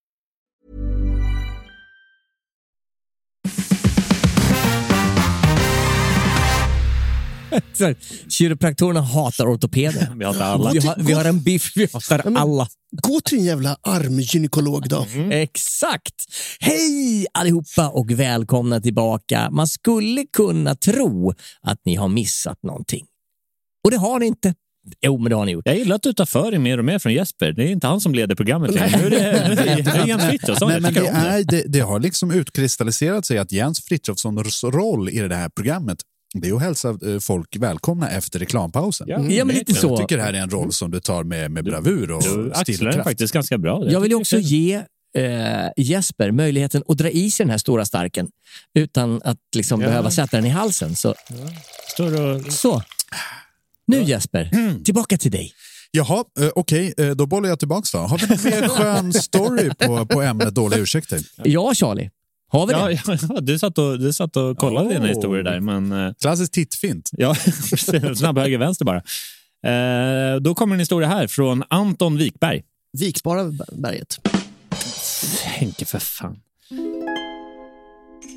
Kiropraktorerna 8.29 9.01
hatar 9.01 9.53
ortopeder. 9.53 10.13
Vi 10.15 10.25
hatar 10.25 10.45
alla. 10.45 10.71
Vi 10.71 10.79
har, 10.79 10.95
vi 10.97 11.13
har 11.13 11.25
en 11.25 11.43
biff, 11.43 11.71
vi 11.75 11.87
hatar 11.93 12.37
alla. 12.37 12.67
Gå 12.91 13.21
till 13.21 13.37
en 13.37 13.45
jävla 13.45 13.77
armgynekolog 13.81 14.89
då. 14.89 15.05
Exakt! 15.31 16.15
Hej 16.59 17.25
allihopa 17.33 17.89
och 17.89 18.11
välkomna 18.11 18.81
tillbaka. 18.81 19.49
Man 19.51 19.67
skulle 19.67 20.25
kunna 20.33 20.75
tro 20.75 21.33
att 21.61 21.79
ni 21.85 21.95
har 21.95 22.07
missat 22.07 22.63
någonting. 22.63 23.05
Och 23.83 23.91
det 23.91 23.97
har 23.97 24.19
ni 24.19 24.25
inte. 24.25 24.53
Jo, 25.01 25.17
men 25.17 25.29
det 25.29 25.35
har 25.35 25.45
ni 25.45 25.51
gjort. 25.51 25.65
Jag 25.65 25.77
gillar 25.77 25.95
att 25.95 26.01
du 26.01 26.13
tar 26.13 26.25
för 26.25 26.51
dig 26.51 26.59
mer 26.59 26.77
och 26.77 26.85
mer 26.85 26.99
från 26.99 27.13
Jesper. 27.13 27.51
Det 27.51 27.63
är 27.63 27.67
inte 27.67 27.87
han 27.87 28.01
som 28.01 28.15
leder 28.15 28.35
programmet 28.35 28.73
längre. 28.73 28.97
Nu 28.97 29.05
är 29.05 29.09
det, 29.09 29.47
nu 29.47 29.71
är 29.71 30.01
det 30.01 30.07
Jens 30.07 30.23
Frithiofsson. 30.23 30.71
Men 30.81 30.93
det, 30.93 30.99
om 31.01 31.05
det. 31.05 31.11
är, 31.11 31.43
det, 31.43 31.63
det 31.67 31.79
har 31.79 31.99
liksom 31.99 32.31
utkristalliserat 32.31 33.25
sig 33.25 33.37
att 33.37 33.51
Jens 33.51 33.85
Frithiofssons 33.85 34.63
roll 34.63 35.09
i 35.09 35.19
det 35.19 35.35
här 35.35 35.49
programmet 35.49 35.97
det 36.33 36.49
är 36.49 36.53
att 36.55 36.61
hälsa 36.61 36.89
eh, 36.89 37.19
folk 37.21 37.55
välkomna 37.55 38.09
efter 38.09 38.39
reklampausen. 38.39 39.07
Ja, 39.09 39.19
Ja, 39.29 39.45
men 39.45 39.55
lite 39.55 39.71
Jag 39.71 39.81
så. 39.81 39.97
tycker 39.97 40.17
det 40.17 40.23
här 40.23 40.33
är 40.33 40.39
en 40.39 40.49
roll 40.49 40.71
som 40.73 40.91
du 40.91 40.99
tar 40.99 41.23
med, 41.23 41.51
med 41.51 41.63
bravur 41.65 42.11
och 42.11 42.23
Du 42.23 42.51
stilkraft. 42.55 43.03
faktiskt 43.03 43.33
ganska 43.33 43.57
bra. 43.57 43.91
Jag 43.91 43.99
vill 43.99 44.13
också 44.13 44.37
ge 44.37 44.73
eh, 45.17 45.23
Jesper 45.77 46.31
möjligheten 46.31 46.83
att 46.87 46.97
dra 46.97 47.09
i 47.09 47.31
sig 47.31 47.43
den 47.45 47.51
här 47.51 47.57
stora 47.57 47.85
starken 47.85 48.27
utan 48.73 49.21
att 49.23 49.37
liksom 49.55 49.79
behöva 49.79 50.11
sätta 50.11 50.37
den 50.37 50.45
i 50.45 50.49
halsen. 50.49 50.95
Så, 50.95 51.15
Står 51.93 52.21
och... 52.21 52.53
så. 52.53 52.81
Nu 53.87 54.03
Jesper, 54.03 54.49
tillbaka 54.83 55.17
till 55.17 55.31
dig. 55.31 55.53
Jaha, 55.91 56.23
eh, 56.39 56.49
okej, 56.55 56.93
eh, 56.97 57.09
då 57.09 57.25
bollar 57.25 57.49
jag 57.49 57.59
tillbaks 57.59 57.91
då. 57.91 57.97
Har 57.97 58.17
vi 58.17 58.27
någon 58.27 58.61
mer 58.61 58.67
skön 58.77 59.13
story 59.13 59.69
på, 59.79 60.05
på 60.05 60.21
ämnet 60.21 60.55
dåliga 60.55 60.79
ursäkter? 60.79 61.19
Ja, 61.43 61.73
Charlie. 61.73 62.09
Har 62.51 62.67
vi 62.67 62.73
det? 62.73 62.79
Ja, 63.07 63.17
ja, 63.29 63.41
du, 63.41 63.59
satt 63.59 63.77
och, 63.77 63.99
du 63.99 64.13
satt 64.13 64.37
och 64.37 64.57
kollade 64.57 64.87
Oh. 64.87 64.93
dina 64.93 65.05
historier 65.07 65.43
där, 65.43 65.59
men 65.59 65.91
eh, 65.91 66.13
Klassiskt 66.21 66.53
tittfint. 66.53 67.09
ja, 67.11 67.35
snabb 68.15 68.37
höger 68.37 68.57
vänster 68.57 68.85
bara. 68.85 69.01
Eh, 69.67 70.35
då 70.41 70.55
kommer 70.55 70.75
en 70.75 70.79
historia 70.79 71.07
här 71.07 71.27
från 71.27 71.63
Anton 71.69 72.17
Wikberg. 72.17 72.61
Vikbara 72.97 73.43
berget. 73.71 74.19
Henke 75.43 75.85
för 75.85 75.99
fan. 75.99 76.39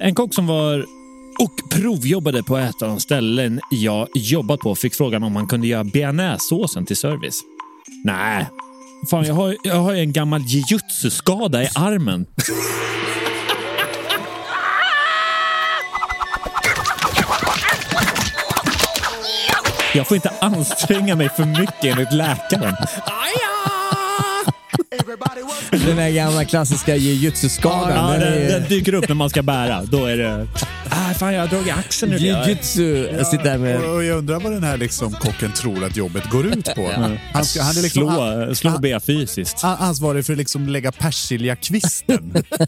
En 0.01 0.15
kock 0.15 0.35
som 0.35 0.47
var 0.47 0.79
och 1.41 1.71
provjobbade 1.71 2.43
på 2.43 2.57
ett 2.57 2.83
av 2.83 2.89
de 2.89 3.01
ställen 3.01 3.61
jag 3.71 4.09
jobbat 4.15 4.61
på 4.61 4.75
fick 4.75 4.95
frågan 4.95 5.23
om 5.23 5.37
han 5.37 5.47
kunde 5.47 5.67
göra 5.67 5.85
bearnaisesåsen 5.85 6.87
till 6.87 6.97
service. 6.97 7.41
Nej, 8.05 8.47
fan 9.11 9.25
jag 9.25 9.35
har, 9.35 9.57
jag 9.65 9.75
har 9.77 9.95
en 9.95 10.13
gammal 10.13 10.41
jujutsu-skada 10.43 11.63
i 11.63 11.69
armen. 11.75 12.27
Jag 19.95 20.07
får 20.07 20.15
inte 20.15 20.33
anstränga 20.41 21.17
mig 21.17 21.29
för 21.29 21.45
mycket 21.45 21.85
enligt 21.85 22.13
läkaren. 22.13 22.77
Den 25.71 25.99
här 25.99 26.11
gamla 26.11 26.45
klassiska 26.45 26.97
jujutsu-skadan. 26.97 28.13
Ja, 28.13 28.19
den 28.19 28.33
den, 28.33 28.49
den 28.49 28.69
dyker 28.69 28.95
upp 28.95 29.09
när 29.09 29.15
man 29.15 29.31
ska 29.31 29.43
bära. 29.43 29.83
Då 29.85 30.07
är 30.07 30.17
det... 30.17 30.47
Ah, 30.91 31.15
fan, 31.15 31.35
jag 31.35 31.41
har 31.41 31.49
dragit 31.49 31.75
axeln 31.77 32.13
ur 32.13 32.19
det. 32.19 32.25
Jujutsu. 32.47 33.09
Jag 33.13 33.27
sitter 33.27 33.45
där 33.45 33.59
med... 33.59 33.77
Och, 33.85 33.95
och 33.95 34.05
jag 34.05 34.19
undrar 34.19 34.41
vad 34.41 34.53
den 34.53 34.65
här 34.65 34.77
liksom, 34.77 35.13
kocken 35.13 35.53
tror 35.53 35.85
att 35.85 35.97
jobbet 35.97 36.31
går 36.31 36.47
ut 36.47 36.75
på. 36.75 36.91
Han, 37.33 37.45
ska, 37.45 37.63
han 37.63 37.77
är 37.77 37.83
liksom 37.83 38.03
Slå, 38.03 38.55
slå 38.55 38.71
han- 38.71 38.81
Bea 38.81 39.01
fysiskt. 39.01 39.61
han- 39.61 39.77
ansvarig 39.79 40.27
för 40.27 40.33
att 40.33 40.39
liksom 40.39 40.69
lägga 40.69 40.93
persiljakvisten. 40.93 42.33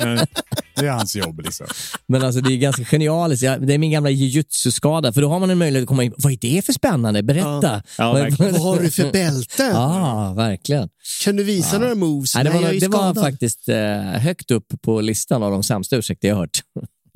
det 0.76 0.86
är 0.86 0.90
hans 0.90 1.16
jobb. 1.16 1.40
Liksom. 1.40 1.66
Men 2.08 2.22
alltså 2.24 2.40
det 2.40 2.52
är 2.52 2.56
ganska 2.56 2.84
genialiskt. 2.84 3.42
Jag, 3.44 3.66
det 3.66 3.74
är 3.74 3.78
min 3.78 3.90
gamla 3.90 4.10
jujutsu-skada. 4.10 5.12
För 5.12 5.20
då 5.20 5.28
har 5.28 5.40
man 5.40 5.50
en 5.50 5.58
möjlighet 5.58 5.82
att 5.84 5.88
komma 5.88 6.04
in. 6.04 6.12
Vad 6.16 6.32
är 6.32 6.36
det 6.40 6.66
för 6.66 6.72
spännande? 6.72 7.22
Berätta. 7.22 7.82
Ja, 7.98 8.12
Vad. 8.12 8.32
Vad 8.38 8.60
har 8.60 8.80
du 8.80 8.90
för 8.90 9.12
bälten? 9.12 9.66
Ja, 9.72 10.32
verkligen. 10.36 10.88
Kan 11.24 11.36
du 11.36 11.42
visa 11.42 11.78
några 11.78 11.94
moves? 11.94 12.34
Nej, 12.34 12.44
det 12.44 12.50
var, 12.50 12.72
ju 12.72 12.78
det 12.78 12.88
var 12.88 13.14
faktiskt 13.14 13.68
eh, 13.68 13.76
högt 14.00 14.50
upp 14.50 14.66
på 14.82 15.00
listan 15.00 15.42
av 15.42 15.50
de 15.50 15.62
sämsta 15.62 15.96
ursäkter 15.96 16.28
jag 16.28 16.34
har 16.34 16.40
hört. 16.42 16.60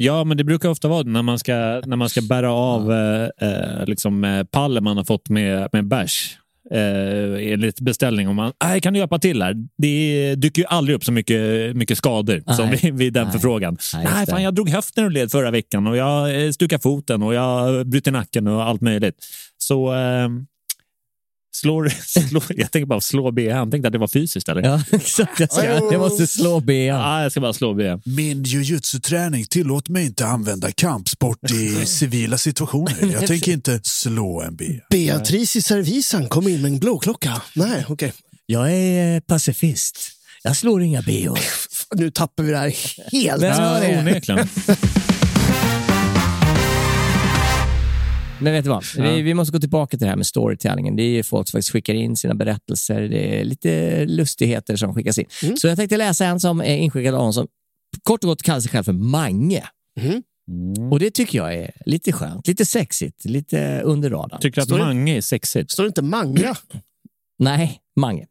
Ja, 0.02 0.24
men 0.24 0.36
det 0.36 0.44
brukar 0.44 0.68
ofta 0.68 0.88
vara 0.88 1.02
när 1.02 1.22
man 1.22 1.38
ska, 1.38 1.52
när 1.86 1.96
man 1.96 2.08
ska 2.08 2.20
bära 2.22 2.52
av 2.52 2.92
eh, 2.92 3.48
eh, 3.48 3.86
liksom, 3.86 4.24
eh, 4.24 4.44
pallen 4.44 4.84
man 4.84 4.96
har 4.96 5.04
fått 5.04 5.28
med, 5.28 5.68
med 5.72 5.88
bärs. 5.88 6.38
Eh, 6.70 7.52
enligt 7.52 7.80
beställning. 7.80 8.28
Om 8.28 8.36
man, 8.36 8.52
Nej, 8.64 8.80
kan 8.80 8.92
du 8.92 8.98
hjälpa 8.98 9.18
till 9.18 9.42
här? 9.42 9.54
Det 9.78 10.34
dyker 10.34 10.62
ju 10.62 10.66
aldrig 10.68 10.96
upp 10.96 11.04
så 11.04 11.12
mycket, 11.12 11.76
mycket 11.76 11.98
skador 11.98 12.42
Nej. 12.46 12.56
som 12.56 12.70
vid, 12.70 12.94
vid 12.94 13.12
den 13.12 13.24
Nej. 13.24 13.32
förfrågan. 13.32 13.78
Nej, 13.94 14.26
fan, 14.26 14.42
jag 14.42 14.54
drog 14.54 14.68
höften 14.68 15.04
ur 15.04 15.10
led 15.10 15.30
förra 15.30 15.50
veckan 15.50 15.86
och 15.86 15.96
jag 15.96 16.44
eh, 16.44 16.50
stukade 16.50 16.82
foten 16.82 17.22
och 17.22 17.34
jag 17.34 17.86
bryter 17.86 18.12
nacken 18.12 18.46
och 18.46 18.62
allt 18.62 18.80
möjligt. 18.80 19.16
Så 19.58 19.94
eh, 19.94 20.28
slår, 21.60 21.88
slår, 22.28 22.44
jag 22.48 22.72
tänker 22.72 22.86
bara 22.86 23.00
slå 23.00 23.30
B. 23.30 23.52
Han 23.52 23.70
tänkte 23.70 23.88
att 23.88 23.92
det 23.92 23.98
var 23.98 24.08
fysiskt 24.08 24.48
eller? 24.48 24.62
Ja, 24.62 24.82
exakt. 24.92 25.40
Jag, 25.40 25.52
ska, 25.52 25.64
jag 25.64 25.98
måste 25.98 26.26
slå 26.26 26.60
B. 26.60 26.84
Ja, 26.84 27.22
jag 27.22 27.32
ska 27.32 27.40
bara 27.40 27.52
slå 27.52 27.74
B. 27.74 27.96
Min 28.04 28.42
jujutsu-träning 28.42 29.44
tillåter 29.44 29.92
mig 29.92 30.06
inte 30.06 30.26
använda 30.26 30.72
kampsport 30.72 31.50
i 31.50 31.68
civila 31.86 32.38
situationer. 32.38 33.12
Jag 33.12 33.26
tänker 33.26 33.52
inte 33.52 33.80
slå 33.82 34.42
en 34.42 34.56
B. 34.56 34.64
Beatrice 34.90 35.56
i 35.56 35.62
servisen 35.62 36.28
kom 36.28 36.48
in 36.48 36.62
med 36.62 36.72
en 36.72 36.78
blåklocka. 36.78 37.42
Nej, 37.54 37.84
okej. 37.88 38.12
Jag 38.46 38.72
är 38.72 39.14
eh, 39.14 39.20
pacifist. 39.20 39.96
Jag 40.42 40.56
slår 40.56 40.82
inga 40.82 41.02
B. 41.02 41.28
Nu 41.94 42.10
tappar 42.10 42.42
vi 42.42 42.50
det 42.50 42.58
här 42.58 42.74
helt. 43.12 43.42
Ja, 43.42 43.98
onekligen. 44.00 44.48
Men 48.40 48.52
vet 48.52 48.64
du 48.64 48.70
vad? 48.70 48.84
Vi, 48.96 49.22
vi 49.22 49.34
måste 49.34 49.52
gå 49.52 49.58
tillbaka 49.60 49.90
till 49.90 50.04
det 50.04 50.08
här 50.08 50.16
med 50.16 50.26
storytellingen. 50.26 50.96
Det 50.96 51.02
är 51.02 51.10
ju 51.10 51.22
folk 51.22 51.48
som 51.48 51.58
faktiskt 51.58 51.72
skickar 51.72 51.94
in 51.94 52.16
sina 52.16 52.34
berättelser. 52.34 53.00
Det 53.00 53.40
är 53.40 53.44
lite 53.44 54.04
lustigheter 54.06 54.76
som 54.76 54.94
skickas 54.94 55.18
in. 55.18 55.26
Så 55.58 55.66
jag 55.68 55.76
tänkte 55.76 55.96
läsa 55.96 56.26
en 56.26 56.40
som 56.40 56.60
är 56.60 56.76
inskickad 56.76 57.14
av 57.14 57.20
någon 57.22 57.34
som 57.34 57.46
kort 58.02 58.24
och 58.24 58.28
gott 58.30 58.42
kallar 58.42 58.60
sig 58.60 58.70
själv 58.70 58.84
för 58.84 58.92
Mange. 58.92 59.64
Mhm. 60.00 60.22
Och 60.92 60.98
det 60.98 61.10
tycker 61.10 61.38
jag 61.38 61.54
är 61.54 61.70
lite 61.86 62.12
skönt, 62.12 62.48
lite 62.48 62.64
sexigt, 62.66 63.24
lite 63.24 63.80
under 63.84 64.10
radarn. 64.10 64.40
Tycker 64.40 64.56
du 64.56 64.62
att 64.62 64.68
Står 64.68 64.78
det- 64.78 64.84
Mange 64.84 65.16
är 65.16 65.20
sexigt? 65.20 65.70
Står 65.70 65.82
det 65.82 65.86
inte 65.86 66.02
manga? 66.02 66.56
Nej, 67.38 67.80
Mange. 67.96 68.26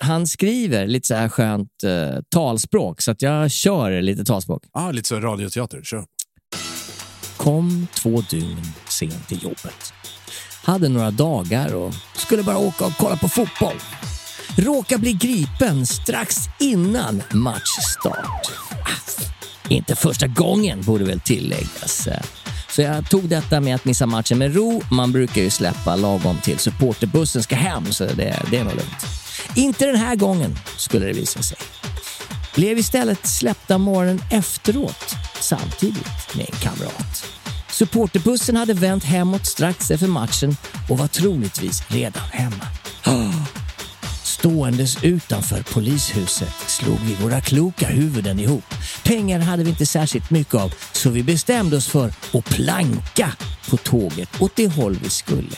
Han 0.00 0.26
skriver 0.26 0.86
lite 0.86 1.06
så 1.06 1.14
här 1.14 1.28
skönt 1.28 1.84
eh, 1.84 2.20
talspråk, 2.28 3.00
så 3.00 3.10
att 3.10 3.22
jag 3.22 3.50
kör 3.50 4.02
lite 4.02 4.24
talspråk. 4.24 4.62
Ah, 4.72 4.90
lite 4.90 5.08
så 5.08 5.20
radioteater. 5.20 5.82
Kör. 5.82 6.04
Kom 7.36 7.86
två 7.94 8.20
dygn 8.30 8.56
sent 8.98 9.28
till 9.28 9.42
jobbet. 9.42 9.92
Hade 10.62 10.88
några 10.88 11.10
dagar 11.10 11.74
och 11.74 11.94
skulle 12.16 12.42
bara 12.42 12.58
åka 12.58 12.86
och 12.86 12.92
kolla 12.98 13.16
på 13.16 13.28
fotboll. 13.28 13.76
Råkade 14.56 15.00
bli 15.00 15.12
gripen 15.12 15.86
strax 15.86 16.36
innan 16.60 17.22
matchstart. 17.32 18.50
Ah, 18.84 19.22
inte 19.68 19.96
första 19.96 20.26
gången 20.26 20.82
borde 20.82 21.04
väl 21.04 21.20
tilläggas. 21.20 22.08
Så 22.70 22.82
jag 22.82 23.10
tog 23.10 23.28
detta 23.28 23.60
med 23.60 23.74
att 23.74 23.84
missa 23.84 24.06
matchen 24.06 24.38
med 24.38 24.54
ro. 24.54 24.82
Man 24.90 25.12
brukar 25.12 25.42
ju 25.42 25.50
släppa 25.50 25.96
lagom 25.96 26.38
till 26.42 26.58
supporterbussen 26.58 27.42
ska 27.42 27.56
hem, 27.56 27.92
så 27.92 28.04
det, 28.04 28.42
det 28.50 28.56
är 28.56 28.64
nog 28.64 28.74
lugnt. 28.74 29.06
Inte 29.56 29.86
den 29.86 29.96
här 29.96 30.16
gången, 30.16 30.58
skulle 30.76 31.06
det 31.06 31.12
visa 31.12 31.42
sig 31.42 31.58
blev 32.58 32.78
istället 32.78 33.26
släppta 33.26 33.78
morgonen 33.78 34.20
efteråt 34.30 35.14
samtidigt 35.40 36.34
med 36.36 36.46
en 36.50 36.58
kamrat. 36.60 37.37
Supporterbussen 37.78 38.56
hade 38.56 38.74
vänt 38.74 39.04
hemåt 39.04 39.46
strax 39.46 39.90
efter 39.90 40.06
matchen 40.06 40.56
och 40.88 40.98
var 40.98 41.08
troligtvis 41.08 41.82
redan 41.88 42.22
hemma. 42.32 42.66
Ståendes 44.24 45.04
utanför 45.04 45.62
polishuset 45.62 46.54
slog 46.66 46.98
vi 46.98 47.14
våra 47.14 47.40
kloka 47.40 47.86
huvuden 47.86 48.38
ihop. 48.38 48.74
Pengar 49.04 49.40
hade 49.40 49.64
vi 49.64 49.70
inte 49.70 49.86
särskilt 49.86 50.30
mycket 50.30 50.54
av 50.54 50.74
så 50.92 51.10
vi 51.10 51.22
bestämde 51.22 51.76
oss 51.76 51.86
för 51.86 52.12
att 52.32 52.44
planka 52.44 53.32
på 53.70 53.76
tåget 53.76 54.42
åt 54.42 54.56
det 54.56 54.68
håll 54.68 54.98
vi 55.02 55.10
skulle. 55.10 55.56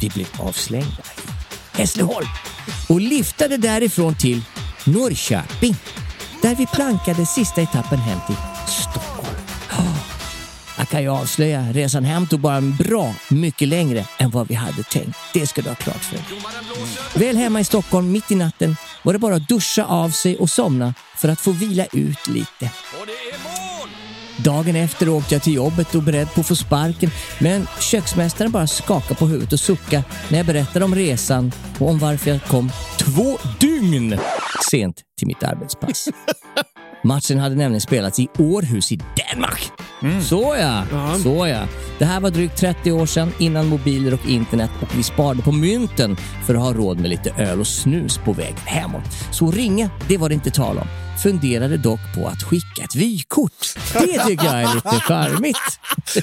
Vi 0.00 0.10
blev 0.10 0.26
avslängda 0.38 1.02
i 1.16 1.78
Hässleholm 1.78 2.28
och 2.88 3.00
liftade 3.00 3.56
därifrån 3.56 4.14
till 4.14 4.42
Norrköping 4.84 5.76
där 6.42 6.54
vi 6.54 6.66
plankade 6.66 7.26
sista 7.26 7.62
etappen 7.62 7.98
hem 7.98 8.18
till 8.26 8.36
Stockholm. 8.66 9.13
Jag 10.84 10.88
kan 10.88 11.02
ju 11.02 11.08
avslöja, 11.08 11.72
resan 11.72 12.04
hem 12.04 12.26
tog 12.26 12.40
bara 12.40 12.60
bra 12.60 13.14
mycket 13.28 13.68
längre 13.68 14.04
än 14.18 14.30
vad 14.30 14.48
vi 14.48 14.54
hade 14.54 14.82
tänkt. 14.82 15.18
Det 15.32 15.46
ska 15.46 15.62
du 15.62 15.68
ha 15.68 15.74
klart 15.74 16.04
för 16.04 16.16
dig. 16.16 16.24
Väl 17.14 17.36
hemma 17.36 17.60
i 17.60 17.64
Stockholm 17.64 18.12
mitt 18.12 18.30
i 18.30 18.34
natten 18.34 18.76
var 19.02 19.12
det 19.12 19.18
bara 19.18 19.34
att 19.34 19.48
duscha 19.48 19.84
av 19.84 20.10
sig 20.10 20.36
och 20.36 20.50
somna 20.50 20.94
för 21.16 21.28
att 21.28 21.40
få 21.40 21.50
vila 21.50 21.86
ut 21.92 22.26
lite. 22.28 22.70
Dagen 24.36 24.76
efter 24.76 25.08
åkte 25.08 25.34
jag 25.34 25.42
till 25.42 25.54
jobbet 25.54 25.94
och 25.94 26.02
beredd 26.02 26.34
på 26.34 26.40
att 26.40 26.46
få 26.46 26.56
sparken 26.56 27.10
men 27.38 27.66
köksmästaren 27.80 28.52
bara 28.52 28.66
skakade 28.66 29.14
på 29.14 29.26
huvudet 29.26 29.52
och 29.52 29.60
suckade 29.60 30.04
när 30.28 30.38
jag 30.38 30.46
berättade 30.46 30.84
om 30.84 30.94
resan 30.94 31.52
och 31.78 31.88
om 31.88 31.98
varför 31.98 32.30
jag 32.30 32.44
kom 32.44 32.70
två 32.98 33.38
dygn 33.60 34.18
sent 34.70 34.96
till 35.18 35.26
mitt 35.26 35.42
arbetspass. 35.42 36.08
Matchen 37.04 37.38
hade 37.38 37.54
nämligen 37.54 37.80
spelats 37.80 38.18
i 38.18 38.28
Århus 38.38 38.92
i 38.92 38.96
Danmark. 38.96 39.83
Så 40.22 40.54
ja, 40.58 40.84
så 41.22 41.46
ja. 41.46 41.60
Det 41.98 42.04
här 42.04 42.20
var 42.20 42.30
drygt 42.30 42.56
30 42.56 42.92
år 42.92 43.06
sedan 43.06 43.32
innan 43.38 43.66
mobiler 43.66 44.14
och 44.14 44.28
internet 44.28 44.70
och 44.80 44.98
vi 44.98 45.02
sparade 45.02 45.42
på 45.42 45.52
mynten 45.52 46.16
för 46.46 46.54
att 46.54 46.60
ha 46.60 46.72
råd 46.72 47.00
med 47.00 47.10
lite 47.10 47.30
öl 47.30 47.60
och 47.60 47.66
snus 47.66 48.18
på 48.18 48.32
väg 48.32 48.54
hemåt. 48.64 49.02
Så 49.30 49.50
ringa, 49.50 49.90
det 50.08 50.18
var 50.18 50.28
det 50.28 50.34
inte 50.34 50.50
tal 50.50 50.78
om. 50.78 51.03
Funderade 51.22 51.76
dock 51.76 52.00
på 52.14 52.26
att 52.28 52.42
skicka 52.42 52.82
ett 52.84 52.94
vykort. 52.96 53.52
Det 53.92 54.24
tycker 54.26 54.44
jag 54.44 54.62
är 54.62 54.74
lite 54.74 54.88
charmigt. 54.88 55.56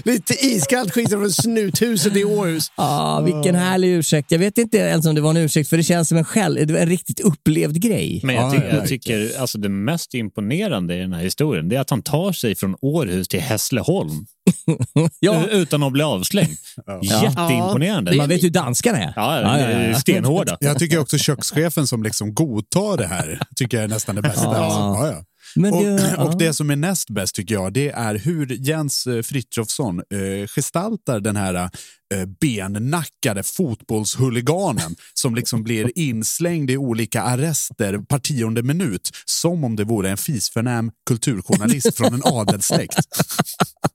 Lite 0.06 0.45
iskallt 0.45 0.91
skit 0.93 1.10
från 1.10 1.32
snuthuset 1.32 2.15
i 2.15 2.23
Århus. 2.23 2.71
Ah, 2.75 3.21
vilken 3.21 3.56
härlig 3.56 3.88
ursäkt. 3.88 4.32
Jag 4.32 4.39
vet 4.39 4.58
inte 4.58 4.77
ens 4.77 5.06
om 5.06 5.15
det 5.15 5.21
var 5.21 5.30
en 5.30 5.38
ursäkt, 5.38 5.69
för 5.69 5.77
det 5.77 5.84
känns 5.84 6.10
som 6.10 6.17
en, 6.17 6.25
själv, 6.25 6.67
det 6.67 6.73
var 6.73 6.80
en 6.80 6.89
riktigt 6.89 7.19
upplevd 7.19 7.82
grej. 7.82 8.21
Men 8.23 8.36
jag, 8.36 8.45
Ja, 8.45 8.51
tycker, 8.51 8.67
ja, 8.69 8.75
jag 8.75 8.88
tycker 8.88 9.39
alltså 9.39 9.58
det 9.58 9.69
mest 9.69 10.13
imponerande 10.13 10.95
i 10.95 10.99
den 10.99 11.13
här 11.13 11.23
historien 11.23 11.69
det 11.69 11.75
är 11.75 11.80
att 11.80 11.89
han 11.89 12.01
tar 12.01 12.32
sig 12.34 12.56
från 12.56 12.75
Århus 12.82 13.27
till 13.27 13.41
Hässleholm 13.41 14.25
Ja, 15.19 15.47
utan 15.47 15.84
att 15.84 15.93
bli 15.93 16.04
avslängd. 16.04 16.58
Jätteimponerande. 17.01 18.15
man 18.15 18.30
vet 18.30 18.43
hur 18.43 18.49
danskarna 18.49 18.97
är. 18.97 19.13
Ja, 19.15 19.32
det 19.58 19.73
är 19.73 19.93
stenhårda. 19.93 20.58
Jag 20.60 20.80
tycker 20.80 20.99
också 20.99 21.17
kökschefen 21.17 21.88
som 21.88 22.04
liksom 22.04 22.34
godtar 22.34 22.97
det 22.97 23.08
här 23.08 23.39
tycker 23.56 23.77
jag 23.77 23.84
är 23.84 23.88
nästan 23.88 24.15
det 24.15 24.21
bästa. 24.21 24.47
Alltså. 24.47 24.80
Ja, 24.80 25.08
ja. 25.08 25.23
Men 25.56 25.73
Och, 25.73 25.84
det, 25.84 26.17
och 26.17 26.32
ja. 26.32 26.36
det 26.39 26.54
som 26.54 26.69
är 26.69 26.75
näst 26.75 27.10
bäst 27.10 27.36
tycker 27.36 27.56
jag, 27.56 27.73
det 27.73 27.89
är 27.89 28.15
hur 28.15 28.47
Jens 28.67 29.08
eh, 29.08 29.21
Frithiofsson 29.21 29.99
eh, 29.99 30.47
gestaltar 30.47 31.19
den 31.19 31.36
här 31.36 31.56
eh, 31.56 32.25
bennackade 32.41 33.43
fotbollshuliganen 33.43 34.95
som 35.13 35.36
liksom 35.36 35.63
blir 35.63 35.91
inslängd 35.95 36.71
i 36.71 36.77
olika 36.77 37.21
arrester 37.21 37.97
par 37.97 38.19
tionde 38.19 38.63
minut, 38.63 39.10
som 39.25 39.63
om 39.63 39.75
det 39.75 39.84
vore 39.84 40.10
en 40.10 40.17
fisförnäm 40.17 40.91
kulturjournalist 41.08 41.97
från 41.97 42.13
en 42.13 42.21
adelssläkt. 42.25 42.95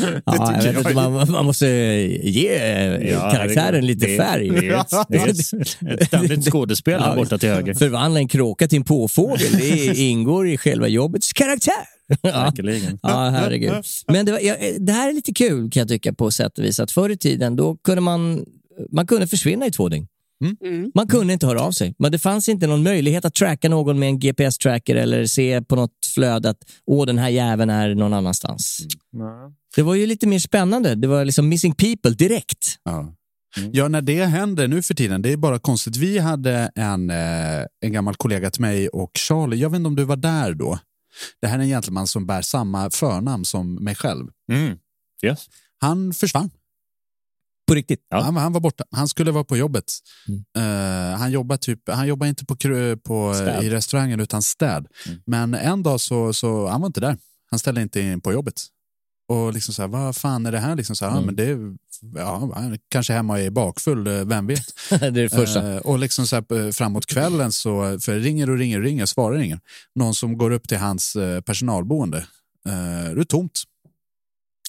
Ja, 0.00 0.22
jag 0.26 0.52
vet 0.62 0.64
jag 0.64 0.76
inte, 0.76 0.94
man, 0.94 1.30
man 1.32 1.44
måste 1.44 1.66
ge 2.22 2.48
eh, 2.54 3.10
Ja, 3.10 3.30
karaktären 3.30 3.72
det- 3.80 3.86
lite 3.86 4.06
det- 4.06 4.16
färg. 4.16 4.48
Det 4.50 4.68
är 4.68 4.80
ett, 4.80 4.90
det 5.08 5.16
är 5.16 5.28
ett, 5.28 6.00
ett 6.00 6.06
ständigt 6.06 6.44
skådespel 6.52 7.00
Ja, 7.06 7.14
borta 7.16 7.38
till 7.38 7.48
höger. 7.48 7.74
Förvandla 7.74 8.20
en 8.20 8.28
kråka 8.28 8.68
till 8.68 8.76
en 8.78 8.84
påfågel, 8.84 9.52
det 9.58 9.96
ingår 9.98 10.48
i 10.48 10.56
själva 10.58 10.88
jobbets 10.88 11.32
karaktär. 11.32 11.72
Ja. 12.22 12.52
Ja, 13.02 13.28
herregud. 13.30 13.72
Men 14.06 14.26
det, 14.26 14.32
var, 14.32 14.38
ja, 14.40 14.54
det 14.78 14.92
här 14.92 15.08
är 15.08 15.12
lite 15.12 15.32
kul 15.32 15.70
kan 15.70 15.80
jag 15.80 15.88
tycka 15.88 16.12
på 16.12 16.30
sätt 16.30 16.58
och 16.58 16.64
vis. 16.64 16.80
Att 16.80 16.90
förr 16.90 17.10
i 17.10 17.16
tiden 17.16 17.56
då 17.56 17.76
kunde 17.76 18.00
man, 18.00 18.44
man 18.92 19.06
kunde 19.06 19.26
försvinna 19.26 19.66
i 19.66 19.70
två 19.70 19.88
dygn. 19.88 20.06
Man 20.94 21.08
kunde 21.08 21.32
inte 21.32 21.46
höra 21.46 21.60
av 21.62 21.72
sig. 21.72 21.94
Men 21.98 22.12
det 22.12 22.18
fanns 22.18 22.48
inte 22.48 22.66
någon 22.66 22.82
möjlighet 22.82 23.24
att 23.24 23.34
tracka 23.34 23.68
någon 23.68 23.98
med 23.98 24.08
en 24.08 24.18
GPS-tracker 24.18 24.96
eller 24.96 25.26
se 25.26 25.62
på 25.62 25.76
något 25.76 26.06
flöde 26.14 26.50
att 26.50 26.58
åh, 26.86 27.06
den 27.06 27.18
här 27.18 27.28
jäveln 27.28 27.70
är 27.70 27.94
någon 27.94 28.12
annanstans. 28.12 28.78
Det 29.76 29.82
var 29.82 29.94
ju 29.94 30.06
lite 30.06 30.26
mer 30.26 30.38
spännande. 30.38 30.94
Det 30.94 31.08
var 31.08 31.24
liksom 31.24 31.48
missing 31.48 31.74
people 31.74 32.10
direkt. 32.10 32.78
Ja. 32.84 33.12
Ja, 33.72 33.88
när 33.88 34.02
det 34.02 34.24
händer 34.24 34.68
nu 34.68 34.82
för 34.82 34.94
tiden, 34.94 35.22
det 35.22 35.32
är 35.32 35.36
bara 35.36 35.58
konstigt. 35.58 35.96
Vi 35.96 36.18
hade 36.18 36.70
en, 36.74 37.10
eh, 37.10 37.64
en 37.80 37.92
gammal 37.92 38.16
kollega 38.16 38.50
till 38.50 38.60
mig 38.60 38.88
och 38.88 39.10
Charlie, 39.14 39.56
jag 39.56 39.70
vet 39.70 39.76
inte 39.76 39.88
om 39.88 39.96
du 39.96 40.04
var 40.04 40.16
där 40.16 40.54
då. 40.54 40.78
Det 41.40 41.46
här 41.46 41.58
är 41.58 41.62
en 41.62 41.68
gentleman 41.68 42.06
som 42.06 42.26
bär 42.26 42.42
samma 42.42 42.90
förnamn 42.90 43.44
som 43.44 43.74
mig 43.74 43.94
själv. 43.94 44.26
Mm. 44.52 44.78
Yes. 45.22 45.46
Han 45.78 46.14
försvann. 46.14 46.50
På 47.66 47.74
riktigt? 47.74 48.06
Ja. 48.10 48.20
Han, 48.20 48.36
han 48.36 48.52
var 48.52 48.60
borta. 48.60 48.84
Han 48.90 49.08
skulle 49.08 49.30
vara 49.30 49.44
på 49.44 49.56
jobbet. 49.56 49.84
Mm. 50.28 50.44
Eh, 51.12 51.18
han 51.18 51.30
jobbar 51.32 51.56
typ, 51.56 51.88
han 51.88 52.06
jobbar 52.06 52.26
inte 52.26 52.44
på, 52.44 52.56
på, 53.04 53.34
i 53.62 53.70
restaurangen 53.70 54.20
utan 54.20 54.42
städ. 54.42 54.86
Mm. 55.06 55.18
Men 55.26 55.54
en 55.54 55.82
dag 55.82 56.00
så, 56.00 56.32
så 56.32 56.66
han 56.66 56.80
var 56.80 56.86
inte 56.86 57.00
där. 57.00 57.16
Han 57.50 57.58
ställde 57.58 57.82
inte 57.82 58.00
in 58.00 58.20
på 58.20 58.32
jobbet. 58.32 58.62
Och 59.28 59.52
liksom 59.52 59.74
så 59.74 59.82
här, 59.82 59.88
vad 59.88 60.16
fan 60.16 60.46
är 60.46 60.52
det 60.52 60.58
här? 60.58 60.76
Liksom 60.76 60.96
så 60.96 61.04
här, 61.04 61.12
ja, 61.12 61.16
Mm. 61.16 61.26
men 61.26 61.36
det 61.36 61.44
är, 61.44 61.58
ja, 62.16 62.52
kanske 62.88 63.12
hemma 63.12 63.32
och 63.32 63.38
är 63.38 63.50
bakfull, 63.50 64.06
eh, 64.06 64.24
vem 64.24 64.46
vet? 64.46 64.64
det 64.90 65.06
är 65.06 65.10
det 65.10 65.28
första. 65.28 65.72
Eh, 65.72 65.76
och 65.78 65.98
liksom 65.98 66.26
så 66.26 66.36
här, 66.36 66.66
eh, 66.66 66.72
framåt 66.72 67.06
kvällen 67.06 67.52
så, 67.52 67.98
för 68.00 68.18
ringer 68.18 68.50
och 68.50 68.58
ringer 68.58 68.78
och 68.78 68.84
ringer, 68.84 69.06
svarar 69.06 69.38
ingen. 69.38 69.60
Någon 69.94 70.14
som 70.14 70.38
går 70.38 70.50
upp 70.50 70.68
till 70.68 70.78
hans 70.78 71.16
personalboende. 71.44 72.18
Eh, 72.66 73.14
det 73.14 73.20
är 73.20 73.24
tomt. 73.24 73.62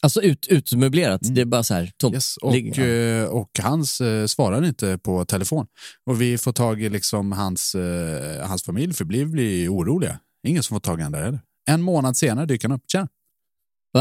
Alltså 0.01 0.21
ut, 0.21 0.47
utmöblerat. 0.47 1.21
Mm. 1.21 1.35
Det 1.35 1.41
är 1.41 1.45
bara 1.45 1.63
så 1.63 1.73
här 1.73 1.91
tomt. 1.97 2.13
Yes, 2.15 2.37
och, 2.37 2.51
Ligger- 2.53 3.21
eh, 3.23 3.29
och 3.29 3.49
hans 3.61 4.01
eh, 4.01 4.25
svarar 4.25 4.65
inte 4.65 4.97
på 4.97 5.25
telefon. 5.25 5.65
Och 6.05 6.21
vi 6.21 6.37
får 6.37 6.51
tag 6.53 6.81
i 6.81 6.89
liksom 6.89 7.31
hans, 7.31 7.75
eh, 7.75 8.47
hans 8.47 8.63
familj, 8.63 8.93
för 8.93 9.05
blir, 9.05 9.25
blir 9.25 9.73
oroliga. 9.73 10.19
Ingen 10.47 10.63
som 10.63 10.75
får 10.75 10.79
tag 10.79 10.99
i 10.99 11.03
honom 11.03 11.19
där 11.19 11.25
heller. 11.25 11.39
En 11.69 11.81
månad 11.81 12.17
senare 12.17 12.45
dyker 12.45 12.67
han 12.69 12.77
upp. 12.77 12.83
Tjena. 12.91 13.07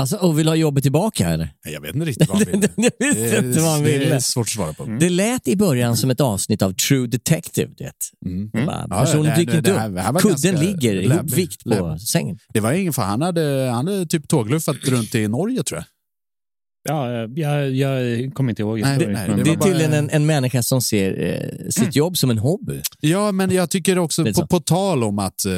Alltså, 0.01 0.17
och 0.17 0.39
vill 0.39 0.49
ha 0.49 0.55
jobbet 0.55 0.83
tillbaka 0.83 1.29
eller? 1.29 1.49
Jag 1.65 1.81
vet 1.81 1.95
inte 1.95 2.07
riktigt 2.07 2.29
vad 2.29 2.39
han 2.39 2.47
vill. 2.61 2.69
Jag 2.77 3.15
visste 3.15 3.37
inte 3.39 3.61
vad 3.61 3.71
han 3.73 3.83
det 3.83 3.95
är 3.95 3.99
ville. 3.99 4.21
svårt 4.21 4.47
att 4.47 4.49
svara 4.51 4.73
på. 4.73 4.85
Det 4.85 5.11
lät 5.11 5.49
i 5.49 5.57
början 5.57 5.97
som 5.97 6.11
ett 6.11 6.21
avsnitt 6.21 6.63
av 6.63 6.73
True 6.73 7.07
Detective. 7.07 7.73
Du 7.77 7.85
vet. 7.85 7.95
Mm. 8.27 8.67
Bara, 8.67 8.87
Ja, 8.91 9.01
Personen 9.01 9.23
det 9.25 9.31
här- 9.31 9.37
dyker 9.39 9.57
inte 9.59 9.71
det 9.71 9.87
upp. 9.87 9.95
det 9.95 10.01
här 10.01 10.13
Kudden 10.21 10.61
ligger 10.61 10.95
läbbigt. 10.95 11.13
ihopvikt 11.13 11.63
på 11.65 11.69
Läbbigt. 11.69 12.09
sängen. 12.09 12.39
Det 12.55 12.61
var 12.61 12.73
ingen 12.73 12.93
fan. 12.93 13.09
Han 13.11 13.23
hade, 13.23 13.71
han 13.75 13.87
hade 13.87 14.07
typ 14.07 14.29
tågluffat 14.29 14.77
runt 14.85 15.15
i 15.15 15.29
Norge 15.29 15.63
tror 15.63 15.79
jag. 15.79 15.85
Ja, 16.89 17.29
jag, 17.35 17.71
jag 17.75 18.35
kommer 18.35 18.51
inte 18.51 18.63
ihåg. 18.63 18.81
Nej, 18.81 18.91
historien. 18.91 19.13
nej, 19.13 19.37
det 19.37 19.43
Det 19.45 19.51
är 19.51 19.57
bara- 19.57 19.69
tydligen 19.69 19.93
en, 19.93 20.11
en 20.11 20.27
människa 20.27 20.63
som 20.63 20.83
ser 20.83 21.25
eh, 21.25 21.69
sitt 21.71 21.97
jobb 21.97 22.17
som 22.19 22.31
en 22.31 22.39
hobby. 22.39 22.81
Ja, 23.01 23.33
men 23.33 23.51
jag 23.51 23.71
tycker 23.71 23.99
också 23.99 24.25
på, 24.35 24.47
på 24.47 24.61
tal 24.61 25.05
om 25.05 25.19
att 25.19 25.45
eh, 25.45 25.53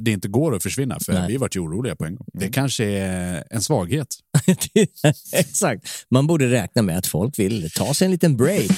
det 0.00 0.10
inte 0.10 0.28
går 0.28 0.56
att 0.56 0.62
försvinna, 0.62 0.98
för 1.00 1.12
Nej. 1.12 1.24
vi 1.28 1.36
vart 1.36 1.56
ju 1.56 1.60
oroliga 1.60 1.96
på 1.96 2.04
en 2.04 2.14
gång. 2.16 2.26
Det 2.32 2.48
kanske 2.48 2.84
är 2.84 3.44
en 3.50 3.62
svaghet. 3.62 4.08
Exakt. 5.32 5.86
Man 6.10 6.26
borde 6.26 6.50
räkna 6.50 6.82
med 6.82 6.98
att 6.98 7.06
folk 7.06 7.38
vill 7.38 7.70
ta 7.70 7.94
sig 7.94 8.04
en 8.04 8.10
liten 8.12 8.36
break. 8.36 8.70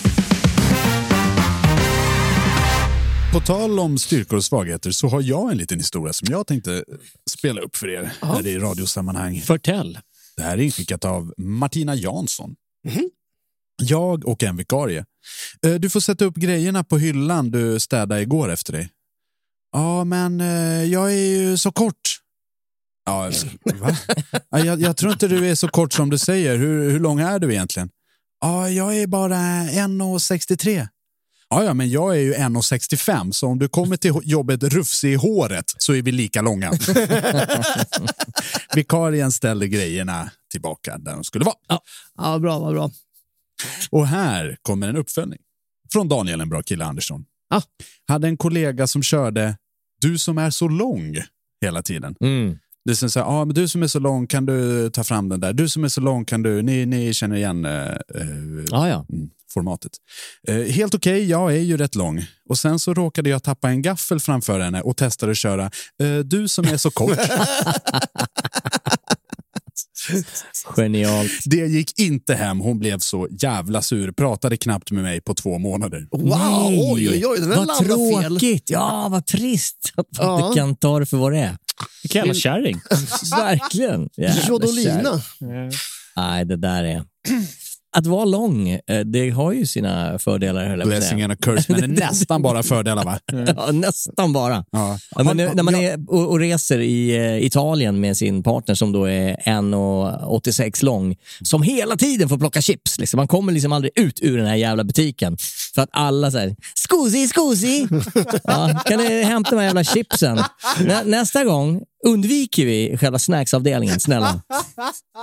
På 3.32 3.40
tal 3.40 3.78
om 3.80 3.98
styrkor 3.98 4.36
och 4.36 4.44
svagheter 4.44 4.90
så 4.90 5.08
har 5.08 5.22
jag 5.22 5.50
en 5.52 5.58
liten 5.58 5.78
historia 5.78 6.12
som 6.12 6.28
jag 6.30 6.46
tänkte 6.46 6.84
spela 7.30 7.60
upp 7.60 7.76
för 7.76 7.88
er 7.88 8.12
här 8.22 8.46
i 8.46 8.58
radiosammanhang. 8.58 9.40
Förtäll. 9.40 9.98
Det 10.36 10.42
här 10.42 10.58
är 10.58 10.62
inskickat 10.62 11.04
av 11.04 11.34
Martina 11.38 11.94
Jansson. 11.94 12.54
Jag 13.82 14.28
och 14.28 14.42
en 14.42 14.56
vikarie. 14.56 15.04
Eh, 15.66 15.74
Du 15.74 15.90
får 15.90 16.00
sätta 16.00 16.24
upp 16.24 16.34
grejerna 16.36 16.84
på 16.84 16.98
hyllan 16.98 17.50
du 17.50 17.80
städade 17.80 18.20
igår 18.22 18.48
efter 18.52 18.72
dig. 18.72 18.90
Ja, 19.72 20.04
men 20.04 20.40
eh, 20.40 20.84
jag 20.84 21.12
är 21.12 21.16
ju 21.36 21.56
så 21.56 21.72
kort. 21.72 22.20
Ja, 23.06 23.30
va? 23.74 23.96
Ja, 24.50 24.58
jag, 24.58 24.80
jag 24.80 24.96
tror 24.96 25.12
inte 25.12 25.28
du 25.28 25.48
är 25.50 25.54
så 25.54 25.68
kort 25.68 25.92
som 25.92 26.10
du 26.10 26.18
säger. 26.18 26.56
Hur, 26.56 26.90
hur 26.90 27.00
lång 27.00 27.20
är 27.20 27.38
du 27.38 27.52
egentligen? 27.52 27.90
Ja, 28.40 28.70
jag 28.70 28.96
är 28.98 29.06
bara 29.06 29.36
1,63. 29.36 30.88
Ja, 31.48 31.64
ja, 31.64 31.74
men 31.74 31.90
jag 31.90 32.16
är 32.16 32.20
ju 32.20 32.34
1,65 32.34 33.32
så 33.32 33.46
om 33.46 33.58
du 33.58 33.68
kommer 33.68 33.96
till 33.96 34.12
jobbet 34.22 34.62
rufsig 34.62 35.12
i 35.12 35.14
håret 35.14 35.74
så 35.78 35.94
är 35.94 36.02
vi 36.02 36.12
lika 36.12 36.42
långa. 36.42 36.72
Vikarien 38.74 39.32
ställde 39.32 39.68
grejerna 39.68 40.30
tillbaka 40.50 40.98
där 40.98 41.12
de 41.12 41.24
skulle 41.24 41.44
vara. 41.44 41.80
Ja, 42.16 42.38
bra, 42.38 42.58
vad 42.58 42.74
bra. 42.74 42.90
Och 43.90 44.06
här 44.06 44.56
kommer 44.62 44.88
en 44.88 44.96
uppföljning 44.96 45.38
från 45.92 46.08
Daniel, 46.08 46.40
en 46.40 46.48
bra 46.48 46.62
kille 46.62 46.84
Andersson. 46.84 47.24
Ah. 47.50 47.62
Hade 48.08 48.28
en 48.28 48.36
kollega 48.36 48.86
som 48.86 49.02
körde 49.02 49.56
du 50.00 50.18
som 50.18 50.38
är 50.38 50.50
så 50.50 50.68
lång 50.68 51.16
hela 51.60 51.82
tiden. 51.82 52.16
Mm. 52.20 52.58
Det 52.86 52.92
är 52.92 52.94
som 52.94 53.10
så 53.10 53.20
här, 53.20 53.26
ah, 53.26 53.44
men 53.44 53.54
du 53.54 53.68
som 53.68 53.82
är 53.82 53.86
så 53.86 53.98
lång 53.98 54.26
kan 54.26 54.46
du 54.46 54.90
ta 54.90 55.04
fram 55.04 55.28
den 55.28 55.40
där. 55.40 55.52
Du 55.52 55.68
som 55.68 55.84
är 55.84 55.88
så 55.88 56.00
lång 56.00 56.24
kan 56.24 56.42
du, 56.42 56.62
ni, 56.62 56.86
ni 56.86 57.14
känner 57.14 57.36
igen 57.36 57.64
eh, 57.64 57.72
eh, 57.82 57.96
Ja, 58.70 58.88
ja. 58.88 59.06
mm, 59.12 59.28
formatet. 59.54 59.92
Eh, 60.48 60.54
helt 60.56 60.94
okej, 60.94 61.24
jag 61.30 61.52
är 61.56 61.60
ju 61.60 61.76
rätt 61.76 61.94
lång. 61.94 62.24
Och 62.48 62.58
sen 62.58 62.78
så 62.78 62.94
råkade 62.94 63.30
jag 63.30 63.42
tappa 63.42 63.68
en 63.68 63.82
gaffel 63.82 64.20
framför 64.20 64.60
henne 64.60 64.82
och 64.82 64.96
testade 64.96 65.32
att 65.32 65.38
köra 65.38 65.64
eh, 66.02 66.18
du 66.24 66.48
som 66.48 66.64
är 66.64 66.76
så 66.76 66.90
kort. 66.90 67.18
Genialt. 70.76 71.30
Det 71.44 71.56
gick 71.66 71.98
inte 72.00 72.34
hem. 72.34 72.60
Hon 72.60 72.78
blev 72.78 72.98
så 72.98 73.28
jävla 73.30 73.82
sur. 73.82 74.12
Pratade 74.12 74.56
knappt 74.56 74.90
med 74.90 75.02
mig 75.02 75.20
på 75.20 75.34
två 75.34 75.58
månader. 75.58 76.06
Wow, 76.10 76.28
Nej. 76.28 76.92
oj, 76.92 77.08
oj, 77.10 77.26
oj, 77.26 77.38
den 77.40 77.48
Vad 77.48 77.66
landade 77.66 77.88
fel. 78.22 78.30
tråkigt. 78.30 78.70
Ja, 78.70 79.08
vad 79.10 79.26
trist 79.26 79.92
att 79.94 80.06
man 80.18 80.26
Ja. 80.40 80.46
inte 80.46 80.58
kan 80.60 80.76
ta 80.76 81.00
det 81.00 81.06
för 81.06 81.16
vad 81.16 81.32
det 81.32 81.38
är. 81.38 81.56
Vilken 82.02 82.18
jävla 82.18 82.34
kärring. 82.34 82.80
Verkligen. 83.30 84.08
Jodolina. 84.48 85.22
Nej, 86.16 86.44
det 86.44 86.56
där 86.56 86.84
är... 86.84 87.04
Att 87.96 88.06
vara 88.06 88.24
lång, 88.24 88.68
eh, 88.68 89.00
det 89.04 89.30
har 89.30 89.52
ju 89.52 89.66
sina 89.66 90.18
fördelar. 90.18 90.84
Blessing 90.84 91.22
and 91.22 91.32
a 91.32 91.36
curse, 91.42 91.72
men 91.72 91.80
det 91.80 91.86
är 92.02 92.06
nästan 92.08 92.42
bara 92.42 92.62
fördelar 92.62 93.04
va? 93.04 93.18
Ja, 93.56 93.72
nästan 93.72 94.32
bara. 94.32 94.64
Ja. 94.70 94.98
Ja, 95.10 95.24
men 95.24 95.36
när 95.36 95.62
man 95.62 95.74
är 95.74 96.10
och, 96.10 96.30
och 96.30 96.38
reser 96.38 96.78
i 96.78 97.16
eh, 97.16 97.46
Italien 97.46 98.00
med 98.00 98.16
sin 98.16 98.42
partner 98.42 98.74
som 98.74 98.92
då 98.92 99.04
är 99.04 99.36
1,86 99.36 100.84
lång, 100.84 101.16
som 101.42 101.62
hela 101.62 101.96
tiden 101.96 102.28
får 102.28 102.38
plocka 102.38 102.62
chips. 102.62 102.98
Liksom. 102.98 103.18
Man 103.18 103.28
kommer 103.28 103.52
liksom 103.52 103.72
aldrig 103.72 103.98
ut 103.98 104.18
ur 104.22 104.38
den 104.38 104.46
här 104.46 104.56
jävla 104.56 104.84
butiken. 104.84 105.36
För 105.74 105.82
att 105.82 105.90
alla 105.92 106.30
säger 106.30 106.56
“Scusi, 106.88 107.28
scusi!” 107.28 107.88
ja, 108.44 108.80
Kan 108.84 108.98
du 108.98 109.22
hämta 109.22 109.50
de 109.50 109.56
här 109.56 109.64
jävla 109.64 109.84
chipsen? 109.84 110.38
Nä, 110.80 111.02
nästa 111.04 111.44
gång 111.44 111.82
undviker 112.06 112.66
vi 112.66 112.96
själva 113.00 113.18
snacksavdelningen, 113.18 114.00
snälla. 114.00 114.42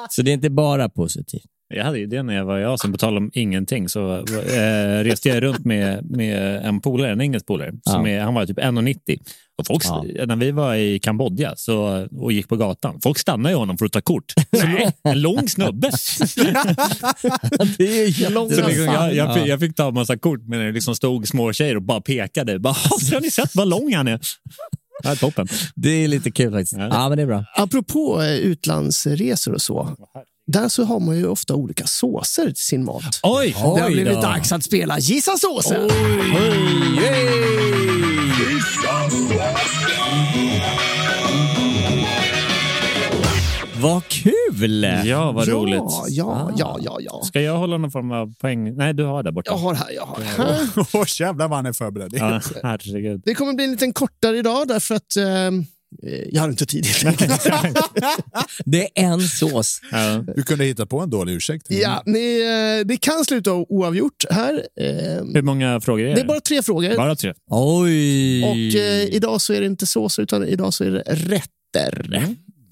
Så 0.09 0.21
det 0.21 0.31
är 0.31 0.33
inte 0.33 0.49
bara 0.49 0.89
positivt. 0.89 1.45
Jag 1.75 1.83
hade 1.85 1.99
ju 1.99 2.05
det 2.07 2.23
när 2.23 2.35
jag 2.35 2.45
var 2.45 2.59
i 2.59 2.65
Asien, 2.65 2.91
på 2.91 2.97
tal 2.97 3.17
om 3.17 3.31
ingenting, 3.33 3.89
så 3.89 4.13
eh, 4.17 5.03
reste 5.03 5.29
jag 5.29 5.43
runt 5.43 5.65
med, 5.65 6.11
med 6.11 6.65
en 6.65 6.81
polare, 6.81 7.11
en 7.11 7.21
engelsk 7.21 7.45
polare. 7.47 7.71
Som 7.89 8.05
Ja. 8.05 8.11
är, 8.11 8.21
han 8.21 8.33
var 8.33 8.45
typ 8.45 8.57
1,90. 8.59 9.19
Och 9.57 9.67
folk, 9.67 9.83
Ja. 9.85 10.25
När 10.25 10.35
vi 10.35 10.51
var 10.51 10.75
i 10.75 10.99
Kambodja 10.99 11.53
så, 11.55 12.07
och 12.11 12.31
gick 12.31 12.47
på 12.49 12.55
gatan, 12.55 12.99
folk 13.03 13.19
stannade 13.19 13.49
ju 13.53 13.57
honom 13.57 13.77
för 13.77 13.85
att 13.85 13.91
ta 13.91 14.01
kort. 14.01 14.33
Nej, 14.51 14.91
en 15.03 15.21
lång 15.21 15.49
snubbe. 15.49 15.87
Det 17.77 18.03
är 18.03 18.11
Så 18.31 18.67
liksom, 18.67 18.83
jag, 18.85 19.13
jag, 19.15 19.33
fick, 19.33 19.43
Ja. 19.43 19.47
jag 19.47 19.59
fick 19.59 19.75
ta 19.75 19.87
en 19.87 19.93
massa 19.93 20.17
kort, 20.17 20.41
men 20.47 20.59
det 20.59 20.71
liksom 20.71 20.95
stod 20.95 21.27
små 21.27 21.53
tjejer 21.53 21.75
och 21.75 21.81
bara 21.81 22.01
pekade. 22.01 22.59
Bara, 22.59 22.73
har 23.13 23.21
ni 23.21 23.31
sett 23.31 23.55
vad 23.55 23.67
lång 23.67 23.93
han 23.93 24.07
är? 24.07 24.19
Ja, 25.03 25.15
toppen. 25.15 25.47
Det 25.75 25.89
är 25.89 26.07
lite 26.07 26.31
kul 26.31 26.51
faktiskt. 26.51 26.73
Ja. 26.77 26.87
Ja, 26.91 27.09
men 27.09 27.17
det 27.17 27.21
är 27.21 27.27
bra. 27.27 27.45
Apropå 27.55 28.21
eh, 28.21 28.33
utlandsresor 28.35 29.53
och 29.53 29.61
så. 29.61 29.89
Där 30.53 30.69
så 30.69 30.83
har 30.83 30.99
man 30.99 31.17
ju 31.17 31.27
ofta 31.27 31.55
olika 31.55 31.87
såser 31.87 32.45
till 32.45 32.55
sin 32.55 32.85
mat. 32.85 33.19
Oj! 33.23 33.47
Det 33.47 33.59
har 33.59 33.87
Oj 33.87 33.93
blivit 33.93 34.13
då. 34.13 34.21
dags 34.21 34.51
att 34.51 34.63
spela 34.63 34.99
Gissa 34.99 35.37
såsen. 35.37 35.89
Vad 43.81 44.07
kul! 44.07 44.83
Ja, 45.05 45.31
vad 45.31 45.47
ja, 45.47 45.53
roligt. 45.53 45.81
Ja, 46.09 46.51
ja, 46.57 46.77
ja, 46.81 46.97
ja. 46.99 47.21
Ska 47.23 47.41
jag 47.41 47.57
hålla 47.57 47.77
någon 47.77 47.91
form 47.91 48.11
av 48.11 48.33
poäng? 48.35 48.75
Nej, 48.75 48.93
du 48.93 49.03
har 49.03 49.23
där 49.23 49.31
borta. 49.31 49.51
Jag 49.51 49.57
har 49.57 49.73
här, 49.73 49.91
jag 49.91 50.05
har 50.05 50.21
här. 50.21 50.67
Åh, 50.93 51.05
jävlar 51.19 51.47
vad 51.47 51.57
han 51.57 51.65
är 51.65 51.73
förberedd. 51.73 52.13
Ja, 52.13 52.41
herregud. 52.63 53.21
Det 53.25 53.35
kommer 53.35 53.53
bli 53.53 53.65
en 53.65 53.71
liten 53.71 53.93
kortare 53.93 54.37
idag 54.37 54.67
därför 54.67 54.95
att 54.95 55.15
eh, 55.17 55.23
jag 56.31 56.41
har 56.41 56.49
inte 56.49 56.65
tid. 56.65 56.85
Det 58.65 58.81
är 58.83 58.91
en 58.95 59.21
sås. 59.21 59.81
Ja. 59.91 60.23
Du 60.35 60.43
kunde 60.43 60.65
hitta 60.65 60.85
på 60.85 60.99
en 60.99 61.09
dålig 61.09 61.33
ursäkt. 61.33 61.67
ja, 61.69 62.03
ni, 62.05 62.41
eh, 62.81 62.87
det 62.87 62.97
kan 62.97 63.25
sluta 63.25 63.53
oavgjort 63.53 64.25
här. 64.29 64.53
Eh, 64.79 64.87
Hur 65.33 65.41
många 65.41 65.81
frågor 65.81 66.05
är 66.05 66.15
det 66.15 66.21
är 66.21 66.25
bara 66.25 66.39
tre 66.39 66.61
frågor. 66.63 66.95
Bara 66.97 67.15
tre. 67.15 67.33
Oj! 67.49 68.43
Och 68.43 68.75
eh, 68.81 69.03
idag 69.03 69.41
så 69.41 69.53
är 69.53 69.59
det 69.59 69.65
inte 69.67 69.85
såser 69.85 70.23
utan 70.23 70.47
idag 70.47 70.73
så 70.73 70.83
är 70.83 70.91
det 70.91 71.03
rätter. 71.07 72.09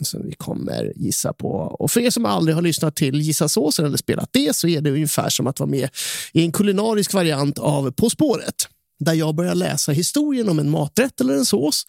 Som 0.03 0.22
vi 0.28 0.34
kommer 0.38 0.93
gissa 0.95 1.34
på. 1.34 1.49
Och 1.49 1.91
för 1.91 2.01
er 2.01 2.09
som 2.09 2.26
aldrig 2.26 2.55
har 2.55 2.61
lyssnat 2.61 2.95
till 2.95 3.22
Gissa 3.22 3.47
såsen 3.49 3.86
eller 3.86 3.97
spelat 3.97 4.30
det 4.32 4.55
så 4.55 4.67
är 4.67 4.82
det 4.82 4.91
ungefär 4.91 5.30
som 5.30 5.47
att 5.47 5.59
vara 5.59 5.69
med 5.69 5.89
i 6.34 6.41
en 6.41 6.51
kulinarisk 6.51 7.13
variant 7.13 7.59
av 7.59 7.91
På 7.91 8.09
spåret. 8.09 8.55
Där 9.06 9.14
jag 9.14 9.36
börjar 9.36 9.56
läsa 9.56 9.91
historien 9.91 10.49
om 10.49 10.60
en 10.60 10.70
maträtt 10.70 11.22
eller 11.22 11.34
en 11.34 11.45
sås. 11.45 11.86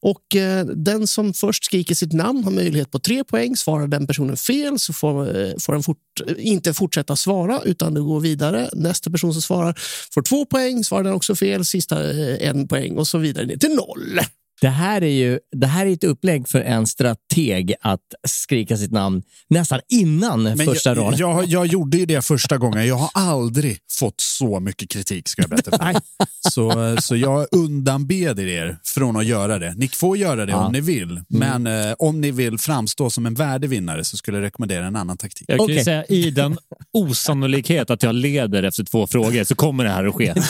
Och 0.00 0.36
eh, 0.36 0.66
Den 0.66 1.06
som 1.06 1.34
först 1.34 1.64
skriker 1.64 1.94
sitt 1.94 2.12
namn 2.12 2.44
har 2.44 2.50
möjlighet 2.50 2.90
på 2.90 2.98
tre 2.98 3.24
poäng. 3.24 3.56
Svarar 3.56 3.86
den 3.86 4.06
personen 4.06 4.36
fel 4.36 4.78
så 4.78 4.92
får, 4.92 5.40
eh, 5.40 5.52
får 5.60 5.72
den 5.72 5.82
fort, 5.82 6.20
inte 6.36 6.74
fortsätta 6.74 7.16
svara 7.16 7.60
utan 7.64 7.94
det 7.94 8.00
går 8.00 8.20
vidare. 8.20 8.70
Nästa 8.72 9.10
person 9.10 9.32
som 9.32 9.42
svarar 9.42 9.80
får 10.14 10.22
två 10.22 10.44
poäng. 10.44 10.84
Svarar 10.84 11.04
den 11.04 11.12
också 11.12 11.36
fel, 11.36 11.64
sista 11.64 12.10
eh, 12.10 12.48
en 12.48 12.68
poäng 12.68 12.96
och 12.98 13.08
så 13.08 13.18
vidare 13.18 13.46
ner 13.46 13.56
till 13.56 13.74
noll. 13.74 14.20
Det 14.62 14.68
här 14.68 15.02
är 15.02 15.08
ju 15.08 15.38
det 15.52 15.66
här 15.66 15.86
är 15.86 15.92
ett 15.92 16.04
upplägg 16.04 16.48
för 16.48 16.60
en 16.60 16.86
strateg 16.86 17.74
att 17.80 18.00
skrika 18.28 18.76
sitt 18.76 18.92
namn 18.92 19.22
nästan 19.48 19.80
innan 19.88 20.42
Men 20.42 20.58
första 20.58 20.90
jag, 20.90 20.98
raden. 20.98 21.18
jag, 21.18 21.44
jag 21.44 21.66
gjorde 21.66 21.96
ju 21.98 22.06
det 22.06 22.24
första 22.24 22.58
gången. 22.58 22.86
Jag 22.86 22.94
har 22.96 23.10
aldrig 23.14 23.78
fått 23.98 24.20
så 24.20 24.60
mycket 24.60 24.90
kritik, 24.90 25.28
ska 25.28 25.42
jag 25.42 25.50
berätta 25.50 25.70
för 25.70 25.84
dig. 25.84 25.94
så, 26.50 26.96
så 27.00 27.16
jag 27.16 27.46
undanbeder 27.52 28.46
er 28.46 28.78
från 28.84 29.16
att 29.16 29.26
göra 29.26 29.58
det. 29.58 29.74
Ni 29.76 29.88
får 29.88 30.16
göra 30.16 30.46
det 30.46 30.52
Ja. 30.52 30.66
om 30.66 30.72
ni 30.72 30.80
vill, 30.80 31.20
men 31.28 31.66
eh, 31.66 31.94
om 31.98 32.20
ni 32.20 32.30
vill 32.30 32.58
framstå 32.58 33.10
som 33.10 33.26
en 33.26 33.34
värdig 33.34 33.68
vinnare 33.70 34.04
så 34.04 34.16
skulle 34.16 34.36
jag 34.36 34.44
rekommendera 34.44 34.86
en 34.86 34.96
annan 34.96 35.16
taktik. 35.16 35.44
Jag 35.48 35.58
kan 35.58 35.64
Okej. 35.64 35.84
säga 35.84 36.04
i 36.04 36.30
den 36.30 36.58
osannolikhet 36.92 37.90
att 37.90 38.02
jag 38.02 38.14
leder 38.14 38.62
efter 38.62 38.84
två 38.84 39.06
frågor 39.06 39.44
så 39.44 39.54
kommer 39.54 39.84
det 39.84 39.90
här 39.90 40.04
att 40.04 40.14
ske. 40.14 40.34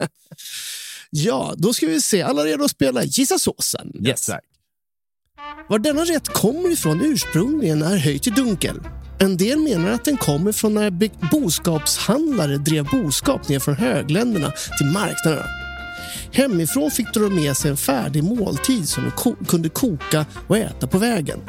Ja, 1.10 1.54
då 1.56 1.72
ska 1.72 1.86
vi 1.86 2.00
se. 2.00 2.22
Alla 2.22 2.44
redo 2.44 2.64
att 2.64 2.70
spela 2.70 3.04
Gissa 3.04 3.38
såsen? 3.38 4.06
Yes. 4.06 4.30
Var 5.68 5.78
denna 5.78 6.04
rätt 6.04 6.28
kommer 6.28 6.72
ifrån 6.72 7.00
ursprungligen 7.04 7.82
är 7.82 7.96
höjt 7.96 8.26
i 8.26 8.30
dunkel. 8.30 8.80
En 9.18 9.36
del 9.36 9.58
menar 9.58 9.90
att 9.90 10.04
den 10.04 10.16
kommer 10.16 10.52
från 10.52 10.74
när 10.74 10.90
boskapshandlare 11.30 12.56
drev 12.56 12.84
boskap 12.84 13.48
ner 13.48 13.58
från 13.58 13.74
högländerna 13.74 14.52
till 14.78 14.86
marknaderna. 14.86 15.46
Hemifrån 16.32 16.90
fick 16.90 17.14
de 17.14 17.34
med 17.34 17.56
sig 17.56 17.70
en 17.70 17.76
färdig 17.76 18.24
måltid 18.24 18.88
som 18.88 19.04
de 19.04 19.36
kunde 19.46 19.68
koka 19.68 20.26
och 20.48 20.56
äta 20.56 20.86
på 20.86 20.98
vägen. 20.98 21.40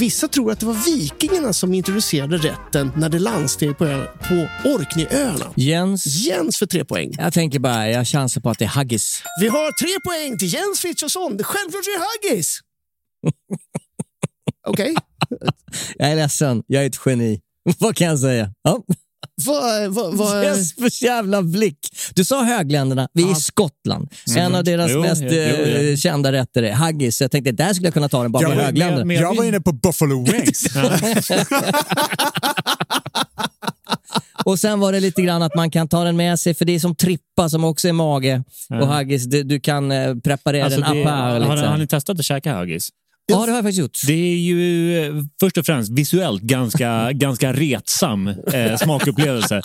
Vissa 0.00 0.28
tror 0.28 0.52
att 0.52 0.60
det 0.60 0.66
var 0.66 0.74
vikingarna 0.74 1.52
som 1.52 1.74
introducerade 1.74 2.36
rätten 2.36 2.92
när 2.96 3.08
de 3.08 3.18
landsteg 3.18 3.78
på, 3.78 3.84
ö- 3.86 4.06
på 4.28 4.68
Orkneyöarna. 4.68 5.52
Jens, 5.56 6.06
Jens 6.06 6.58
för 6.58 6.66
tre 6.66 6.84
poäng. 6.84 7.12
jag 7.18 7.32
tänker 7.32 7.58
bara, 7.58 7.90
jag 7.90 8.06
chansar 8.08 8.40
på 8.40 8.50
att 8.50 8.58
det 8.58 8.64
är 8.64 8.68
haggis. 8.68 9.22
Vi 9.40 9.48
har 9.48 9.72
tre 9.72 9.88
poäng 10.04 10.38
till 10.38 10.54
Jens 10.54 10.80
Frithiofsson. 10.80 11.36
Det 11.36 11.44
självklart 11.44 11.82
är 11.86 11.98
det 11.98 12.04
haggis. 12.28 12.60
Okej. 14.66 14.94
Jag 15.96 16.10
är 16.10 16.16
ledsen, 16.16 16.62
jag 16.66 16.82
är 16.82 16.86
ett 16.86 17.00
geni. 17.06 17.40
Vad 17.78 17.96
kan 17.96 18.06
jag 18.06 18.18
säga? 18.18 18.54
Ja. 18.62 18.82
Vad... 19.46 19.88
vad, 19.94 20.14
vad 20.14 20.44
Jespers 20.44 21.02
jävla 21.02 21.42
blick. 21.42 21.78
Du 22.14 22.24
sa 22.24 22.42
högländerna, 22.44 23.08
vi 23.12 23.22
är 23.22 23.32
i 23.32 23.34
Skottland. 23.34 24.08
En 24.36 24.54
av 24.54 24.64
deras 24.64 24.90
Jo, 24.90 25.00
mest 25.00 25.22
jo, 25.22 25.28
jo, 25.32 25.56
jo. 25.58 25.90
eh, 25.90 25.96
kända 25.96 26.32
rätter 26.32 26.62
är 26.62 26.72
haggis. 26.72 27.20
Jag 27.20 27.30
tänkte, 27.30 27.52
där 27.52 27.72
skulle 27.74 27.86
jag 27.86 27.94
kunna 27.94 28.08
ta 28.08 28.22
den 28.22 28.32
bara 28.32 28.48
med 28.48 28.56
Jag- 28.58 28.62
högländerna. 28.64 29.04
men- 29.04 29.16
Jag 29.16 29.34
var 29.36 29.44
inne 29.44 29.60
på 29.60 29.72
Buffalo 29.72 30.24
Wings. 30.32 30.66
Och 34.44 34.58
sen 34.58 34.80
var 34.80 34.92
det 34.92 35.00
lite 35.00 35.22
grann 35.22 35.42
att 35.42 35.54
man 35.54 35.70
kan 35.70 35.88
ta 35.88 36.04
den 36.04 36.16
med 36.16 36.40
sig, 36.40 36.54
för 36.54 36.64
det 36.64 36.74
är 36.74 36.78
som 36.80 36.94
trippa 36.94 37.48
som 37.48 37.64
också 37.64 37.88
är 37.88 37.92
mage. 37.92 38.42
Och 38.80 38.86
haggis, 38.86 39.24
du, 39.24 39.42
du 39.42 39.60
kan 39.60 39.92
eh, 39.92 40.14
preparera 40.24 40.64
Alltså, 40.64 40.80
den 40.80 40.94
det, 40.96 41.02
apart. 41.02 41.42
har, 41.46 41.56
Lite. 41.56 41.66
har 41.68 41.78
ni 41.78 41.86
testat 41.86 42.18
att 42.18 42.24
käka 42.24 42.54
haggis? 42.54 42.88
Ja, 43.30 43.46
det 43.46 43.52
har 43.52 43.58
jag 43.58 43.64
faktiskt 43.64 43.78
gjort. 43.78 43.98
Det 44.06 44.12
är 44.12 44.36
ju 44.36 44.98
eh, 45.06 45.14
först 45.40 45.58
och 45.58 45.66
främst 45.66 45.90
visuellt 45.92 46.42
ganska, 46.42 47.12
ganska 47.12 47.52
retsam 47.52 48.28
eh, 48.28 48.76
smakupplevelse. 48.76 49.62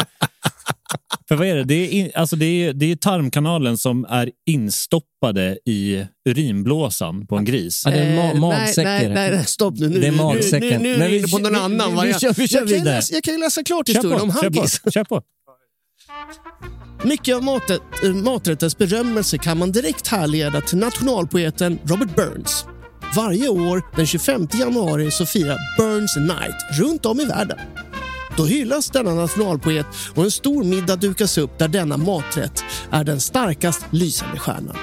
För 1.28 1.36
vad 1.36 1.47
är 1.47 1.55
det? 1.55 1.63
Det 1.63 1.74
är, 1.76 1.89
in, 1.89 2.11
alltså 2.16 2.36
det, 2.36 2.45
är, 2.45 2.74
det 2.74 2.91
är 2.91 2.95
tarmkanalen 2.95 3.78
som 3.78 4.05
är 4.09 4.32
instoppade 4.45 5.57
i 5.66 6.05
urinblåsan 6.30 7.28
på 7.28 7.38
en 7.38 7.45
gris. 7.45 7.82
Ja, 7.86 7.91
det 7.91 7.97
är 7.97 8.18
ma- 8.18 8.32
Eh, 8.34 8.39
magsäckar. 8.39 8.89
Nej, 8.91 9.09
nej, 9.09 9.32
nej, 9.32 9.45
stopp 9.45 9.74
nu. 9.80 9.89
nu 9.89 9.99
Det 9.99 10.07
är 10.07 10.11
nu- 10.11 10.18
magsäcken. 10.18 10.61
Nu, 10.61 10.78
nu, 10.78 10.91
nu 10.91 10.97
Men 10.97 11.01
är 11.07 11.09
vi 11.09 11.18
inne 11.18 11.28
på 11.28 11.38
någon 11.38 11.55
annan 11.55 11.88
vi- 11.88 11.91
vi 11.91 11.95
variant. 11.95 12.22
kör- 12.22 12.34
vi 12.34 12.47
kör 12.47 12.59
jag, 12.59 12.70
kan 12.70 12.84
läsa, 12.86 13.13
jag 13.13 13.24
kan 13.24 13.34
ju 13.34 13.39
läsa 13.39 13.63
klart 13.63 13.89
historien 13.89 14.22
om 14.22 14.30
haggis. 14.30 14.82
kör 14.93 15.03
på. 15.03 15.22
Mycket 17.03 17.36
av 17.36 17.43
äh, 18.03 18.13
maträttens 18.13 18.78
berömmelse 18.78 19.38
kan 19.38 19.57
man 19.57 19.72
direkt 19.72 20.07
härleda 20.07 20.61
till 20.61 20.78
nationalpoeten 20.78 21.80
Robert 21.86 22.16
Burns. 22.16 22.66
Varje 23.16 23.49
år 23.49 23.84
den 23.95 24.06
25 24.06 24.47
januari 24.53 25.12
så 25.12 25.26
firar 25.26 25.58
Burns 25.78 26.18
Night 26.18 26.80
runt 26.80 27.06
om 27.06 27.20
i 27.20 27.26
världen. 27.26 27.60
Då 28.38 28.45
hyllas 28.45 28.89
denna 28.89 29.14
nationalpoet 29.14 29.86
och 30.16 30.24
en 30.24 30.32
stor 30.32 30.64
middag 30.64 30.95
dukas 30.95 31.38
upp 31.38 31.60
där 31.60 31.68
denna 31.68 31.97
maträtt 31.97 32.64
är 32.91 33.03
den 33.03 33.22
starkast 33.22 33.86
lysande 33.89 34.39
stjärnan. 34.39 34.78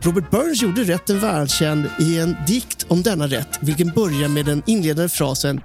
Robert 0.00 0.30
Burns 0.30 0.62
gjorde 0.62 0.82
rätten 0.84 1.20
världskänd 1.20 1.86
i 1.98 2.18
en 2.18 2.36
dikt 2.46 2.86
om 2.88 3.02
denna 3.02 3.26
rätt 3.26 3.58
vilken 3.60 3.90
börjar 3.90 4.28
med 4.28 4.46
den 4.46 4.62
inledande 4.66 5.08
frasen 5.08 5.60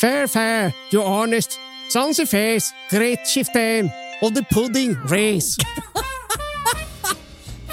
Fair, 0.00 0.26
fair, 0.26 0.72
you 0.92 1.02
honest, 1.02 1.58
sons 1.92 2.18
of 2.18 2.28
face, 2.28 2.74
great 2.90 3.18
chieftain 3.26 3.90
of 4.22 4.34
the 4.34 4.42
pudding 4.54 4.94
race. 4.94 5.56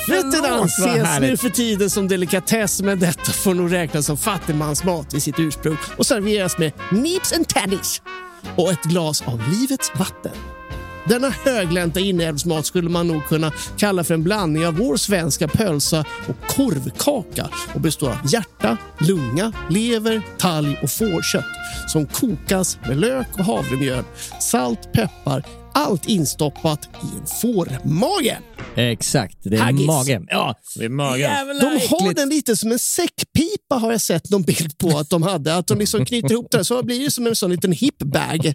Rätten 0.08 0.46
anses 0.46 1.20
nu 1.20 1.38
för 1.38 1.50
tiden 1.50 1.90
som 1.90 2.08
delikatess 2.08 2.82
men 2.82 3.00
detta 3.00 3.32
får 3.32 3.54
nog 3.54 3.74
räknas 3.74 4.06
som 4.06 4.18
fattigmansmat 4.18 5.14
i 5.14 5.20
sitt 5.20 5.40
ursprung 5.40 5.78
och 5.98 6.06
serveras 6.06 6.58
med 6.58 6.72
nips 6.92 7.34
and 7.34 7.48
taddies 7.48 8.02
och 8.56 8.72
ett 8.72 8.84
glas 8.84 9.22
av 9.22 9.42
livets 9.50 9.92
vatten. 9.96 10.32
Denna 11.08 11.30
höglänta 11.30 12.00
inälvsmat 12.00 12.66
skulle 12.66 12.90
man 12.90 13.08
nog 13.08 13.26
kunna 13.26 13.52
kalla 13.78 14.04
för 14.04 14.14
en 14.14 14.24
blandning 14.24 14.68
av 14.68 14.74
vår 14.74 14.98
svenska 14.98 15.48
pölsa 15.48 16.06
och 16.28 16.48
korvkaka 16.48 17.50
och 17.74 17.82
består 17.82 18.10
av 18.10 18.18
hjärta, 18.26 18.78
lunga, 19.00 19.54
lever, 19.70 20.22
talg 20.38 20.80
och 20.84 20.92
fårkött 20.92 21.46
som 21.88 22.06
kokas 22.06 22.78
med 22.88 22.98
lök 22.98 23.28
och 23.34 23.46
havremjöl, 23.46 24.04
salt, 24.42 24.94
peppar, 24.94 25.46
allt 25.76 26.06
instoppat 26.10 26.80
i 26.86 27.18
en 27.20 27.28
fårmage. 27.42 28.38
Exakt, 28.76 29.38
det 29.44 29.56
är 29.56 29.62
Haggis. 29.62 29.88
mage. 29.88 30.22
Ja. 30.28 30.56
Det 30.76 30.86
är 30.86 30.90
magen. 30.90 31.20
Jävla 31.20 31.54
De 31.54 31.66
har 31.66 31.76
äckligt. 31.76 32.16
den 32.16 32.30
lite 32.30 32.56
som 32.56 32.72
en 32.72 32.80
säckpipa 32.80 33.76
har 33.76 33.92
jag 33.92 34.02
sett 34.02 34.30
någon 34.32 34.42
bild 34.44 34.78
på 34.78 34.98
att 34.98 35.10
de 35.10 35.24
hade. 35.24 35.56
Att 35.56 35.68
de 35.68 35.80
liksom 35.80 36.06
knyter 36.06 36.32
ihop 36.32 36.48
den 36.52 36.66
så 36.66 36.84
blir 36.84 37.00
det 37.06 37.12
som 37.12 37.28
en 37.28 37.36
sån 37.36 37.52
liten 37.52 37.72
hipbag. 37.72 38.54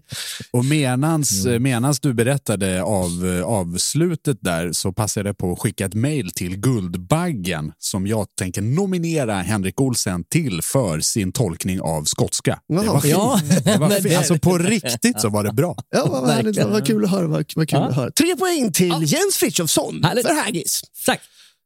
Och 0.53 0.65
menans, 0.65 1.45
Mm. 1.47 1.63
menans 1.63 2.01
du 2.01 2.15
berättade 2.15 2.83
av 2.83 3.43
avslutet 3.47 4.39
där 4.41 4.73
så 4.73 4.93
passade 4.93 5.29
jag 5.29 5.39
på 5.39 5.53
att 5.53 5.59
skicka 5.59 5.85
ett 5.87 5.95
mejl 5.95 6.31
till 6.31 6.57
Guldbaggen 6.57 7.73
som 7.79 8.07
jag 8.07 8.27
tänker 8.39 8.63
nominera 8.63 9.35
Henrik 9.35 9.81
Olsen 9.81 10.25
till 10.25 10.61
för 10.63 11.01
sin 11.01 11.33
tolkning 11.33 11.81
av 11.81 12.05
skotska. 12.05 12.59
Det 12.69 12.75
var 12.75 12.85
Jaha. 12.85 13.01
fint. 13.01 13.13
Ja, 13.15 13.41
Det 13.73 13.79
var 13.79 13.91
fint. 13.91 14.03
det- 14.03 14.17
Alltså 14.21 14.39
på 14.39 14.59
riktigt 14.59 15.21
så 15.21 15.29
var 15.29 15.45
det 15.45 15.53
bra. 15.53 15.77
Ja, 15.91 16.07
vad, 16.11 16.23
vad, 16.57 16.71
vad 16.71 16.87
kul 16.87 17.05
höra. 17.11 17.27
Vad, 17.27 17.53
vad 17.57 17.69
kul 17.69 17.79
Ja. 17.79 17.89
att 17.89 17.97
höra. 17.97 18.11
Tre 18.11 18.37
poäng 18.37 18.73
till 18.73 18.95
Jens 19.03 19.37
Frithiofsson 19.37 20.03
för 20.03 20.43
haggis. 20.43 20.83
Tack. 21.07 21.21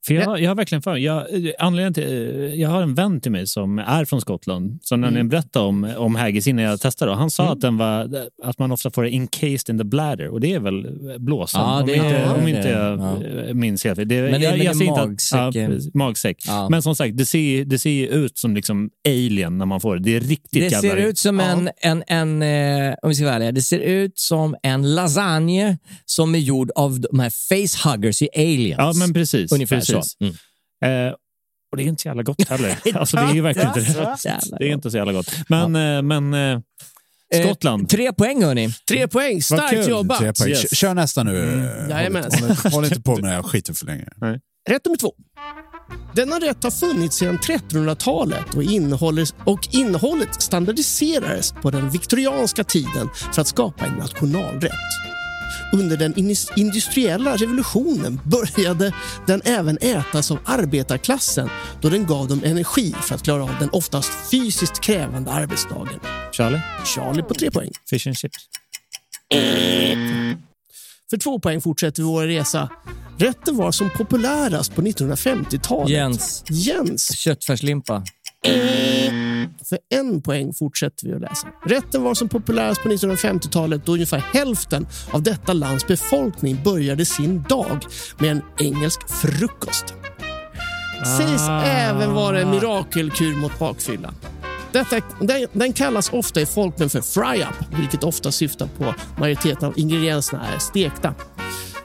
För 0.06 0.14
jag, 0.14 0.40
jag 0.40 0.50
har 0.50 0.54
verkligen 0.54 0.82
för 0.82 0.96
jag, 0.96 1.26
anledningen 1.58 1.94
till, 1.94 2.52
jag 2.60 2.68
har 2.68 2.82
en 2.82 2.94
vän 2.94 3.20
till 3.20 3.32
mig 3.32 3.46
som 3.46 3.78
är 3.78 4.04
från 4.04 4.20
Skottland 4.20 4.78
som 4.82 4.94
Mm. 4.94 5.06
nämligen 5.06 5.28
berättade 5.28 5.64
om, 5.66 5.92
om 5.96 6.14
haggis 6.14 6.46
innan 6.46 6.64
jag 6.64 6.80
testade. 6.80 7.14
Han 7.14 7.30
sa 7.30 7.52
att, 7.52 7.60
den 7.60 7.76
var, 7.76 8.10
att 8.42 8.58
man 8.58 8.72
ofta 8.72 8.90
får 8.90 9.02
det 9.02 9.10
encased 9.10 9.70
in 9.70 9.78
the 9.78 9.84
bladder 9.84 10.28
och 10.28 10.40
det 10.40 10.52
är 10.54 10.60
väl 10.60 10.86
blåsan 11.18 11.60
Ja, 11.62 11.80
om, 11.80 11.86
det 11.86 11.94
inte, 11.94 12.06
är 12.08 12.34
om 12.38 12.44
det. 12.44 12.50
inte 12.50 12.68
jag 12.68 12.98
Ja. 13.00 13.16
eh, 13.48 13.54
minns 13.54 13.84
helt 13.84 13.96
fel. 13.98 14.08
Det, 14.08 14.22
Men 14.22 14.32
det- 14.32 14.38
jag, 14.38 14.50
men 14.50 14.58
det 14.78 14.84
är 14.84 14.86
jag 14.88 14.96
magsäck. 15.08 15.54
Ja, 15.54 15.90
magsäck. 15.94 16.36
Ja. 16.46 16.68
Men 16.70 16.82
som 16.82 16.96
sagt, 16.96 17.16
det 17.16 17.26
ser, 17.26 17.64
det 17.64 17.78
ser 17.78 17.90
ju 17.90 18.06
ut 18.08 18.38
som 18.38 18.54
liksom 18.54 18.90
alien 19.08 19.58
när 19.58 19.66
man 19.66 19.80
får 19.80 19.96
det. 19.96 20.02
Det 20.02 20.16
är 20.16 20.20
riktigt 20.20 20.50
Det 20.52 20.58
jävla 20.58 20.80
ser 20.90 20.96
ut 20.96 21.18
som 21.18 21.40
en, 21.40 21.70
en, 21.76 22.02
en 22.06 22.42
eh, 22.88 22.94
om 23.02 23.08
vi 23.08 23.14
ska 23.14 23.24
vara 23.24 23.34
ärliga, 23.34 23.52
det 23.52 23.62
ser 23.62 23.78
ut 23.78 24.18
som 24.18 24.56
en 24.62 24.94
lasagne 24.94 25.78
som 26.04 26.34
är 26.34 26.38
gjord 26.38 26.70
av 26.74 27.00
de 27.00 27.20
här 27.20 27.30
facehuggers 27.30 28.22
i 28.22 28.28
Aliens. 28.36 28.78
Ja, 28.78 28.92
men 28.96 29.12
precis. 29.14 29.52
Ungefär 29.52 29.76
precis. 29.76 29.93
Så. 30.02 30.24
Mm. 30.24 31.08
Eh, 31.08 31.14
och 31.70 31.76
det 31.76 31.82
är 31.82 31.86
inte 31.86 32.02
så 32.02 32.08
jävla 32.08 32.22
gott 32.22 32.48
heller. 32.48 32.78
alltså, 32.94 33.16
det 33.16 33.22
är 33.22 33.34
ju 33.34 33.40
verkligen 33.40 33.68
inte 33.68 33.80
det. 33.80 34.40
Det 34.58 34.64
är 34.64 34.72
inte 34.72 34.90
så 34.90 34.96
jävla 34.96 35.12
gott. 35.12 35.34
Men, 35.48 35.76
eh, 35.76 36.02
men 36.02 36.34
eh, 36.34 36.60
Skottland. 37.42 37.82
Eh, 37.82 37.86
tre 37.86 38.12
poäng 38.12 38.44
hörni. 38.44 38.70
Tre 38.88 39.08
poäng. 39.08 39.42
Starkt 39.42 39.88
jobbat. 39.88 40.18
Tre 40.18 40.32
poäng. 40.32 40.50
Yes. 40.50 40.76
Kör 40.76 40.94
nästa 40.94 41.22
nu. 41.22 41.52
Mm. 41.52 42.14
Håll, 42.14 42.22
håll, 42.22 42.72
håll 42.72 42.84
inte 42.84 43.00
på 43.00 43.14
med 43.14 43.24
det 43.24 43.28
här 43.28 43.42
skiten 43.42 43.74
för 43.74 43.86
länge. 43.86 44.06
Rätt 44.68 44.84
nummer 44.84 44.96
två. 44.96 45.14
Denna 46.14 46.38
rätt 46.38 46.64
har 46.64 46.70
funnits 46.70 47.16
sedan 47.16 47.38
1300-talet 47.38 48.54
och, 48.54 49.52
och 49.52 49.68
innehållet 49.72 50.42
standardiserades 50.42 51.52
på 51.52 51.70
den 51.70 51.90
viktorianska 51.90 52.64
tiden 52.64 53.08
för 53.34 53.40
att 53.40 53.48
skapa 53.48 53.86
en 53.86 53.92
nationalrätt. 53.92 55.13
Under 55.74 55.96
den 55.96 56.14
industriella 56.56 57.36
revolutionen 57.36 58.20
började 58.24 58.94
den 59.26 59.42
även 59.44 59.78
ätas 59.80 60.30
av 60.30 60.38
arbetarklassen 60.44 61.48
då 61.80 61.88
den 61.88 62.06
gav 62.06 62.28
dem 62.28 62.40
energi 62.44 62.94
för 63.02 63.14
att 63.14 63.22
klara 63.22 63.42
av 63.42 63.54
den 63.60 63.68
oftast 63.72 64.30
fysiskt 64.30 64.80
krävande 64.80 65.30
arbetsdagen. 65.30 66.00
Charlie? 66.32 66.60
Charlie 66.84 67.22
på 67.22 67.34
tre 67.34 67.50
poäng. 67.50 67.70
Fish 67.90 68.06
and 68.06 68.16
chips. 68.16 68.38
För 71.10 71.16
två 71.16 71.38
poäng 71.38 71.60
fortsätter 71.60 72.02
vi 72.02 72.08
vår 72.08 72.26
resa. 72.26 72.70
Rätten 73.18 73.56
var 73.56 73.72
som 73.72 73.90
populärast 73.90 74.74
på 74.74 74.82
1950-talet. 74.82 75.90
Jens, 75.90 76.44
Jens. 76.48 77.16
köttfärslimpa. 77.16 78.04
För 79.68 79.78
en 79.94 80.22
poäng 80.22 80.52
fortsätter 80.54 81.06
vi 81.06 81.14
att 81.14 81.20
läsa. 81.20 81.48
Rätten 81.66 82.02
var 82.02 82.14
som 82.14 82.28
populärast 82.28 82.82
på 82.82 82.88
1950-talet 82.88 83.86
då 83.86 83.92
ungefär 83.92 84.18
hälften 84.18 84.86
av 85.10 85.22
detta 85.22 85.52
lands 85.52 85.86
befolkning 85.86 86.58
började 86.64 87.04
sin 87.04 87.42
dag 87.42 87.78
med 88.18 88.30
en 88.30 88.42
engelsk 88.60 89.08
frukost. 89.08 89.84
sägs 91.18 91.42
Ah. 91.48 91.62
även 91.64 92.12
vara 92.12 92.40
en 92.40 92.50
mirakelkur 92.50 93.36
mot 93.36 93.58
bakfylla. 93.58 94.14
Detta, 94.72 95.00
den, 95.20 95.46
den 95.52 95.72
kallas 95.72 96.12
ofta 96.12 96.40
i 96.40 96.46
folkmun 96.46 96.90
för 96.90 97.00
fry-up, 97.00 97.78
vilket 97.78 98.04
ofta 98.04 98.32
syftar 98.32 98.68
på 98.78 98.94
majoriteten 99.18 99.68
av 99.68 99.78
ingredienserna 99.78 100.46
är 100.54 100.58
stekta. 100.58 101.14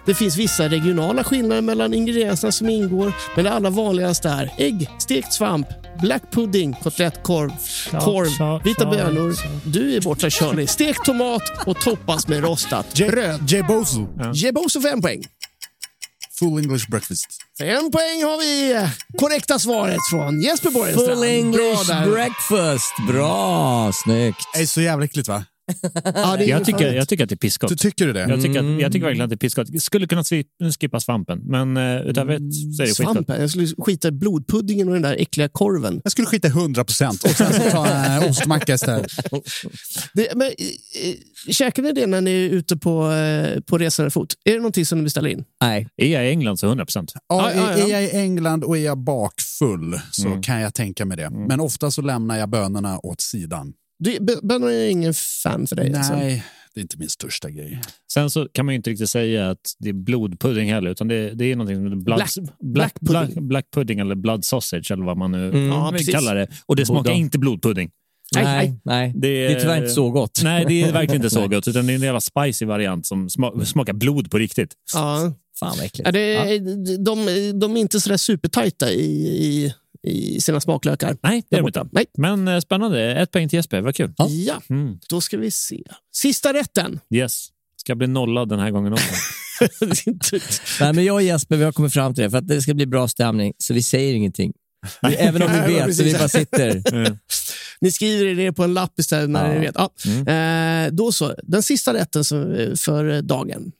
Det 0.09 0.15
finns 0.15 0.37
vissa 0.37 0.69
regionala 0.69 1.23
skillnader 1.23 1.61
mellan 1.61 1.93
ingredienserna 1.93 2.51
som 2.51 2.69
ingår, 2.69 3.13
men 3.35 3.45
det 3.45 3.51
allra 3.51 3.69
vanligaste 3.69 4.29
är 4.29 4.53
ägg, 4.57 4.89
stekt 4.99 5.33
svamp, 5.33 5.67
black 6.01 6.23
pudding, 6.31 6.73
kotlettkorv, 6.83 7.51
korv, 7.91 8.63
vita 8.63 8.85
bönor. 8.85 9.35
Du 9.65 9.95
är 9.95 10.01
borta 10.01 10.29
Charlie. 10.29 10.67
Stekt 10.67 11.05
tomat 11.05 11.67
och 11.67 11.81
toppas 11.81 12.27
med 12.27 12.43
rostat 12.43 12.93
bröd. 12.95 13.51
Jebozo. 13.51 14.07
Jeboso 14.33 14.81
fem 14.81 15.01
poäng. 15.01 15.23
Full 16.39 16.65
English 16.65 16.89
breakfast. 16.89 17.27
Fem 17.59 17.91
poäng 17.91 18.23
har 18.23 18.39
vi 18.39 18.87
korrekta 19.17 19.59
svaret 19.59 19.97
från 20.09 20.41
Jesper 20.41 20.71
Borgenstrand. 20.71 21.19
Full 21.19 21.27
English 21.27 21.87
Bra 21.87 22.05
breakfast. 22.05 22.93
Bra, 23.07 23.91
snyggt. 23.93 24.41
Det 24.53 24.61
är 24.61 24.65
så 24.65 24.81
jävla 24.81 25.05
äckligt 25.05 25.27
va? 25.27 25.45
Ja, 26.03 26.35
det 26.37 26.43
är 26.43 26.47
Jag 26.49 26.65
tycker, 26.65 26.93
jag 26.93 27.07
tycker 27.07 27.23
att 27.23 27.29
det 27.29 27.35
är 27.35 27.37
piskott. 27.37 27.69
Du 27.69 27.75
tycker 27.75 28.07
du 28.07 28.13
det? 28.13 28.19
Jag 28.19 28.41
tycker, 28.41 28.59
Mm. 28.59 28.75
att, 28.75 28.81
jag 28.81 28.91
tycker 28.91 29.05
verkligen 29.05 29.23
att 29.23 29.29
det 29.29 29.35
är 29.35 29.37
piskott. 29.37 29.81
Skulle 29.81 30.07
kunna 30.07 30.23
skippa 30.79 30.99
svampen, 30.99 31.39
men 31.43 31.77
uh, 31.77 32.01
utöver 32.01 32.33
ett 32.33 32.53
så 32.77 32.83
är 32.83 32.85
det 32.87 32.93
skitgott. 32.93 33.13
Svampen. 33.13 33.41
Jag 33.41 33.49
skulle 33.49 33.67
skita 33.77 34.07
i 34.07 34.11
blodpuddingen 34.11 34.87
och 34.87 34.93
den 34.93 35.01
där 35.03 35.15
äckliga 35.19 35.49
korven. 35.49 36.01
Jag 36.03 36.11
skulle 36.11 36.27
skita 36.27 36.47
i 36.47 36.51
100 36.51 36.83
procent 36.83 37.23
och 37.23 37.29
sen 37.29 37.53
så 37.53 37.69
ta 37.69 37.87
en 37.87 38.23
äh, 38.23 38.29
ostmacka 38.29 38.73
istället. 38.73 39.11
Det, 40.13 40.35
men, 40.35 40.47
eh, 40.47 41.09
eh, 41.09 41.15
käkar 41.51 41.83
ni 41.83 41.91
det 41.93 42.07
när 42.07 42.21
ni 42.21 42.31
är 42.31 42.49
ute 42.49 42.77
på, 42.77 43.11
eh, 43.11 43.59
på 43.61 43.77
resande 43.77 44.11
fot? 44.11 44.33
Är 44.43 44.51
det 44.51 44.57
någonting 44.57 44.85
som 44.85 44.97
ni 44.97 45.03
beställer 45.03 45.29
in? 45.29 45.43
Nej. 45.61 45.87
Är 45.97 46.07
jag 46.07 46.25
i 46.25 46.29
England 46.29 46.57
så 46.57 46.67
100 46.67 46.85
procent. 46.85 47.13
Ja, 47.15 47.21
Ja, 47.29 47.53
ja, 47.55 47.77
ja. 47.77 47.85
Är 47.85 47.91
jag 47.91 48.03
i 48.03 48.11
England 48.11 48.63
och 48.63 48.77
är 48.77 48.81
jag 48.81 48.97
bakfull 48.97 49.99
så 50.11 50.41
kan 50.43 50.61
jag 50.61 50.73
tänka 50.73 51.05
mig 51.05 51.17
det. 51.17 51.29
Men 51.29 51.59
ofta 51.59 51.91
så 51.91 52.01
lämnar 52.01 52.37
jag 52.37 52.49
bönorna 52.49 52.99
åt 53.03 53.21
sidan. 53.21 53.73
Bönor 54.43 54.69
är 54.71 54.87
ingen 54.89 55.13
fan 55.13 55.67
för 55.67 55.75
dig? 55.75 55.93
Alltså. 55.95 56.13
Nej, 56.13 56.43
det 56.73 56.79
är 56.79 56.81
inte 56.81 56.97
min 56.97 57.09
största 57.09 57.49
grej. 57.49 57.81
Sen 58.13 58.29
så 58.29 58.47
kan 58.53 58.65
man 58.65 58.73
ju 58.73 58.75
inte 58.77 58.89
riktigt 58.89 59.09
säga 59.09 59.49
att 59.49 59.59
det 59.79 59.89
är 59.89 59.93
blodpudding 59.93 60.73
heller, 60.73 60.91
utan 60.91 61.07
det, 61.07 61.29
det 61.33 61.45
är 61.51 61.55
någonting 61.55 61.89
som 61.89 62.03
blood, 62.03 62.19
Black- 62.19 62.37
black, 62.59 62.93
pudding. 63.27 63.47
black, 63.47 63.65
pudding 63.73 63.99
eller 63.99 64.15
blood 64.15 64.45
sausage 64.45 64.91
eller 64.91 65.03
vad 65.05 65.17
man 65.17 65.31
nu 65.31 65.49
Mm. 65.49 65.67
Ja, 65.67 65.93
kallar 66.11 66.35
det. 66.35 66.47
Och 66.65 66.75
det 66.75 66.85
smakar 66.85 67.03
Borde. 67.03 67.15
inte 67.15 67.39
blodpudding. 67.39 67.89
Nej, 68.35 68.43
Nej, 68.45 68.79
nej. 68.85 69.13
Det 69.15 69.27
Det 69.47 69.53
är 69.53 69.59
tyvärr 69.59 69.77
inte 69.77 69.89
så 69.89 70.11
gott. 70.11 70.39
Nej, 70.43 70.65
det 70.67 70.81
är 70.81 70.91
verkligen 70.93 71.15
inte 71.15 71.29
så 71.29 71.47
gott, 71.47 71.67
utan 71.67 71.87
det 71.87 71.93
är 71.93 71.95
en 71.95 72.01
jävla 72.01 72.21
spicy 72.21 72.65
variant 72.65 73.05
som 73.05 73.27
sma- 73.27 73.65
smakar 73.65 73.93
blod 73.93 74.31
på 74.31 74.37
riktigt. 74.37 74.73
Ja. 74.93 75.33
Fan 75.59 75.75
vad 75.77 75.85
äckligt. 75.85 76.05
Ja, 76.07 76.11
det, 76.11 76.33
Ja. 76.33 76.59
de, 76.97 77.25
de 77.59 77.75
är 77.77 77.81
inte 77.81 77.99
sådär 77.99 78.17
supertajta 78.17 78.91
i, 78.91 79.01
i, 79.27 79.73
i 80.07 80.41
sina 80.41 80.61
smaklökar. 80.61 81.17
Nej, 81.23 81.43
det 81.49 81.55
är 81.55 81.61
de 81.61 81.67
inte. 81.67 81.87
Nej. 81.91 82.05
Men 82.17 82.47
eh, 82.47 82.59
spännande. 82.59 83.15
Ett 83.15 83.31
poäng 83.31 83.49
till 83.49 83.57
Jesper. 83.57 83.81
Vad 83.81 83.95
kul. 83.95 84.13
Ja, 84.17 84.61
Mm. 84.69 84.99
då 85.09 85.21
ska 85.21 85.37
vi 85.37 85.51
se. 85.51 85.83
Sista 86.15 86.53
rätten. 86.53 86.99
Yes. 87.13 87.47
Ska 87.77 87.95
bli 87.95 88.07
nollad 88.07 88.49
den 88.49 88.59
här 88.59 88.71
gången 88.71 88.93
också. 88.93 89.13
Nej, 90.81 90.93
men 90.93 91.05
jag 91.05 91.15
och 91.15 91.21
Jesper 91.21 91.57
vi 91.57 91.63
har 91.63 91.71
kommit 91.71 91.93
fram 91.93 92.13
till 92.15 92.23
det. 92.23 92.29
För 92.29 92.37
att 92.37 92.47
det 92.47 92.61
ska 92.61 92.73
bli 92.73 92.85
bra 92.85 93.07
stämning, 93.07 93.53
så 93.57 93.73
vi 93.73 93.83
säger 93.83 94.13
ingenting. 94.13 94.53
Även 95.01 95.41
om 95.41 95.49
vi 95.67 95.73
vet, 95.73 95.95
så 95.95 96.03
vi 96.03 96.13
bara 96.13 96.29
sitter. 96.29 96.81
Ni 97.81 97.91
skriver 97.91 98.35
det 98.35 98.53
på 98.53 98.63
en 98.63 98.73
lapp 98.73 98.99
istället 98.99 99.29
när 99.29 99.47
Ja. 99.47 99.53
ni 99.53 99.59
vet. 99.59 99.75
Ja. 99.75 100.33
Eh, 100.33 100.91
då 100.91 101.11
så. 101.11 101.35
Den 101.43 101.63
sista 101.63 101.93
rätten 101.93 102.21
eh, 102.21 102.75
för 102.75 103.21
dagen. 103.21 103.71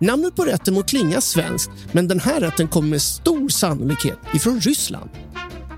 Namnet 0.00 0.36
på 0.36 0.44
rätten 0.44 0.74
må 0.74 0.82
klinga 0.82 1.20
svenskt, 1.20 1.70
men 1.92 2.08
den 2.08 2.20
här 2.20 2.40
rätten 2.40 2.68
kommer 2.68 2.88
med 2.88 3.02
stor 3.02 3.48
sannolikhet 3.48 4.18
ifrån 4.34 4.60
Ryssland. 4.60 5.10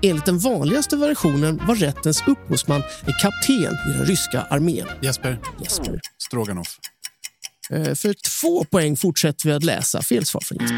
Enligt 0.01 0.25
den 0.25 0.39
vanligaste 0.39 0.97
versionen 0.97 1.61
var 1.67 1.75
rättens 1.75 2.23
upphovsman 2.27 2.83
en 3.05 3.13
kapten 3.21 3.73
i 3.89 3.97
den 3.97 4.05
ryska 4.05 4.41
armén. 4.41 4.87
Jesper, 5.01 5.39
Jesper. 5.61 5.99
stroganoff. 6.27 6.77
Eh, 7.69 7.93
för 7.95 8.41
två 8.41 8.63
poäng 8.63 8.97
fortsätter 8.97 9.49
vi 9.49 9.53
att 9.55 9.63
läsa. 9.63 10.01
Fel 10.01 10.25
svar 10.25 10.41
från 10.45 10.57
Jesper. 10.61 10.77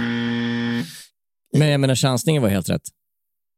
Men 1.58 1.68
jag 1.68 1.80
menar, 1.80 1.96
chansningen 1.96 2.42
var 2.42 2.50
helt 2.50 2.70
rätt. 2.70 2.82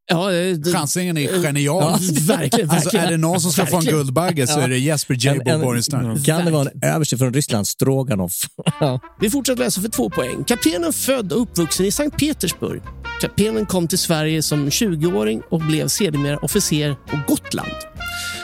Ja, 0.07 0.33
eh, 0.33 0.55
det- 0.57 0.71
Chansningen 0.73 1.17
är 1.17 1.21
Ja, 1.35 1.41
genial. 1.41 1.99
verkligen, 2.27 2.69
Alltså, 2.69 2.85
verkligen. 2.89 3.05
är 3.05 3.11
det 3.11 3.17
någon 3.17 3.41
som 3.41 3.51
ska 3.51 3.65
få 3.65 3.75
en 3.75 3.79
Verkligen. 3.79 3.97
Guldbagge 3.99 4.47
så 4.47 4.59
är 4.59 4.67
det 4.67 4.77
Jesper 4.79 5.13
En- 5.13 5.19
Jabo 5.19 5.49
en- 5.51 5.61
Borgenstrand. 5.61 6.25
Kan 6.25 6.45
det 6.45 6.51
vara 6.51 6.69
en 6.69 6.89
överste 6.89 7.17
från 7.17 7.33
Ryssland? 7.33 7.67
Stroganoff. 7.67 8.33
Ja. 8.79 8.99
Vi 9.21 9.29
fortsätter 9.29 9.63
läsa 9.63 9.81
för 9.81 9.89
två 9.89 10.09
poäng. 10.09 10.43
Kaptenen 10.43 10.93
född 10.93 11.31
och 11.33 11.41
uppvuxen 11.41 11.85
i 11.85 11.91
Sankt 11.91 12.17
Petersburg. 12.19 12.81
Kaptenen 13.21 13.65
kom 13.65 13.87
till 13.87 13.97
Sverige 13.97 14.41
som 14.43 14.69
20-åring 14.69 15.41
och 15.49 15.59
blev 15.59 15.87
sedermera 15.87 16.37
officer 16.37 16.95
på 17.07 17.19
Gotland. 17.27 17.71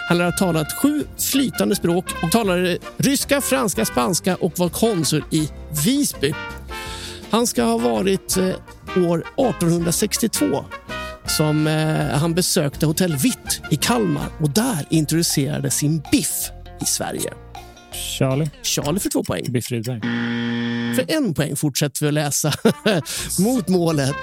Han 0.10 0.20
har 0.20 0.32
talat 0.32 0.74
sju 0.82 1.04
flytande 1.18 1.76
språk 1.76 2.06
och 2.24 2.32
talade 2.32 2.78
ryska, 2.98 3.42
franska, 3.42 3.86
spanska 3.86 4.36
och 4.36 4.60
var 4.60 4.70
konsul 4.70 5.24
i 5.32 5.50
Visby. 5.86 6.34
Han 7.30 7.48
ska 7.48 7.64
ha 7.64 7.78
varit 7.78 8.38
eh, 8.38 8.48
år 9.10 9.24
1862 9.38 10.66
som 11.30 11.68
eh, 11.68 12.18
han 12.18 12.34
besökte 12.34 12.86
Hotell 12.86 13.16
Vitt 13.16 13.62
i 13.72 13.76
Kalmar 13.76 14.30
och 14.40 14.50
där 14.50 14.86
introducerade 14.90 15.72
sin 15.72 16.04
biff 16.12 16.50
i 16.82 16.86
Sverige. 16.86 17.34
Charlie. 17.94 18.50
Charlie 18.64 19.00
för 19.00 19.10
två 19.10 19.24
poäng. 19.24 19.46
Biff 19.50 19.72
Rydberg. 19.72 20.02
För 20.96 21.06
en 21.08 21.34
poäng 21.34 21.56
fortsätter 21.56 22.02
vi 22.02 22.08
att 22.08 22.14
läsa 22.14 22.54
mot 23.40 23.68
målet. 23.68 24.16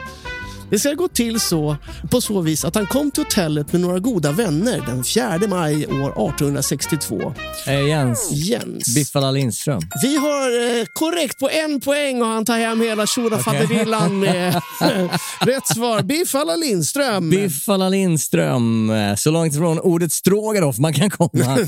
Det 0.70 0.78
ska 0.78 0.92
gå 0.92 1.08
till 1.08 1.40
så 1.40 1.76
på 2.10 2.20
så 2.20 2.40
vis 2.40 2.64
att 2.64 2.74
han 2.74 2.86
kom 2.86 3.10
till 3.10 3.22
hotellet 3.24 3.72
med 3.72 3.80
några 3.80 3.98
goda 3.98 4.32
vänner 4.32 4.82
den 4.86 5.04
4 5.04 5.40
maj 5.48 5.86
år 5.86 5.90
1862. 5.90 7.34
Eh, 7.66 7.86
Jens. 7.88 8.30
Jens. 8.32 8.94
Biff 8.94 9.16
alla 9.16 9.30
Lindström. 9.30 9.80
Vi 10.02 10.16
har 10.16 10.78
eh, 10.80 10.84
korrekt 10.92 11.38
på 11.38 11.50
en 11.50 11.80
poäng 11.80 12.22
och 12.22 12.28
han 12.28 12.44
tar 12.44 12.58
hem 12.58 12.80
hela 12.80 13.06
tjorafaderillan 13.06 14.20
med 14.20 14.62
rätt 15.40 15.66
svar. 15.66 16.02
Biff 16.02 16.34
alla 16.34 16.56
Lindström. 16.56 17.30
Biff 17.30 17.68
alla 17.68 17.88
Lindström. 17.88 18.90
Eh, 18.90 19.14
Så 19.14 19.30
långt 19.30 19.54
ifrån 19.54 19.80
ordet 19.80 20.12
stroganoff 20.12 20.78
man 20.78 20.92
kan 20.94 21.10
komma. 21.10 21.58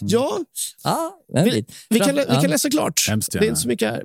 Ja, 0.00 0.38
ja, 0.82 1.20
vi, 1.44 1.64
vi, 1.90 2.00
kan, 2.00 2.14
vi 2.16 2.24
kan 2.24 2.50
läsa 2.50 2.70
klart. 2.70 3.06
Hemskt 3.08 3.32
Det 3.32 3.38
är 3.38 3.44
inte 3.44 3.60
så 3.60 3.68
mycket 3.68 3.90
här. 3.90 4.02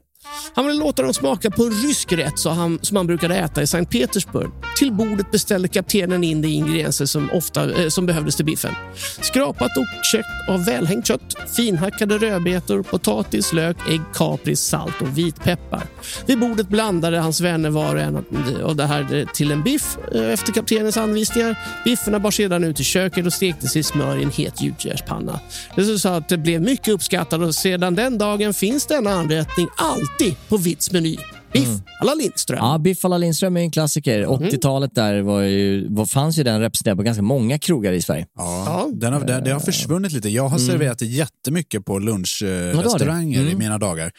Han 0.53 0.67
ville 0.67 0.79
låta 0.79 1.01
dem 1.01 1.13
smaka 1.13 1.51
på 1.51 1.63
en 1.63 1.71
rysk 1.71 2.13
rätt 2.13 2.39
som 2.39 2.57
han, 2.57 2.79
som 2.81 2.97
han 2.97 3.07
brukade 3.07 3.35
äta 3.35 3.61
i 3.61 3.67
Sankt 3.67 3.91
Petersburg. 3.91 4.51
Till 4.77 4.93
bordet 4.93 5.31
beställde 5.31 5.67
kaptenen 5.67 6.23
in 6.23 6.41
de 6.41 6.47
ingredienser 6.47 7.05
som, 7.05 7.31
ofta, 7.31 7.81
eh, 7.81 7.89
som 7.89 8.05
behövdes 8.05 8.35
till 8.35 8.45
biffen. 8.45 8.73
Skrapat 9.21 9.77
och 9.77 10.05
kött 10.11 10.49
av 10.49 10.65
välhängt 10.65 11.07
kött, 11.07 11.35
finhackade 11.55 12.17
rödbetor, 12.17 12.83
potatis, 12.83 13.53
lök, 13.53 13.77
ägg, 13.89 14.01
kapris, 14.13 14.59
salt 14.59 15.01
och 15.01 15.17
vitpeppar. 15.17 15.83
Vid 16.25 16.39
bordet 16.39 16.69
blandade 16.69 17.19
hans 17.19 17.41
vänner 17.41 17.69
var 17.69 17.95
och 17.95 18.01
en 18.01 18.15
av 18.63 18.75
det 18.75 18.85
här 18.85 19.15
eh, 19.15 19.27
till 19.33 19.51
en 19.51 19.63
biff 19.63 19.97
eh, 20.15 20.29
efter 20.29 20.53
kaptenens 20.53 20.97
anvisningar. 20.97 21.55
Biffarna 21.85 22.19
bar 22.19 22.31
sedan 22.31 22.63
ut 22.63 22.79
i 22.79 22.83
köket 22.83 23.25
och 23.25 23.33
stektes 23.33 23.75
i 23.75 23.83
smör 23.83 24.17
i 24.17 24.23
en 24.23 24.31
het 24.31 24.61
gjutjärnspanna. 24.61 25.39
Det 25.75 26.27
det 26.29 26.37
blev 26.37 26.61
mycket 26.61 26.87
uppskattat 26.87 27.39
och 27.39 27.55
sedan 27.55 27.95
den 27.95 28.17
dagen 28.17 28.53
finns 28.53 28.85
denna 28.85 29.09
anrättning 29.09 29.67
alltid 29.77 30.16
på 30.49 30.57
Vitts 30.57 30.91
meny. 30.91 31.17
Biff 31.53 31.67
alla 32.01 32.13
Lindström. 32.13 32.57
Ja, 32.61 32.77
Biff 32.77 33.05
alla 33.05 33.17
Lindström 33.17 33.57
är 33.57 33.61
en 33.61 33.71
klassiker. 33.71 34.25
80-talet 34.25 34.95
där 34.95 35.21
var 35.21 35.41
ju, 35.41 35.87
var, 35.93 36.05
fanns 36.05 36.37
ju 36.39 36.43
den 36.43 36.59
representerad 36.61 36.97
på 36.97 37.03
ganska 37.03 37.21
många 37.21 37.59
krogar 37.59 37.93
i 37.93 38.01
Sverige. 38.01 38.25
Ja, 38.37 38.63
Ja. 38.65 38.89
Den 38.93 39.13
har, 39.13 39.19
det, 39.21 39.41
det 39.45 39.51
har 39.51 39.59
försvunnit 39.59 40.11
lite. 40.11 40.29
Jag 40.29 40.47
har 40.47 40.57
serverat 40.59 40.99
det 40.99 41.05
jättemycket 41.05 41.85
på 41.85 41.99
lunchrestauranger 41.99 43.39
Mm. 43.41 43.51
i 43.53 43.55
mina 43.55 43.77
dagar. 43.77 44.11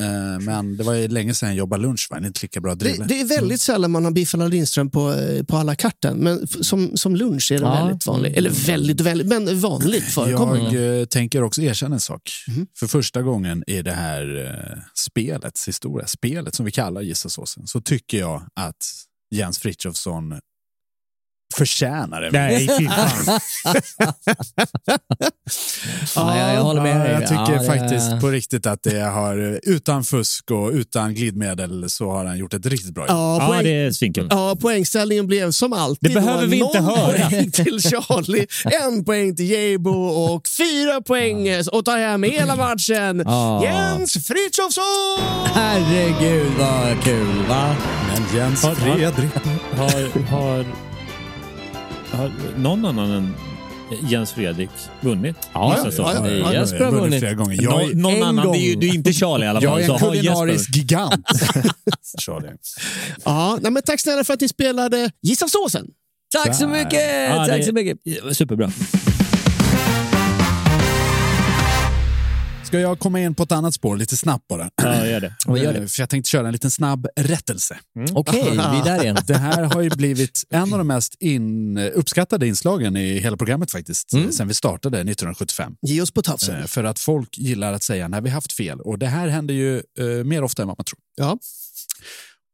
Eh, 0.00 0.40
Men 0.40 0.76
det 0.76 0.84
var 0.84 0.94
ju 0.94 1.08
länge 1.08 1.34
sedan 1.34 1.48
jag 1.48 1.56
jobbade 1.56 1.82
lunch, 1.82 2.08
va? 2.10 2.20
Det 2.20 2.24
är 2.24 2.26
inte 2.26 2.40
lika 2.42 2.60
bra 2.60 2.74
Det, 2.74 3.08
det 3.08 3.20
är 3.20 3.24
väldigt 3.24 3.60
sällan 3.60 3.90
man 3.90 4.04
har 4.04 4.12
biff 4.12 4.34
alla 4.34 4.46
Lindström 4.46 4.90
på, 4.90 5.12
eh, 5.12 5.42
på 5.44 5.56
alla 5.56 5.74
karten. 5.76 6.16
Men 6.18 6.46
som, 6.46 6.96
som 6.96 7.16
lunch 7.16 7.52
är 7.52 7.58
det 7.58 7.64
Ja. 7.64 7.84
väldigt 7.84 8.06
vanligt. 8.06 8.36
Eller 8.36 8.50
väldigt, 8.50 9.00
väldigt, 9.00 9.26
men 9.26 9.60
vanligt 9.60 10.04
förekommande. 10.04 10.80
Jag 10.80 11.00
eh, 11.00 11.04
tänker 11.04 11.42
också 11.42 11.62
erkänna 11.62 11.94
en 11.94 12.00
sak. 12.00 12.30
Mhm. 12.48 12.66
För 12.78 12.86
första 12.86 13.22
gången 13.22 13.64
i 13.66 13.82
det 13.82 13.92
här 13.92 14.46
eh, 14.74 14.78
spelets 14.94 15.68
historia, 15.68 16.06
spelet 16.06 16.54
som 16.54 16.64
vi 16.66 16.72
kallar 16.72 17.00
Gissa 17.00 17.28
såsen, 17.28 17.66
så 17.66 17.80
tycker 17.80 18.18
jag 18.18 18.42
att 18.54 18.76
Jens 19.34 19.58
Frithiofsson 19.58 20.34
förtjänar 21.54 22.20
det. 22.20 22.30
Nej, 22.32 22.68
fy 22.78 22.88
fan. 22.88 23.40
Ja, 26.16 26.38
jag, 26.38 26.54
jag 26.54 26.62
håller 26.62 26.82
med 26.82 26.96
Ja, 27.00 27.04
dig. 27.04 27.12
jag 27.12 27.28
tycker 27.28 27.64
Ja, 27.64 27.72
faktiskt 27.80 28.20
på 28.20 28.28
riktigt 28.28 28.66
att 28.66 28.82
det 28.82 29.00
har, 29.00 29.60
utan 29.62 30.04
fusk 30.04 30.50
och 30.50 30.70
utan 30.70 31.14
glidmedel, 31.14 31.90
så 31.90 32.10
har 32.10 32.24
han 32.24 32.38
gjort 32.38 32.54
ett 32.54 32.66
riktigt 32.66 32.94
bra 32.94 33.02
jobb. 33.06 33.16
Ja, 33.16 33.38
Ja, 33.40 33.48
poäng, 33.48 33.64
det 33.64 33.70
är 33.70 33.90
svinkul. 33.92 34.26
Ja, 34.30 34.56
poängställningen 34.60 35.26
blev 35.26 35.50
som 35.50 35.72
alltid. 35.72 36.10
Det 36.10 36.14
behöver 36.14 36.46
vi 36.46 36.56
inte 36.58 36.78
höra. 36.80 37.28
poäng 37.30 37.50
till 37.50 37.80
Charlie, 37.82 38.46
en 38.64 39.04
poäng 39.04 39.36
till 39.36 39.44
Jebo 39.50 39.90
och 40.08 40.42
fyra 40.58 41.00
poäng 41.00 41.48
och 41.72 41.84
ta 41.84 41.96
hem 41.96 42.22
hela 42.22 42.56
matchen. 42.56 43.22
Ja. 43.26 43.64
Jens 43.64 44.12
Frithiofsson! 44.12 45.18
Herregud 45.54 46.52
vad 46.58 47.02
kul, 47.04 47.42
va? 47.48 47.76
Men 48.08 48.36
Jens 48.38 48.60
Fredrik. 48.60 49.30
Har, 49.76 50.26
har, 50.30 50.64
har 52.12 52.30
någon 52.58 52.84
annan 52.84 53.10
än 53.10 53.34
Jens 54.08 54.32
Fredrik 54.32 54.70
vunnit? 55.00 55.36
Ja, 55.52 55.76
ja, 55.84 55.90
ja, 55.96 56.28
ja. 56.30 56.52
Jesper 56.52 56.84
har 56.84 56.92
vunnit. 56.92 57.18
flera 57.20 57.34
gånger. 57.34 57.62
Jag 57.62 57.82
är, 57.82 57.94
Nå- 57.94 58.10
någon 58.10 58.22
annan, 58.22 58.44
gång. 58.46 58.52
det 58.52 58.72
är 58.72 58.76
det 58.76 58.86
är 58.88 58.94
inte 58.94 59.12
Charlie 59.12 59.44
i 59.44 59.48
alla 59.48 59.60
fall. 59.60 59.80
jag 59.82 59.90
är 59.90 59.92
en 59.92 59.98
kulinarisk 59.98 60.76
gigant. 60.76 61.26
Charlie. 62.18 62.48
Ja, 63.24 63.58
nej, 63.62 63.72
men 63.72 63.82
tack 63.82 64.00
snälla 64.00 64.24
för 64.24 64.34
att 64.34 64.40
ni 64.40 64.48
spelade 64.48 65.10
Gissa 65.22 65.48
såsen. 65.48 65.86
Tack 66.44 66.54
så 66.56 66.66
mycket! 66.68 67.30
Ja, 67.30 67.46
Tack 67.46 67.64
så 67.64 67.72
mycket. 67.72 67.98
Superbra. 68.36 68.72
Ska 72.70 72.80
jag 72.80 72.98
komma 72.98 73.20
in 73.20 73.34
på 73.34 73.42
ett 73.42 73.52
annat 73.52 73.74
spår 73.74 73.96
lite 73.96 74.16
snabbt 74.16 74.48
bara? 74.48 74.70
Ja, 74.82 75.06
gör 75.06 75.20
det. 75.20 75.34
Gör 75.58 75.74
Eh, 75.74 75.80
det? 75.80 75.88
För 75.88 76.02
jag 76.02 76.08
tänkte 76.08 76.30
köra 76.30 76.46
en 76.46 76.52
liten 76.52 76.70
snabb 76.70 77.06
rättelse. 77.16 77.78
Okej, 78.12 78.42
vi 78.50 78.58
är 78.58 78.84
där 78.84 79.02
igen. 79.02 79.16
Det 79.26 79.36
här 79.38 79.62
har 79.62 79.80
ju 79.82 79.90
blivit 79.90 80.44
en 80.50 80.72
av 80.72 80.78
de 80.78 80.86
mest 80.86 81.14
in, 81.20 81.78
uppskattade 81.78 82.46
inslagen 82.46 82.96
i 82.96 83.18
hela 83.18 83.36
programmet 83.36 83.70
faktiskt, 83.70 84.12
Mm. 84.12 84.32
sen 84.32 84.48
vi 84.48 84.54
startade 84.54 84.96
1975. 84.98 85.72
Ge 85.82 86.00
oss 86.02 86.10
på 86.10 86.22
tafsen. 86.22 86.60
Eh, 86.60 86.66
För 86.66 86.84
att 86.84 86.98
folk 86.98 87.38
gillar 87.38 87.72
att 87.72 87.82
säga 87.82 88.08
när 88.08 88.20
vi 88.20 88.30
haft 88.30 88.52
fel. 88.52 88.80
Och 88.80 88.98
det 88.98 89.06
här 89.06 89.28
händer 89.28 89.54
ju 89.54 89.76
eh, 89.76 90.24
mer 90.24 90.42
ofta 90.44 90.62
än 90.62 90.68
vad 90.68 90.78
man 90.78 90.84
tror. 90.84 90.98
Ja. 91.16 91.38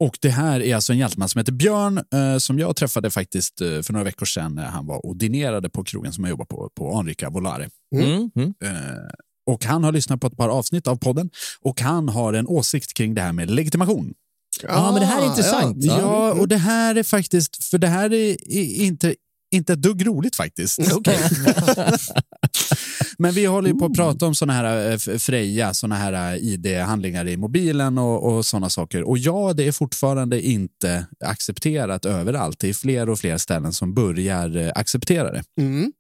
Och 0.05 0.19
det 0.21 0.31
här 0.31 0.61
är 0.63 0.75
alltså 0.75 0.93
en 0.93 0.99
gentleman 0.99 1.29
som 1.29 1.39
heter 1.39 1.53
Björn 1.53 1.99
eh, 2.15 2.39
som 2.39 2.59
jag 2.59 2.77
träffade 2.77 3.11
faktiskt 3.11 3.61
eh, 3.61 3.67
för 3.83 3.93
några 3.93 4.05
veckor 4.05 4.27
sedan 4.27 4.55
när 4.55 4.67
han 4.67 4.87
var 4.87 5.07
och 5.07 5.17
dinerade 5.17 5.71
på 5.71 5.85
krogen 5.85 6.13
som 6.13 6.25
jag 6.25 6.31
jobbar 6.31 6.45
på, 6.45 6.71
på 6.77 6.95
Anrika 6.99 7.31
Volare. 7.31 7.69
Mm, 7.97 8.31
mm. 8.37 8.55
Eh, 8.65 8.71
och 9.47 9.65
han 9.65 9.85
har 9.85 9.93
lyssnat 9.93 10.21
på 10.21 10.27
ett 10.27 10.37
par 10.37 10.49
avsnitt 10.49 10.87
av 10.87 10.97
podden 10.97 11.31
och 11.61 11.81
han 11.81 12.09
har 12.09 12.33
en 12.33 12.47
åsikt 12.47 12.95
kring 12.95 13.15
det 13.15 13.21
här 13.21 13.33
med 13.33 13.51
legitimation. 13.51 14.15
Ja, 14.63 14.91
men 14.93 15.01
det 15.01 15.07
här 15.07 15.23
är 15.23 15.27
intressant. 15.27 15.77
Ja, 15.85 15.99
Ja. 15.99 16.33
och 16.33 16.49
det 16.49 16.57
här 16.57 16.95
är 16.95 17.03
faktiskt, 17.03 17.65
för 17.65 17.79
det 17.79 17.87
här 17.89 18.13
är 18.13 18.37
inte, 18.83 19.15
inte 19.55 19.73
ett 19.73 19.83
dugg 19.83 20.07
roligt 20.07 20.37
faktiskt. 20.37 20.79
Okej. 20.93 21.19
Men 23.19 23.35
vi 23.35 23.45
håller 23.47 23.69
ju 23.69 23.75
på 23.79 23.85
att 23.85 23.95
prata 23.95 24.27
om 24.27 24.35
såna 24.35 24.53
här 24.53 24.91
eh, 24.91 25.19
Freja, 25.19 25.75
såna 25.75 25.95
här 25.95 26.35
eh, 26.35 26.43
ID-handlingar 26.45 27.29
i 27.29 27.37
mobilen 27.37 27.99
och, 27.99 28.37
och 28.37 28.47
såna 28.47 28.71
saker. 28.71 29.03
Och 29.03 29.19
ja, 29.19 29.53
det 29.53 29.69
är 29.69 29.73
fortfarande 29.73 30.41
inte 30.43 31.07
accepterat 31.25 32.05
överallt. 32.05 32.59
Det 32.59 32.69
är 32.69 32.75
fler 32.75 33.09
och 33.09 33.19
fler 33.19 33.39
ställen 33.39 33.73
som 33.73 33.95
börjar 33.95 34.57
eh, 34.57 34.73
acceptera 34.75 35.33
det. 35.33 35.43
Mm. 35.61 35.93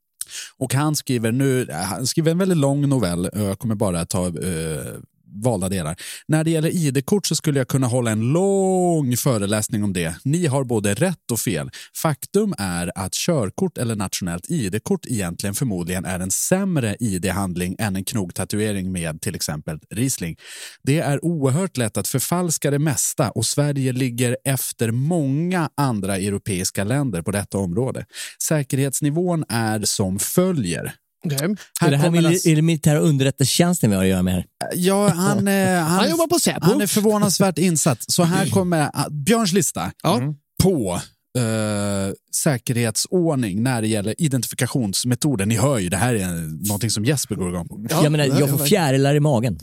Och 0.57 0.75
han 0.75 0.97
skriver 0.97 1.33
nu, 1.33 1.69
han 1.73 2.07
skriver 2.07 2.31
en 2.31 2.39
väldigt 2.39 2.59
lång 2.59 2.89
novell, 2.89 3.31
jag 3.33 3.59
kommer 3.59 3.75
bara 3.75 4.07
ta 4.07 4.27
eh, 4.27 4.95
valda 5.43 5.69
delar. 5.69 5.97
När 6.29 6.45
det 6.45 6.51
gäller 6.51 6.69
ID-kort 6.69 7.27
så 7.27 7.37
skulle 7.37 7.61
jag 7.61 7.69
kunna 7.69 7.87
hålla 7.87 8.11
en 8.11 8.33
lång 8.33 9.17
föreläsning 9.17 9.85
om 9.85 9.93
det. 9.93 10.17
Ni 10.25 10.47
har 10.47 10.65
både 10.65 10.95
rätt 10.95 11.31
och 11.33 11.41
fel. 11.41 11.71
Faktum 12.03 12.55
är 12.59 12.93
att 12.95 13.13
körkort 13.13 13.79
eller 13.79 13.97
nationellt 13.97 14.51
ID-kort 14.51 15.07
egentligen 15.07 15.55
förmodligen 15.55 16.05
är 16.05 16.21
en 16.21 16.31
sämre 16.31 16.97
ID-handling 17.01 17.77
än 17.79 17.97
en 17.97 18.05
knogtatuering 18.05 18.93
med 18.93 19.21
till 19.21 19.35
exempel 19.35 19.79
Riesling. 19.91 20.37
Det 20.83 20.99
är 20.99 21.25
oerhört 21.25 21.77
lätt 21.77 21.97
att 21.97 22.09
förfalska 22.09 22.71
det 22.71 22.79
mesta 22.79 23.31
och 23.31 23.47
Sverige 23.47 23.93
ligger 23.93 24.37
efter 24.45 24.91
många 24.91 25.71
andra 25.77 26.17
europeiska 26.17 26.85
länder 26.85 27.23
på 27.23 27.31
detta 27.31 27.59
område. 27.59 28.05
Säkerhetsnivån 28.43 29.45
är 29.49 29.81
som 29.85 30.19
följer. 30.19 30.95
Okej. 31.27 31.57
Är 31.85 31.91
det 31.91 31.97
här 31.97 32.05
kommer 32.07 32.19
mil- 32.19 32.27
alltså- 32.27 32.49
är 32.49 32.57
det 32.57 32.63
militära 32.63 32.99
underrättelsetjänsten 32.99 33.91
vi 33.91 33.97
har 33.97 34.03
att 34.03 34.09
göra 34.11 34.23
med 34.23 34.35
här? 34.35 34.45
Ja, 34.75 35.09
han, 35.09 35.49
eh, 35.49 35.55
han, 35.83 35.83
Han 35.99 36.11
jobbar 36.11 36.27
på 36.27 36.39
Säpo. 36.39 36.61
han 36.67 36.81
är 36.81 36.87
förvånansvärt 36.87 37.59
insatt. 37.59 38.05
Så 38.13 38.23
här 38.23 38.49
kommer 38.51 38.91
ah, 38.95 39.09
Björns 39.11 39.53
lista 39.53 39.93
Ja. 40.03 40.21
på 40.63 41.01
eh, 41.39 42.13
säkerhetsordning 42.35 43.63
när 43.63 43.83
det 43.83 43.89
gäller 43.89 44.15
identifikationsmetoder. 44.19 45.47
Ni 45.47 45.57
hör 45.57 45.79
ju, 45.79 45.89
det 45.89 45.97
här 45.97 46.15
är 46.15 46.67
någonting 46.69 46.91
som 46.91 47.05
Jesper 47.05 47.35
går 47.35 47.49
igång 47.49 47.69
på. 47.69 47.87
jag 47.91 48.13
menar, 48.13 48.25
jag 48.41 48.51
får 48.51 48.59
fjärilar 48.67 49.15
i 49.15 49.21
magen. 49.21 49.59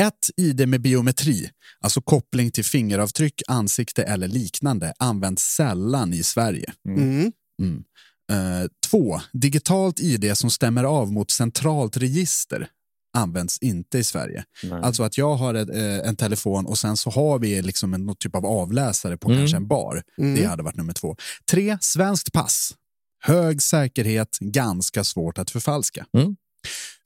Ett 0.00 0.12
ID 0.36 0.68
med 0.68 0.80
biometri, 0.80 1.50
alltså 1.80 2.00
koppling 2.00 2.50
till 2.50 2.64
fingeravtryck, 2.64 3.42
ansikte 3.48 4.02
eller 4.02 4.28
liknande, 4.28 4.92
används 4.98 5.42
sällan 5.42 6.14
i 6.14 6.22
Sverige. 6.22 6.72
Mm. 6.88 7.32
Eh, 8.32 8.68
två, 8.90 9.20
digitalt 9.32 10.00
ID 10.00 10.36
som 10.36 10.50
stämmer 10.50 10.84
av 10.84 11.12
mot 11.12 11.30
centralt 11.30 11.96
register 11.96 12.68
används 13.16 13.58
inte 13.58 13.98
i 13.98 14.04
Sverige. 14.04 14.44
Alltså 14.82 15.02
att 15.02 15.18
jag 15.18 15.34
har 15.34 15.54
ett, 15.54 15.68
eh, 15.70 16.08
en 16.08 16.16
telefon 16.16 16.66
och 16.66 16.78
sen 16.78 16.96
så 16.96 17.10
har 17.10 17.38
vi 17.38 17.62
liksom 17.62 17.94
en, 17.94 18.06
någon 18.06 18.16
typ 18.16 18.34
av 18.34 18.46
avläsare 18.46 19.16
på 19.16 19.28
Mm. 19.28 19.40
kanske 19.40 19.56
en 19.56 19.66
bar. 19.68 20.02
Mm. 20.18 20.34
Det 20.34 20.44
hade 20.44 20.62
varit 20.62 20.76
nummer 20.76 20.92
två. 20.92 21.16
Tre, 21.50 21.78
svenskt 21.80 22.32
pass. 22.32 22.74
Hög 23.22 23.62
säkerhet, 23.62 24.38
ganska 24.40 25.04
svårt 25.04 25.38
att 25.38 25.50
förfalska. 25.50 26.06
Mm. 26.18 26.36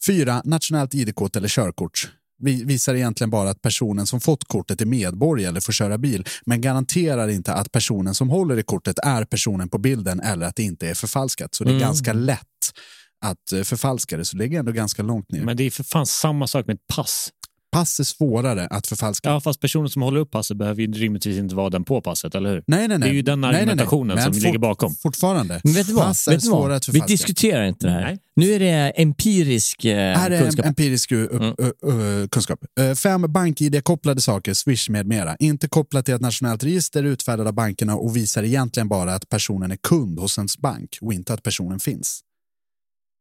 Fyra, 0.06 0.42
nationellt 0.44 0.94
ID-kort 0.94 1.36
eller 1.36 1.48
körkort. 1.48 2.12
Vi 2.38 2.64
visar 2.64 2.94
egentligen 2.94 3.30
bara 3.30 3.50
att 3.50 3.62
personen 3.62 4.06
som 4.06 4.20
fått 4.20 4.44
kortet 4.44 4.80
är 4.80 4.86
medborgare 4.86 5.48
eller 5.48 5.60
får 5.60 5.72
köra 5.72 5.98
bil, 5.98 6.24
men 6.46 6.60
garanterar 6.60 7.28
inte 7.28 7.52
att 7.52 7.72
personen 7.72 8.14
som 8.14 8.30
håller 8.30 8.58
i 8.58 8.62
kortet 8.62 8.98
är 8.98 9.24
personen 9.24 9.68
på 9.68 9.78
bilden 9.78 10.20
eller 10.20 10.46
att 10.46 10.56
det 10.56 10.62
inte 10.62 10.88
är 10.88 10.94
förfalskat. 10.94 11.54
Så 11.54 11.64
det 11.64 11.70
är 11.70 11.72
Mm. 11.72 11.80
ganska 11.82 12.12
lätt 12.12 12.38
att 13.24 13.52
eh, 13.52 13.62
förfalska 13.62 14.16
det, 14.16 14.24
så 14.24 14.36
det 14.36 14.42
ligger 14.42 14.58
ändå 14.58 14.72
ganska 14.72 15.02
långt 15.02 15.32
ner. 15.32 15.44
Men 15.44 15.56
det 15.56 15.64
är 15.64 15.70
för 15.70 15.84
fan 15.84 16.06
samma 16.06 16.46
sak 16.46 16.66
med 16.66 16.74
ett 16.74 16.86
pass. 16.94 17.30
Pass 17.72 18.00
är 18.00 18.04
svårare 18.04 18.66
att 18.66 18.86
förfalska. 18.86 19.28
Ja, 19.28 19.40
fast 19.40 19.60
personen 19.60 19.88
som 19.88 20.02
håller 20.02 20.20
upp 20.20 20.30
passet 20.30 20.56
behöver 20.56 20.82
ju 20.82 20.92
rimligtvis 20.92 21.38
inte 21.38 21.54
vara 21.54 21.70
den 21.70 21.84
på 21.84 22.00
passet, 22.00 22.34
eller 22.34 22.50
hur? 22.50 22.64
Nej, 22.66 22.88
nej, 22.88 22.98
nej. 22.98 22.98
Det 22.98 23.06
är 23.08 23.14
ju 23.14 23.22
den 23.22 23.40
Nej, 23.40 23.48
nej, 23.52 23.52
nej. 23.52 23.62
argumentationen 23.62 24.14
Men 24.16 24.24
som 24.34 24.42
ligger 24.42 24.58
bakom. 24.58 24.94
Fortfarande. 24.94 25.60
Men 25.64 25.72
vet 25.74 25.86
du 25.86 25.92
vad? 25.92 26.04
Pass 26.04 26.28
är 26.28 26.38
svårare 26.38 26.76
att 26.76 26.88
Vi 26.88 26.92
förfalska. 26.92 27.12
diskuterar 27.12 27.64
inte 27.64 27.86
det 27.86 27.92
här. 27.92 28.00
Nej. 28.00 28.18
Nu 28.36 28.50
är 28.52 28.58
det 28.58 28.90
empirisk 29.02 29.84
eh, 29.84 29.96
Här 30.18 30.30
är 30.30 30.42
kunskap. 30.42 30.66
empirisk 30.66 31.12
uh, 31.12 31.26
Mm. 31.32 31.42
uh, 31.44 31.94
uh, 31.94 32.28
kunskap. 32.28 32.60
Uh, 32.80 32.94
fem 32.94 33.32
bank-id-kopplade 33.32 34.20
saker, 34.20 34.54
Swish 34.54 34.90
med 34.90 35.06
mera. 35.06 35.36
Inte 35.36 35.68
kopplat 35.68 36.04
till 36.04 36.14
ett 36.14 36.20
nationellt 36.20 36.64
register 36.64 37.02
utfärdat 37.02 37.46
av 37.46 37.52
bankerna 37.52 37.96
och 37.96 38.16
visar 38.16 38.42
egentligen 38.42 38.88
bara 38.88 39.14
att 39.14 39.28
personen 39.28 39.70
är 39.70 39.76
kund 39.76 40.18
hos 40.18 40.38
ens 40.38 40.58
bank 40.58 40.98
och 41.00 41.12
inte 41.12 41.34
att 41.34 41.42
personen 41.42 41.80
finns. 41.80 42.20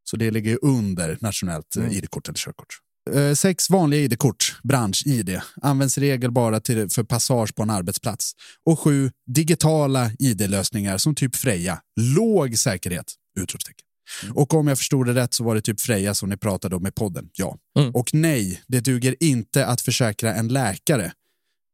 Så 0.10 0.18
det 0.18 0.32
ligger 0.32 0.52
ju 0.52 0.58
under 0.62 1.18
nationellt 1.22 1.76
Mm. 1.76 1.90
uh, 1.90 1.98
id-kort 1.98 2.28
eller 2.28 2.38
körkort. 2.38 2.68
Uh, 3.16 3.34
sex 3.34 3.70
vanliga 3.70 4.02
id-kort, 4.02 4.60
bransch-id, 4.64 5.42
används 5.62 5.98
i 5.98 6.02
regel 6.02 6.32
bara 6.32 6.60
till, 6.60 6.90
för 6.90 7.04
passage 7.04 7.56
på 7.56 7.64
en 7.64 7.70
arbetsplats. 7.70 8.32
Och 8.66 8.80
sju 8.80 9.12
digitala 9.26 10.12
id-lösningar 10.20 10.98
som 10.98 11.16
typ 11.16 11.36
Freja, 11.36 11.80
låg 12.00 12.58
säkerhet, 12.58 13.14
utropstecken. 13.40 13.84
Och 14.34 14.54
om 14.54 14.68
jag 14.68 14.78
förstod 14.78 15.06
det 15.06 15.14
rätt 15.14 15.34
så 15.34 15.44
var 15.44 15.56
det 15.56 15.62
typ 15.62 15.82
Freja 15.82 16.14
som 16.14 16.30
ni 16.30 16.38
pratade 16.38 16.76
om 16.76 16.88
i 16.88 16.92
podden. 16.92 17.30
Ja. 17.34 17.58
Mm. 17.80 17.92
Och 17.92 18.10
nej, 18.14 18.62
det 18.68 18.80
duger 18.80 19.16
inte 19.20 19.66
att 19.66 19.82
försäkra 19.82 20.34
en 20.34 20.48
läkare 20.48 21.12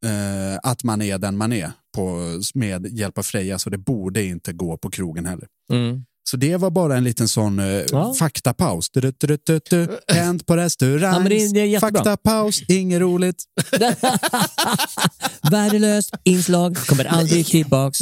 eh, 0.06 0.60
att 0.64 0.84
man 0.84 1.02
är 1.02 1.18
den 1.18 1.38
man 1.38 1.54
är 1.54 1.72
på, 1.96 2.20
med 2.54 2.88
hjälp 2.88 3.18
av 3.18 3.24
Freja, 3.24 3.60
så 3.60 3.70
det 3.70 3.78
borde 3.78 4.24
inte 4.24 4.54
gå 4.54 4.78
på 4.78 4.90
krogen 4.90 5.26
heller. 5.26 5.48
Mm. 5.72 6.06
Så 6.30 6.38
det 6.38 6.58
var 6.58 6.72
bara 6.72 6.98
en 6.98 7.04
liten 7.04 7.28
sån 7.28 7.60
eh, 7.60 7.66
Ja. 7.92 8.14
faktapaus. 8.20 8.90
Du, 8.90 9.02
du, 9.02 9.12
du, 9.20 9.38
du, 9.46 9.60
du. 9.70 10.00
Hänt 10.08 10.46
på 10.46 10.58
restaurang. 10.58 11.28
Ja. 11.56 11.80
Faktapaus, 11.80 12.62
inget 12.68 13.00
roligt. 13.02 13.44
Värdelöst 15.52 16.14
inslag, 16.24 16.78
kommer 16.78 17.06
aldrig 17.06 17.46
tillbaks. 17.46 18.00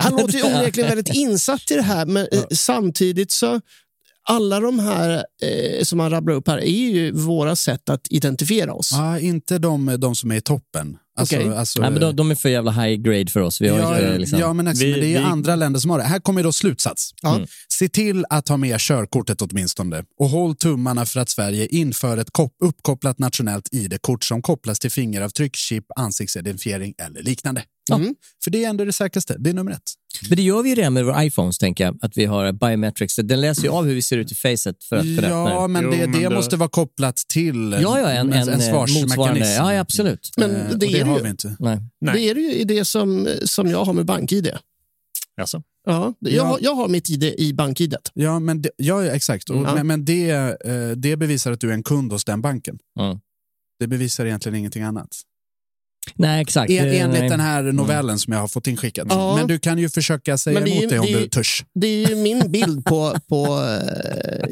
Han 0.00 0.12
låter 0.16 0.34
ju 0.38 0.42
onekligen 0.44 0.88
väldigt 0.88 1.14
insatt 1.14 1.70
i 1.70 1.74
det 1.74 1.82
här, 1.82 2.06
men 2.06 2.26
eh, 2.32 2.42
samtidigt 2.50 3.32
så 3.32 3.60
alla 4.28 4.60
de 4.60 4.78
här 4.78 5.24
eh, 5.42 5.82
som 5.82 6.00
han 6.00 6.10
rabblar 6.10 6.34
upp 6.34 6.48
här 6.48 6.58
är 6.58 6.70
ju 6.90 7.12
våra 7.12 7.56
sätt 7.56 7.88
att 7.88 8.06
identifiera 8.10 8.72
oss. 8.74 8.90
Ja, 8.92 9.18
inte 9.18 9.58
de, 9.58 9.96
de 9.98 10.14
som 10.14 10.30
är 10.30 10.36
i 10.36 10.40
toppen. 10.40 10.96
Alltså, 11.18 11.36
Okej. 11.36 11.56
alltså, 11.56 11.80
Nej, 11.80 11.90
men 11.90 12.00
de, 12.00 12.16
de 12.16 12.30
är 12.30 12.34
för 12.34 12.48
jävla 12.48 12.70
high 12.70 13.02
grade 13.02 13.26
för 13.26 13.40
oss. 13.40 13.60
Vi 13.60 13.68
har 13.68 13.78
Ja, 13.78 13.98
inte, 13.98 14.18
liksom... 14.18 14.38
ja 14.38 14.52
men, 14.52 14.66
exakt, 14.66 14.82
Vi- 14.84 14.90
men 14.90 15.00
det 15.00 15.06
är 15.14 15.18
vi- 15.18 15.24
andra 15.24 15.56
länder 15.56 15.80
som 15.80 15.90
har 15.90 15.98
det. 15.98 16.04
Här 16.04 16.18
kommer 16.20 16.42
då 16.42 16.52
slutsats. 16.52 17.10
Ja. 17.22 17.34
Mm. 17.36 17.46
Se 17.68 17.88
till 17.88 18.24
att 18.30 18.48
ha 18.48 18.56
med 18.56 18.80
körkortet 18.80 19.42
åtminstone 19.42 20.04
och 20.18 20.28
håll 20.28 20.56
tummarna 20.56 21.06
för 21.06 21.20
att 21.20 21.28
Sverige 21.28 21.66
inför 21.66 22.16
ett 22.16 22.30
kop- 22.32 22.56
uppkopplat 22.64 23.18
nationellt 23.18 23.68
ID-kort 23.72 24.24
som 24.24 24.42
kopplas 24.42 24.78
till 24.78 24.90
fingeravtryck, 24.90 25.56
chip, 25.56 25.84
ansiktsidentifiering 25.96 26.94
eller 26.98 27.22
liknande. 27.22 27.62
Mm. 27.92 28.14
För 28.44 28.50
det 28.50 28.64
är 28.64 28.68
ändå 28.68 28.84
det 28.84 28.92
säkraste. 28.92 29.36
Det 29.38 29.50
är 29.50 29.54
nummer 29.54 29.72
ett. 29.72 29.92
Men 30.28 30.36
det 30.36 30.42
gör 30.42 30.62
vi 30.62 30.68
ju 30.68 30.74
redan 30.74 30.92
med 30.92 31.04
våra 31.04 31.24
iPhones, 31.24 31.58
tänker 31.58 31.84
jag. 31.84 31.98
Att 32.02 32.16
vi 32.16 32.24
har 32.24 32.52
biometrics. 32.52 33.16
Den 33.16 33.40
läser 33.40 33.62
ju 33.62 33.68
av 33.68 33.84
hur 33.84 33.94
vi 33.94 34.02
ser 34.02 34.18
ut 34.18 34.32
i 34.32 34.34
facet 34.34 34.84
för 34.84 34.96
att 34.96 35.06
Ja, 35.06 35.66
men 35.68 35.82
Jo, 35.84 35.90
det, 35.90 35.96
men 35.96 36.12
det 36.12 36.28
då- 36.28 36.34
måste 36.34 36.56
vara 36.56 36.68
kopplat 36.68 37.16
till 37.16 37.78
Ja, 37.82 38.00
ja, 38.00 38.10
en, 38.10 38.32
en, 38.32 38.48
en 38.48 38.48
eh, 38.48 38.70
svarsmekanism. 38.70 39.00
motsvarande. 39.00 39.54
Ja, 39.54 39.74
ja, 39.74 39.80
absolut. 39.80 40.30
Men 40.36 40.50
Eh, 40.50 40.56
det 40.56 40.72
och 40.72 40.78
det 40.78 40.86
är 40.86 40.92
det 41.04 41.10
har 41.10 41.16
ju. 41.16 41.22
vi 41.24 41.30
inte. 41.30 41.56
Nej. 41.58 41.78
Nej. 42.00 42.14
Det 42.14 42.30
är 42.30 42.34
det 42.34 42.40
ju 42.40 42.52
i 42.54 42.64
det 42.64 42.84
som, 42.84 43.28
som 43.44 43.70
jag 43.70 43.84
har 43.84 43.92
med 43.92 44.04
BankID. 44.06 44.50
Alltså. 45.40 45.62
Ja, 45.86 46.14
det- 46.20 46.30
Ja. 46.30 46.36
jag, 46.36 46.44
har- 46.44 46.58
jag 46.62 46.74
har 46.74 46.88
mitt 46.88 47.10
ID 47.10 47.22
i 47.38 47.52
BankID. 47.52 47.94
Ja, 48.14 48.38
men 48.38 48.62
det, 48.62 48.70
ja, 48.76 49.04
exakt. 49.04 49.50
Och, 49.50 49.56
Mm. 49.56 49.74
Men, 49.74 49.86
men 49.86 50.04
det, 50.04 50.30
eh, 50.30 50.90
det 50.96 51.16
bevisar 51.16 51.52
att 51.52 51.60
du 51.60 51.68
är 51.70 51.74
en 51.74 51.82
kund 51.82 52.12
hos 52.12 52.24
den 52.24 52.42
banken. 52.42 52.78
Mm. 53.00 53.18
Det 53.78 53.86
bevisar 53.86 54.26
egentligen 54.26 54.56
ingenting 54.58 54.82
annat. 54.82 55.08
Nej, 56.14 56.42
exakt. 56.42 56.70
En, 56.70 56.86
enligt 56.88 57.20
nej. 57.20 57.28
den 57.30 57.40
här 57.40 57.62
novellen 57.62 58.18
som 58.18 58.32
jag 58.32 58.40
har 58.40 58.48
fått 58.48 58.66
inskickad. 58.66 59.06
Ja. 59.10 59.36
Men 59.36 59.46
du 59.46 59.58
kan 59.58 59.78
ju 59.78 59.88
försöka 59.88 60.38
säga 60.38 60.60
det 60.60 60.70
är 60.70 60.72
emot 60.72 60.82
ju- 60.82 60.86
det 60.88 60.98
om 60.98 61.06
det 61.06 61.18
du 61.20 61.28
törs. 61.28 61.64
Det 61.74 61.86
är 61.86 62.08
ju 62.08 62.16
min 62.16 62.42
bild 62.52 62.84
på, 62.84 63.14
på, 63.28 63.46
eh, 63.46 64.50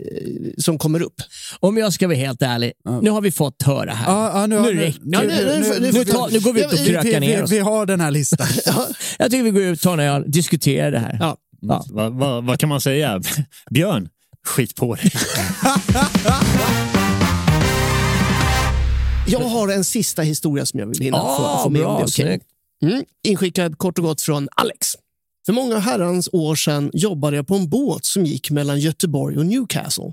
som 0.59 0.78
kommer 0.78 1.02
upp. 1.02 1.14
Om 1.61 1.76
jag 1.76 1.92
ska 1.92 2.06
vara 2.06 2.16
helt 2.16 2.42
ärlig, 2.42 2.72
nu 3.02 3.11
har 3.11 3.20
vi 3.20 3.30
fått 3.32 3.62
höra 3.62 3.90
här. 3.94 4.12
Ja, 4.12 4.40
ja, 4.40 4.46
nu, 4.46 4.61
Nu 4.61 4.74
nu, 4.74 4.80
räcker 4.80 5.00
nu, 5.04 5.11
det. 5.11 5.26
nu, 5.26 5.61
Nu- 5.61 5.80
nu, 5.80 5.92
Nu, 5.92 6.04
tar, 6.04 6.30
nu 6.30 6.40
går 6.40 6.52
vi 6.52 6.61
ut 6.64 6.72
och 6.72 6.78
krökar 6.86 7.02
vi, 7.02 7.20
ner 7.20 7.36
vi, 7.36 7.42
oss. 7.42 7.52
vi 7.52 7.59
har 7.59 7.86
den 7.86 8.00
här 8.00 8.11
listan. 8.11 8.46
Jag 9.18 9.30
tycker 9.30 9.42
vi 9.44 9.50
går 9.50 9.62
ut, 9.62 9.80
tar 9.80 9.98
en 9.98 10.30
diskuterar 10.30 10.90
det 10.90 10.98
här. 10.98 11.16
Ja. 11.20 11.36
Ja. 11.61 11.84
Vad, 11.90 12.12
vad, 12.14 12.44
vad 12.46 12.59
kan 12.59 12.68
man 12.68 12.80
säga? 12.80 13.22
Björn, 13.70 14.09
skit 14.46 14.74
på 14.74 14.94
dig. 14.94 15.12
Jag 19.31 19.41
har 19.41 19.68
en 19.68 19.85
sista 19.85 20.22
historia 20.22 20.66
som 20.66 20.81
jag 20.81 20.87
vill 20.87 21.01
hinna 21.01 21.16
Ah, 21.18 21.57
få, 21.59 21.62
få 21.64 21.70
med 21.70 21.83
om 21.83 21.87
bra, 21.87 21.97
det. 21.97 22.03
är 22.03 22.05
okej. 22.05 22.11
snyggt. 22.12 22.45
Mm. 22.83 23.05
Inskickad 23.24 23.79
kort 23.79 23.99
och 23.99 24.05
gott 24.05 24.22
från 24.22 24.49
Alex. 24.57 24.87
För 25.47 25.53
många 25.53 25.79
herrans 25.79 26.29
år 26.33 26.55
sedan 26.57 26.91
jobbade 26.95 27.37
jag 27.37 27.47
på 27.47 27.55
en 27.55 27.68
båt 27.68 28.05
som 28.05 28.24
gick 28.26 28.51
mellan 28.51 28.81
Göteborg 28.81 29.37
och 29.39 29.47
Newcastle. 29.47 30.12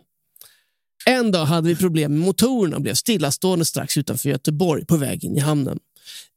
En 1.06 1.32
dag 1.32 1.46
hade 1.46 1.68
vi 1.68 1.76
problem 1.76 2.12
med 2.12 2.22
motorerna 2.26 2.76
och 2.76 2.82
blev 2.82 2.94
stillastående 2.94 3.66
strax 3.66 3.98
utanför 3.98 4.30
Göteborg 4.30 4.86
på 4.86 4.98
väg 4.98 5.24
in 5.24 5.38
i 5.38 5.40
hamnen. 5.40 5.80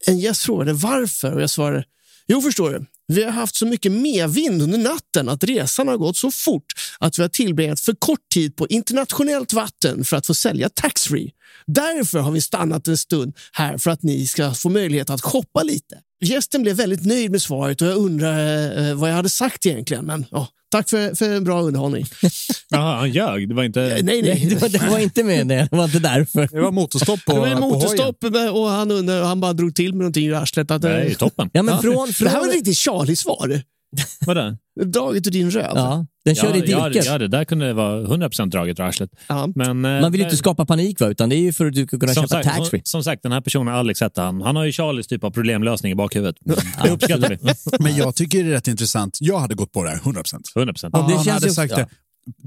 En 0.06 0.18
gäst 0.18 0.42
frågade 0.42 0.72
varför 0.72 1.32
och 1.34 1.42
jag 1.42 1.50
svarade 1.50 1.84
Jo, 2.26 2.40
förstår 2.40 2.70
du. 2.70 2.86
Vi 3.12 3.24
har 3.24 3.30
haft 3.30 3.56
så 3.56 3.66
mycket 3.66 3.92
medvind 3.92 4.62
under 4.62 4.78
natten 4.78 5.28
att 5.28 5.44
resan 5.44 5.88
har 5.88 5.96
gått 5.96 6.16
så 6.16 6.30
fort 6.30 6.72
att 6.98 7.18
vi 7.18 7.22
har 7.22 7.28
tillbringat 7.28 7.80
för 7.80 7.94
kort 7.98 8.28
tid 8.34 8.56
på 8.56 8.66
internationellt 8.68 9.52
vatten 9.52 10.04
för 10.04 10.16
att 10.16 10.26
få 10.26 10.34
sälja 10.34 10.68
taxfree. 10.68 11.30
Därför 11.66 12.18
har 12.18 12.30
vi 12.30 12.40
stannat 12.40 12.88
en 12.88 12.96
stund 12.96 13.36
här 13.52 13.78
för 13.78 13.90
att 13.90 14.02
ni 14.02 14.26
ska 14.26 14.54
få 14.54 14.68
möjlighet 14.68 15.10
att 15.10 15.20
shoppa 15.20 15.62
lite. 15.62 15.98
Gästen 16.24 16.62
blev 16.62 16.76
väldigt 16.76 17.06
nöjd 17.06 17.30
med 17.30 17.42
svaret 17.42 17.82
och 17.82 17.88
jag 17.88 17.96
undrar 17.96 18.88
eh, 18.88 18.94
vad 18.94 19.10
jag 19.10 19.14
hade 19.14 19.28
sagt 19.28 19.66
egentligen. 19.66 20.04
Men 20.06 20.26
ja, 20.30 20.48
tack 20.70 20.90
för, 20.90 21.14
för 21.14 21.30
en 21.30 21.44
bra 21.44 21.62
underhållning. 21.62 22.06
Jaha, 22.68 22.96
han 22.96 23.10
ljög. 23.10 23.48
Det 23.48 23.54
var 23.54 23.64
inte... 23.64 23.80
nej, 23.80 24.02
Nej, 24.02 24.22
nej. 24.22 24.46
det 24.50 24.62
var, 24.62 24.68
det 24.68 24.90
var 24.90 24.98
inte 24.98 25.24
med 25.24 25.46
det. 25.46 25.68
Det 25.70 25.76
var 25.76 25.84
inte 25.84 25.98
därför. 25.98 26.48
Det 26.52 26.60
var 26.60 26.70
motorstopp 26.70 27.24
på, 27.24 27.32
Det 27.32 27.40
var 27.40 27.48
ju 27.48 27.54
på 27.54 27.60
motorstopp 27.60 28.24
och 28.52 28.68
han, 28.68 28.90
undrar, 28.90 29.22
han 29.22 29.40
bara 29.40 29.52
drog 29.52 29.74
till 29.74 29.92
med 29.92 29.98
någonting 29.98 30.26
i 30.26 30.34
arslet. 30.34 30.70
Att, 30.70 30.84
eh, 30.84 30.90
Nej, 30.90 31.14
toppen. 31.14 31.50
Ja, 31.52 31.62
men 31.62 31.82
från, 31.82 32.12
Det 32.20 32.28
här 32.28 32.38
var 32.38 32.44
från, 32.44 32.60
ett 32.60 32.68
riktigt 33.04 33.26
Charlie-svar. 33.26 33.62
Vadå? 34.26 34.56
Draget 34.84 35.26
ur 35.26 35.30
din 35.30 35.50
röv. 35.50 35.72
ja, 35.74 36.06
den 36.24 36.34
körde 36.34 36.58
i 36.58 36.70
ja, 36.70 36.88
diket. 36.88 37.06
ja, 37.06 37.18
det 37.18 37.28
där 37.28 37.44
kunde 37.44 37.72
vara 37.72 38.02
100% 38.02 38.50
draget 38.50 38.80
ur 38.80 38.84
arslet. 38.84 39.10
Ja. 39.26 39.48
Men, 39.54 39.84
eh, 39.84 40.00
Man 40.00 40.12
vill 40.12 40.20
ju 40.20 40.24
inte 40.24 40.36
skapa 40.36 40.66
panik, 40.66 41.00
va? 41.00 41.06
utan 41.06 41.28
det 41.28 41.36
är 41.36 41.40
ju 41.40 41.52
för 41.52 41.66
att 41.66 41.72
du 41.72 41.86
ska 41.86 41.98
kunna 41.98 42.14
köpa 42.14 42.28
sagt, 42.28 42.48
taxfree. 42.48 42.80
som 42.84 43.04
sagt, 43.04 43.22
den 43.22 43.32
här 43.32 43.40
personen, 43.40 43.74
Alex 43.74 44.00
hette 44.00 44.20
han, 44.20 44.42
han 44.42 44.56
har 44.56 44.64
ju 44.64 44.72
Charlies 44.72 45.06
typ 45.06 45.24
av 45.24 45.30
problemlösning 45.30 45.92
i 45.92 45.94
bakhuvudet. 45.94 46.36
Det 46.82 46.90
uppskattar 46.90 47.28
vi. 47.38 47.38
Men 47.80 47.96
jag 47.96 48.14
tycker 48.14 48.44
det 48.44 48.50
är 48.50 48.52
rätt 48.52 48.68
intressant. 48.68 49.18
Jag 49.20 49.38
hade 49.38 49.54
gått 49.54 49.72
på 49.72 49.84
det 49.84 49.90
här 49.90 49.98
100%. 49.98 50.24
100%. 50.54 50.84
Om 50.92 51.08
det 51.08 51.14
han 51.14 51.24
känns 51.24 51.28
hade 51.28 51.50
sagt 51.50 51.70
ja. 51.70 51.76
det. 51.76 51.88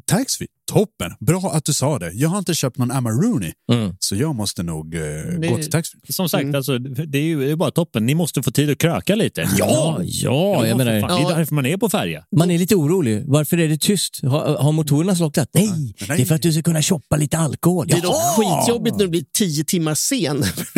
Taxfree, 0.06 0.48
toppen. 0.74 1.12
Bra 1.20 1.52
att 1.54 1.66
du 1.66 1.74
sa 1.74 2.00
det. 2.00 2.12
Jag 2.14 2.30
har 2.30 2.38
inte 2.38 2.54
köpt 2.56 2.78
någon 2.78 2.92
Amaruni, 2.92 3.52
Mm. 3.72 3.96
så 4.00 4.16
jag 4.16 4.36
måste 4.36 4.64
nog 4.64 4.96
eh, 4.96 5.02
Det- 5.02 5.48
gå 5.48 5.56
till 5.58 5.70
taxfree. 5.72 6.00
Som 6.10 6.30
sagt, 6.30 6.56
alltså, 6.56 6.78
det 6.80 7.18
är 7.18 7.24
ju 7.24 7.40
det 7.46 7.52
är 7.52 7.56
bara 7.56 7.72
toppen. 7.72 8.06
Ni 8.06 8.16
måste 8.16 8.44
få 8.44 8.52
tid 8.52 8.70
att 8.70 8.78
kröka 8.78 9.16
lite. 9.16 9.50
Ja, 9.58 9.98
ja, 10.04 10.66
jag 10.68 10.78
för 10.78 10.86
menar, 10.86 11.02
fan, 11.08 11.22
Det 11.28 11.32
är 11.34 11.38
därför 11.38 11.56
man 11.56 11.66
är 11.66 11.78
på 11.78 11.90
färja. 11.90 12.24
man 12.38 12.52
är 12.52 12.58
lite 12.60 12.76
orolig. 12.76 13.24
Varför 13.28 13.58
är 13.58 13.68
det 13.70 13.78
tyst? 13.82 14.20
Har, 14.24 14.58
har 14.58 14.72
motorerna 14.72 15.16
slocknat? 15.16 15.50
Nej, 15.54 15.70
nej. 15.70 15.94
det 16.18 16.22
är 16.24 16.26
för 16.26 16.36
att 16.36 16.42
du 16.42 16.54
ska 16.54 16.62
kunna 16.62 16.82
shoppa 16.82 17.18
lite 17.18 17.38
alkohol. 17.38 17.88
Det 17.88 17.94
är 17.98 18.02
dock 18.02 18.16
skitjobbigt 18.16 18.98
när 18.98 19.06
du 19.06 19.10
blir 19.12 19.24
tio 19.38 19.64
timmar 19.64 19.96
sen. 19.96 20.42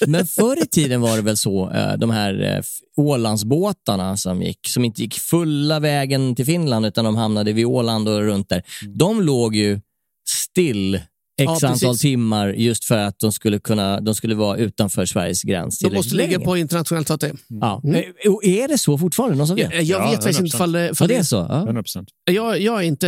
det. 0.00 0.06
Men 0.06 0.26
förr 0.26 0.62
i 0.62 0.66
tiden 0.66 1.00
var 1.00 1.16
det 1.16 1.22
väl 1.22 1.36
så, 1.36 1.70
eh, 1.70 1.92
de 1.98 2.10
här 2.10 2.54
eh, 2.56 2.62
Ålandsbåtarna 2.96 4.16
som, 4.16 4.42
gick, 4.42 4.68
som 4.68 4.84
inte 4.84 5.02
gick 5.02 5.14
fulla 5.14 5.80
vägen 5.80 6.34
till 6.34 6.44
Finland 6.46 6.86
utan 6.86 7.04
de 7.04 7.16
hamnade 7.16 7.52
vid 7.52 7.66
Åland 7.66 8.08
och 8.08 8.20
runt 8.20 8.48
där. 8.48 8.62
De 8.86 9.07
låg 9.14 9.56
ju 9.56 9.80
still 10.28 10.94
x 10.94 11.02
Ja, 11.44 11.52
precis. 11.52 11.64
antal 11.84 11.98
timmar 11.98 12.48
just 12.48 12.84
för 12.84 12.96
att 12.98 13.18
de 13.18 13.32
skulle, 13.32 13.58
kunna, 13.58 14.00
de 14.00 14.14
skulle 14.14 14.34
vara 14.34 14.56
utanför 14.56 15.06
Sveriges 15.06 15.42
gräns 15.42 15.78
De 15.78 15.94
måste 15.94 16.14
ligga 16.14 16.40
på 16.40 16.56
internationellt 16.56 17.10
vatten. 17.10 17.38
Ja. 17.48 17.82
Eh, 17.94 18.32
Och 18.32 18.44
är 18.44 18.68
det 18.68 18.78
så 18.78 18.98
fortfarande? 18.98 19.36
Någon 19.36 19.46
som 19.46 19.56
vet? 19.56 19.72
Jag, 19.74 19.82
jag 19.82 20.00
Ja, 20.02 20.10
vet 20.10 20.14
faktiskt 20.22 20.40
inte 20.40 20.56
100%. 20.56 20.56
ifall 20.56 20.72
det, 20.72 20.80
Ja, 20.86 20.90
ifall 20.92 21.08
det 21.08 21.16
är 21.16 21.22
så? 21.22 21.36
Ja. 21.36 21.66
100%. 21.68 22.06
jag, 22.24 22.60
jag, 22.60 22.78
är 22.78 22.82
inte, 22.86 23.06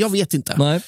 jag 0.00 0.10
vet 0.12 0.34
inte. 0.34 0.54
Nej. 0.58 0.80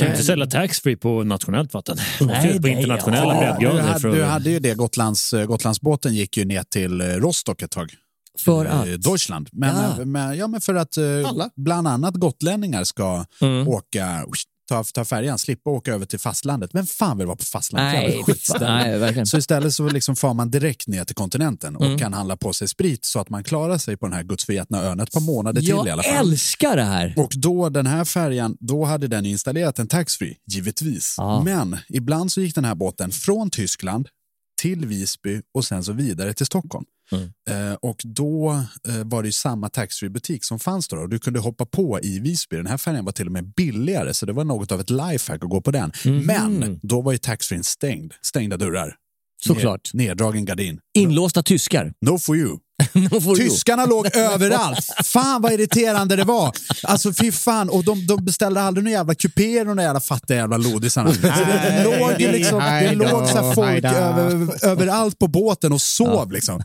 Kan 0.00 0.10
inte 0.10 0.22
sälja 0.22 0.46
taxfree 0.46 0.96
på 0.96 1.24
nationellt 1.24 1.74
vatten. 1.74 1.96
Nej, 2.20 2.60
på 2.60 2.68
internationella 2.68 3.34
ja. 3.34 3.40
Du 3.40 3.66
breddgrader. 3.66 3.82
hade, 3.82 4.00
för- 4.00 4.12
du 4.16 4.22
hade 4.22 4.50
ju 4.50 4.58
det, 4.58 4.74
Gotlands, 4.74 5.32
eh, 5.32 5.44
Gotlandsbåten 5.46 6.14
gick 6.14 6.36
ju 6.36 6.44
ner 6.44 6.62
till 6.62 7.00
eh, 7.00 7.04
Rostock 7.06 7.62
ett 7.62 7.70
tag. 7.70 7.92
För 8.40 8.66
att? 8.66 9.02
Deutschland. 9.02 9.48
Men, 9.52 9.76
Ja. 9.76 10.00
eh, 10.00 10.06
men, 10.06 10.38
ja, 10.38 10.46
men 10.46 10.60
för 10.60 10.74
att 10.74 10.96
eh, 10.96 11.04
Alla. 11.28 11.50
bland 11.56 11.88
annat 11.88 12.14
gotlänningar 12.14 12.84
ska 12.84 13.24
Mm. 13.40 13.68
åka, 13.68 14.24
ta, 14.68 14.84
ta 14.84 15.04
färjan, 15.04 15.38
slippa 15.38 15.70
åka 15.70 15.92
över 15.94 16.06
till 16.06 16.18
fastlandet. 16.18 16.70
Vem 16.74 16.86
fan 16.86 17.18
vill 17.18 17.26
vara 17.26 17.36
på 17.36 17.44
fastlandet? 17.44 17.92
Nej, 17.94 18.24
nej, 18.60 18.98
verkligen. 18.98 19.26
Så 19.26 19.38
istället 19.38 19.74
så 19.74 19.88
liksom 19.88 20.16
far 20.16 20.34
man 20.34 20.50
direkt 20.50 20.86
ner 20.88 21.04
till 21.04 21.14
kontinenten 21.14 21.76
och 21.76 21.84
Mm. 21.86 21.98
kan 21.98 22.12
handla 22.12 22.36
på 22.36 22.52
sig 22.52 22.68
sprit 22.68 23.04
så 23.04 23.20
att 23.20 23.28
man 23.30 23.44
klarar 23.44 23.78
sig 23.78 23.96
på 23.96 24.06
den 24.06 24.12
här 24.12 24.22
gudsförgätna 24.22 24.82
ön 24.82 25.00
ett 25.00 25.12
par 25.12 25.20
månader 25.20 25.60
till 25.60 25.70
i 25.70 25.72
alla 25.72 25.88
Jag 25.88 26.04
fall. 26.04 26.28
älskar 26.30 26.76
det 26.76 26.82
här. 26.84 27.14
Och 27.16 27.32
då 27.36 27.68
den 27.68 27.86
här 27.86 28.04
färjan, 28.04 28.56
då 28.60 28.84
hade 28.84 29.08
den 29.08 29.26
installerat 29.26 29.78
en 29.78 29.88
taxfree, 29.88 30.34
givetvis. 30.46 31.14
Ja. 31.18 31.42
Men 31.42 31.76
ibland 31.88 32.32
så 32.32 32.40
gick 32.40 32.54
den 32.54 32.64
här 32.64 32.74
båten 32.74 33.10
från 33.12 33.50
Tyskland 33.50 34.08
till 34.56 34.86
Visby 34.86 35.42
och 35.54 35.64
sen 35.64 35.84
så 35.84 35.92
vidare 35.92 36.34
till 36.34 36.46
Stockholm. 36.46 36.84
Mm. 37.12 37.70
Eh, 37.70 37.74
och 37.74 38.00
då 38.04 38.64
eh, 38.88 39.04
var 39.04 39.22
det 39.22 39.32
samma 39.32 39.68
taxfree-butik 39.68 40.44
som 40.44 40.58
fanns 40.58 40.88
då. 40.88 40.96
Och 40.96 41.08
du 41.08 41.18
kunde 41.18 41.40
hoppa 41.40 41.66
på 41.66 42.00
i 42.02 42.20
Visby. 42.20 42.56
Den 42.56 42.66
här 42.66 42.76
färjan 42.76 43.04
var 43.04 43.12
till 43.12 43.26
och 43.26 43.32
med 43.32 43.52
billigare, 43.54 44.14
så 44.14 44.26
det 44.26 44.32
var 44.32 44.44
något 44.44 44.72
av 44.72 44.80
ett 44.80 44.90
lifehack 44.90 45.44
att 45.44 45.50
gå 45.50 45.60
på 45.60 45.70
den. 45.70 45.92
Mhm. 46.04 46.26
Men 46.26 46.80
då 46.82 47.00
var 47.00 47.12
ju 47.12 47.18
taxfree 47.18 47.62
stängd. 47.62 48.14
Stängda 48.22 48.56
dörrar. 48.56 48.96
Såklart. 49.42 49.94
Ner, 49.94 50.08
neddragen 50.08 50.44
gardin. 50.44 50.80
Inlåsta 50.94 51.42
tyskar. 51.42 51.92
No 52.00 52.18
for 52.18 52.36
you. 52.36 52.58
Tyskarna 53.36 53.86
låg 53.86 54.06
överallt. 54.16 54.90
Fan 55.04 55.42
vad 55.42 55.52
irriterande 55.52 56.16
det 56.16 56.24
var. 56.24 56.52
Alltså 56.82 57.12
fy 57.12 57.32
fan. 57.32 57.68
Och 57.68 57.84
de, 57.84 58.06
de 58.06 58.24
beställde 58.24 58.62
aldrig 58.62 58.84
några 58.84 58.98
jävla 58.98 59.14
kupéer 59.14 59.64
de 59.64 59.78
jävla 59.78 60.00
fattiga 60.00 60.36
jävla 60.36 60.56
lodisarna. 60.56 61.14
Så 61.14 61.20
det 61.20 61.84
låg, 61.84 62.20
liksom, 62.20 62.58
det 62.58 62.94
låg 62.94 63.28
så 63.28 63.52
folk 63.52 63.84
över, 63.84 64.64
överallt 64.66 65.18
på 65.18 65.28
båten 65.28 65.72
och 65.72 65.80
sov 65.80 66.32
liksom. 66.32 66.62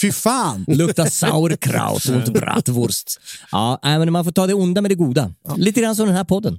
Fy 0.00 0.12
fan. 0.12 0.64
Luktar 0.68 1.06
sauerkraut 1.06 2.04
och 2.26 2.32
bratwurst. 2.32 3.20
Ja, 3.52 3.78
men 3.82 4.12
man 4.12 4.24
får 4.24 4.32
ta 4.32 4.46
det 4.46 4.54
onda 4.54 4.80
med 4.80 4.90
det 4.90 4.94
goda. 4.94 5.30
Lite 5.56 5.80
grann 5.80 5.96
som 5.96 6.06
den 6.06 6.16
här 6.16 6.24
podden. 6.24 6.58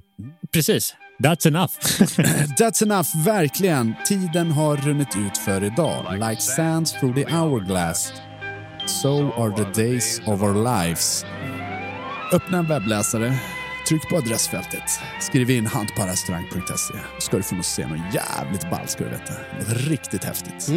Precis. 0.52 0.94
That's 1.22 1.46
enough. 1.46 1.72
That's 2.58 2.82
enough, 2.82 3.24
verkligen. 3.24 3.94
Tiden 4.06 4.50
har 4.52 4.76
runnit 4.76 5.16
ut 5.16 5.38
för 5.38 5.64
idag. 5.64 6.04
Like 6.30 6.42
sands 6.42 6.92
through 6.92 7.14
the 7.14 7.36
hourglass. 7.36 8.12
So 8.86 9.32
are 9.32 9.64
the 9.64 9.82
days 9.82 10.20
of 10.26 10.42
our 10.42 10.54
lives. 10.54 11.24
Öppna 12.32 12.58
en 12.58 12.66
webbläsare, 12.66 13.38
tryck 13.88 14.08
på 14.08 14.16
adressfältet, 14.16 14.82
skriv 15.20 15.50
in 15.50 15.66
handparrestaurang.se. 15.66 16.94
Ska 17.20 17.36
du 17.36 17.42
få 17.42 17.62
se 17.62 17.86
något 17.86 18.14
jävligt 18.14 18.70
ball 18.70 18.88
ska 18.88 19.04
du 19.04 19.10
veta. 19.10 19.32
Riktigt 19.90 20.24
häftigt. 20.24 20.70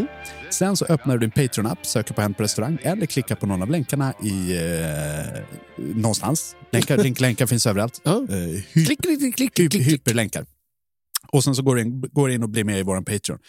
Sen 0.49 0.77
så 0.77 0.85
öppnar 0.85 1.17
du 1.17 1.19
din 1.27 1.31
Patreon-app, 1.31 1.85
söker 1.85 2.13
på 2.13 2.21
Hänt 2.21 2.37
på 2.37 2.43
restaurang 2.43 2.77
eller 2.81 3.05
klickar 3.05 3.35
på 3.35 3.45
någon 3.45 3.61
av 3.61 3.69
länkarna 3.69 4.13
i 4.23 4.57
eh, 4.57 5.41
någonstans. 5.77 6.55
Länkar, 6.71 6.97
link, 7.03 7.19
länkar 7.19 7.45
finns 7.45 7.67
överallt. 7.67 8.01
Ja. 8.03 8.11
Eh, 8.29 8.35
hy- 8.35 8.85
Klick, 8.85 9.01
klick, 9.01 9.19
klick, 9.35 9.53
klick, 9.55 9.71
klick. 9.71 9.87
hyperlänkar. 9.87 10.45
Och 11.31 11.43
sen 11.43 11.55
så 11.55 11.61
går 11.61 11.75
du 11.75 11.81
in, 11.81 12.01
går 12.01 12.31
in 12.31 12.43
och 12.43 12.49
blir 12.49 12.63
med 12.63 12.79
i 12.79 12.83
vår 12.83 13.01
Patreon. 13.01 13.39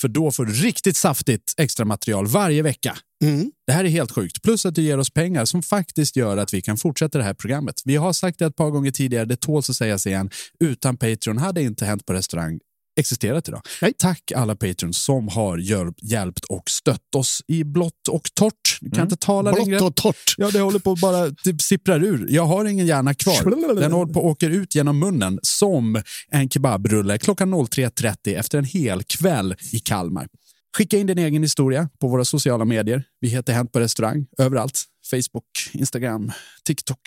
För 0.00 0.08
då 0.08 0.30
får 0.30 0.44
du 0.44 0.52
riktigt 0.52 0.96
saftigt 0.96 1.54
extra 1.56 1.84
material 1.84 2.26
varje 2.26 2.62
vecka. 2.62 2.96
Mm. 3.24 3.50
Det 3.66 3.72
här 3.72 3.84
är 3.84 3.88
helt 3.88 4.12
sjukt. 4.12 4.42
Plus 4.42 4.66
att 4.66 4.74
du 4.74 4.82
ger 4.82 4.98
oss 4.98 5.10
pengar 5.10 5.44
som 5.44 5.62
faktiskt 5.62 6.16
gör 6.16 6.36
att 6.36 6.54
vi 6.54 6.62
kan 6.62 6.76
fortsätta 6.76 7.18
det 7.18 7.24
här 7.24 7.34
programmet. 7.34 7.82
Vi 7.84 7.96
har 7.96 8.12
sagt 8.12 8.38
det 8.38 8.46
ett 8.46 8.56
par 8.56 8.70
gånger 8.70 8.90
tidigare, 8.90 9.24
det 9.24 9.36
tåls 9.36 9.70
att 9.70 9.76
sägas 9.76 10.06
igen. 10.06 10.30
Utan 10.60 10.96
Patreon 10.96 11.38
hade 11.38 11.62
inte 11.62 11.86
Hänt 11.86 12.06
på 12.06 12.12
restaurang 12.12 12.58
existerat 12.96 13.48
idag. 13.48 13.62
Tack 13.98 14.32
alla 14.36 14.56
Patreons 14.56 15.04
som 15.04 15.28
har 15.28 15.58
hjälp, 15.58 15.94
hjälpt 16.02 16.44
och 16.44 16.70
stött 16.70 17.14
oss 17.14 17.42
i 17.48 17.64
blått 17.64 18.08
och 18.10 18.28
torrt. 18.34 18.78
Du 18.80 18.90
kan 18.90 19.02
inte 19.02 19.16
tala 19.16 19.50
längre. 19.50 19.78
Blått 19.78 19.90
och 19.90 19.96
torrt. 19.96 20.34
Ja, 20.36 20.50
det 20.50 20.60
håller 20.60 20.78
på 20.78 20.92
att 20.92 21.00
bara 21.00 21.30
typ 21.30 21.62
sipprar 21.62 22.04
ur. 22.04 22.26
Jag 22.30 22.46
har 22.46 22.64
ingen 22.64 22.86
hjärna 22.86 23.14
kvar. 23.14 23.74
Den 23.80 23.92
håller 23.92 24.12
på 24.12 24.20
att 24.20 24.26
åka 24.26 24.46
ut 24.46 24.74
genom 24.74 24.98
munnen 24.98 25.38
som 25.42 26.02
en 26.30 26.48
kebabrulle 26.48 27.18
klockan 27.18 27.54
03.30 27.54 28.38
efter 28.38 28.58
en 28.58 28.64
hel 28.64 29.02
kväll 29.02 29.54
i 29.72 29.78
Kalmar. 29.78 30.28
Skicka 30.76 30.98
in 30.98 31.06
din 31.06 31.18
egen 31.18 31.42
historia 31.42 31.88
på 32.00 32.08
våra 32.08 32.24
sociala 32.24 32.64
medier. 32.64 33.02
Vi 33.20 33.28
heter 33.28 33.52
Hänt 33.52 33.72
på 33.72 33.80
restaurang 33.80 34.26
överallt. 34.38 34.82
Facebook, 35.10 35.44
Instagram, 35.72 36.32
TikTok. 36.64 36.98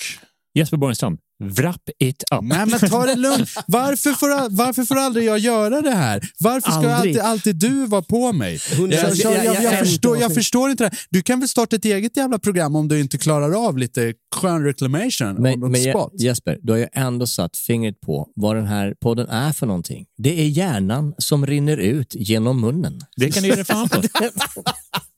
Jesper 0.54 0.78
Borgenstrand, 0.78 1.20
Wrap 1.40 1.90
it 2.00 2.24
up. 2.32 2.40
Nej, 2.42 2.66
men 2.66 2.80
ta 2.80 3.06
det 3.06 3.16
lugnt. 3.16 3.50
Varför 3.68 4.12
får, 4.12 4.50
varför 4.50 4.84
får 4.84 4.98
aldrig 4.98 5.26
jag 5.26 5.40
göra 5.40 5.82
det 5.82 5.96
här? 5.96 6.30
Varför 6.40 6.72
ska 6.72 6.94
alltid, 6.94 7.20
alltid 7.20 7.56
du 7.56 7.86
vara 7.86 8.02
på 8.02 8.34
mig? 8.34 8.60
Jag, 8.78 9.16
jag, 9.16 9.46
jag, 9.46 9.64
jag, 9.64 9.80
förstår, 9.80 10.18
jag 10.18 10.34
förstår 10.34 10.70
inte 10.70 10.84
det 10.84 10.90
här. 10.94 11.00
Du 11.10 11.22
kan 11.22 11.40
väl 11.40 11.50
starta 11.50 11.76
ett 11.76 11.86
eget 11.86 12.18
jävla 12.18 12.40
program 12.40 12.76
om 12.76 12.88
du 12.88 13.00
inte 13.00 13.18
klarar 13.18 13.68
av 13.68 13.78
lite 13.78 14.14
skön 14.36 14.64
reclamation 14.64 15.34
Men, 15.34 15.60
men 15.60 15.82
spot. 15.82 16.22
Jesper, 16.22 16.58
du 16.62 16.72
har 16.72 16.80
ju 16.80 16.88
ändå 16.94 17.28
satt 17.28 17.58
fingret 17.58 18.02
på 18.02 18.28
vad 18.36 18.56
den 18.56 18.66
här 18.66 18.94
podden 19.02 19.30
är 19.30 19.52
för 19.52 19.66
någonting. 19.66 20.06
Det 20.18 20.42
är 20.42 20.48
hjärnan 20.48 21.14
som 21.18 21.46
rinner 21.46 21.78
ut 21.78 22.16
genom 22.16 22.62
munnen. 22.62 23.02
Det 23.18 23.32
kan 23.32 23.44
du 23.44 23.50
ge 23.50 23.56
dig 23.56 23.66
fan 23.66 23.90
på. 23.90 24.02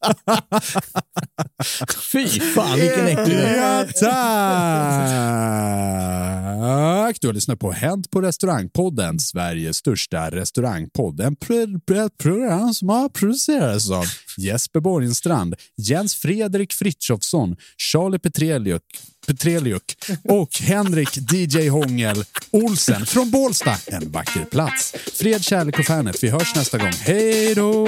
Fy 2.12 2.28
fan 2.28 2.80
vilken 2.80 3.08
äcklig 3.08 3.38
Ja, 3.58 3.86
tack! 4.00 6.11
Du 7.22 7.28
har 7.28 7.34
lyssnat 7.34 7.60
på 7.60 7.72
Hänt 7.72 8.12
på 8.12 8.22
restaurangpodden, 8.22 9.20
Sveriges 9.20 9.78
största 9.78 10.32
restaurangpodd. 10.32 11.20
En 11.20 11.36
program 12.18 12.74
som 12.74 12.90
har 12.90 13.10
producerats 13.10 13.92
av 13.92 14.06
Jesper 14.38 14.80
Borgenstrand, 14.80 15.56
Jens 15.78 16.16
Fredrik 16.16 16.74
Fritjofsson, 16.74 17.56
Charlie 17.78 18.20
Petreliuk, 18.20 18.84
Petreliuk 19.28 19.98
och 20.24 20.58
Henrik 20.62 21.18
DJ 21.34 21.68
Hångel 21.68 22.24
Olsen 22.52 23.06
från 23.06 23.32
Bålsta. 23.32 23.76
En 23.88 24.12
vacker 24.12 24.46
plats. 24.46 24.96
Fred, 25.14 25.44
kärlek 25.44 25.80
och 25.80 25.86
fanet. 25.86 26.24
Vi 26.24 26.30
hörs 26.30 26.56
nästa 26.56 26.78
gång. 26.78 26.94
Hej 27.06 27.56
då! 27.56 27.88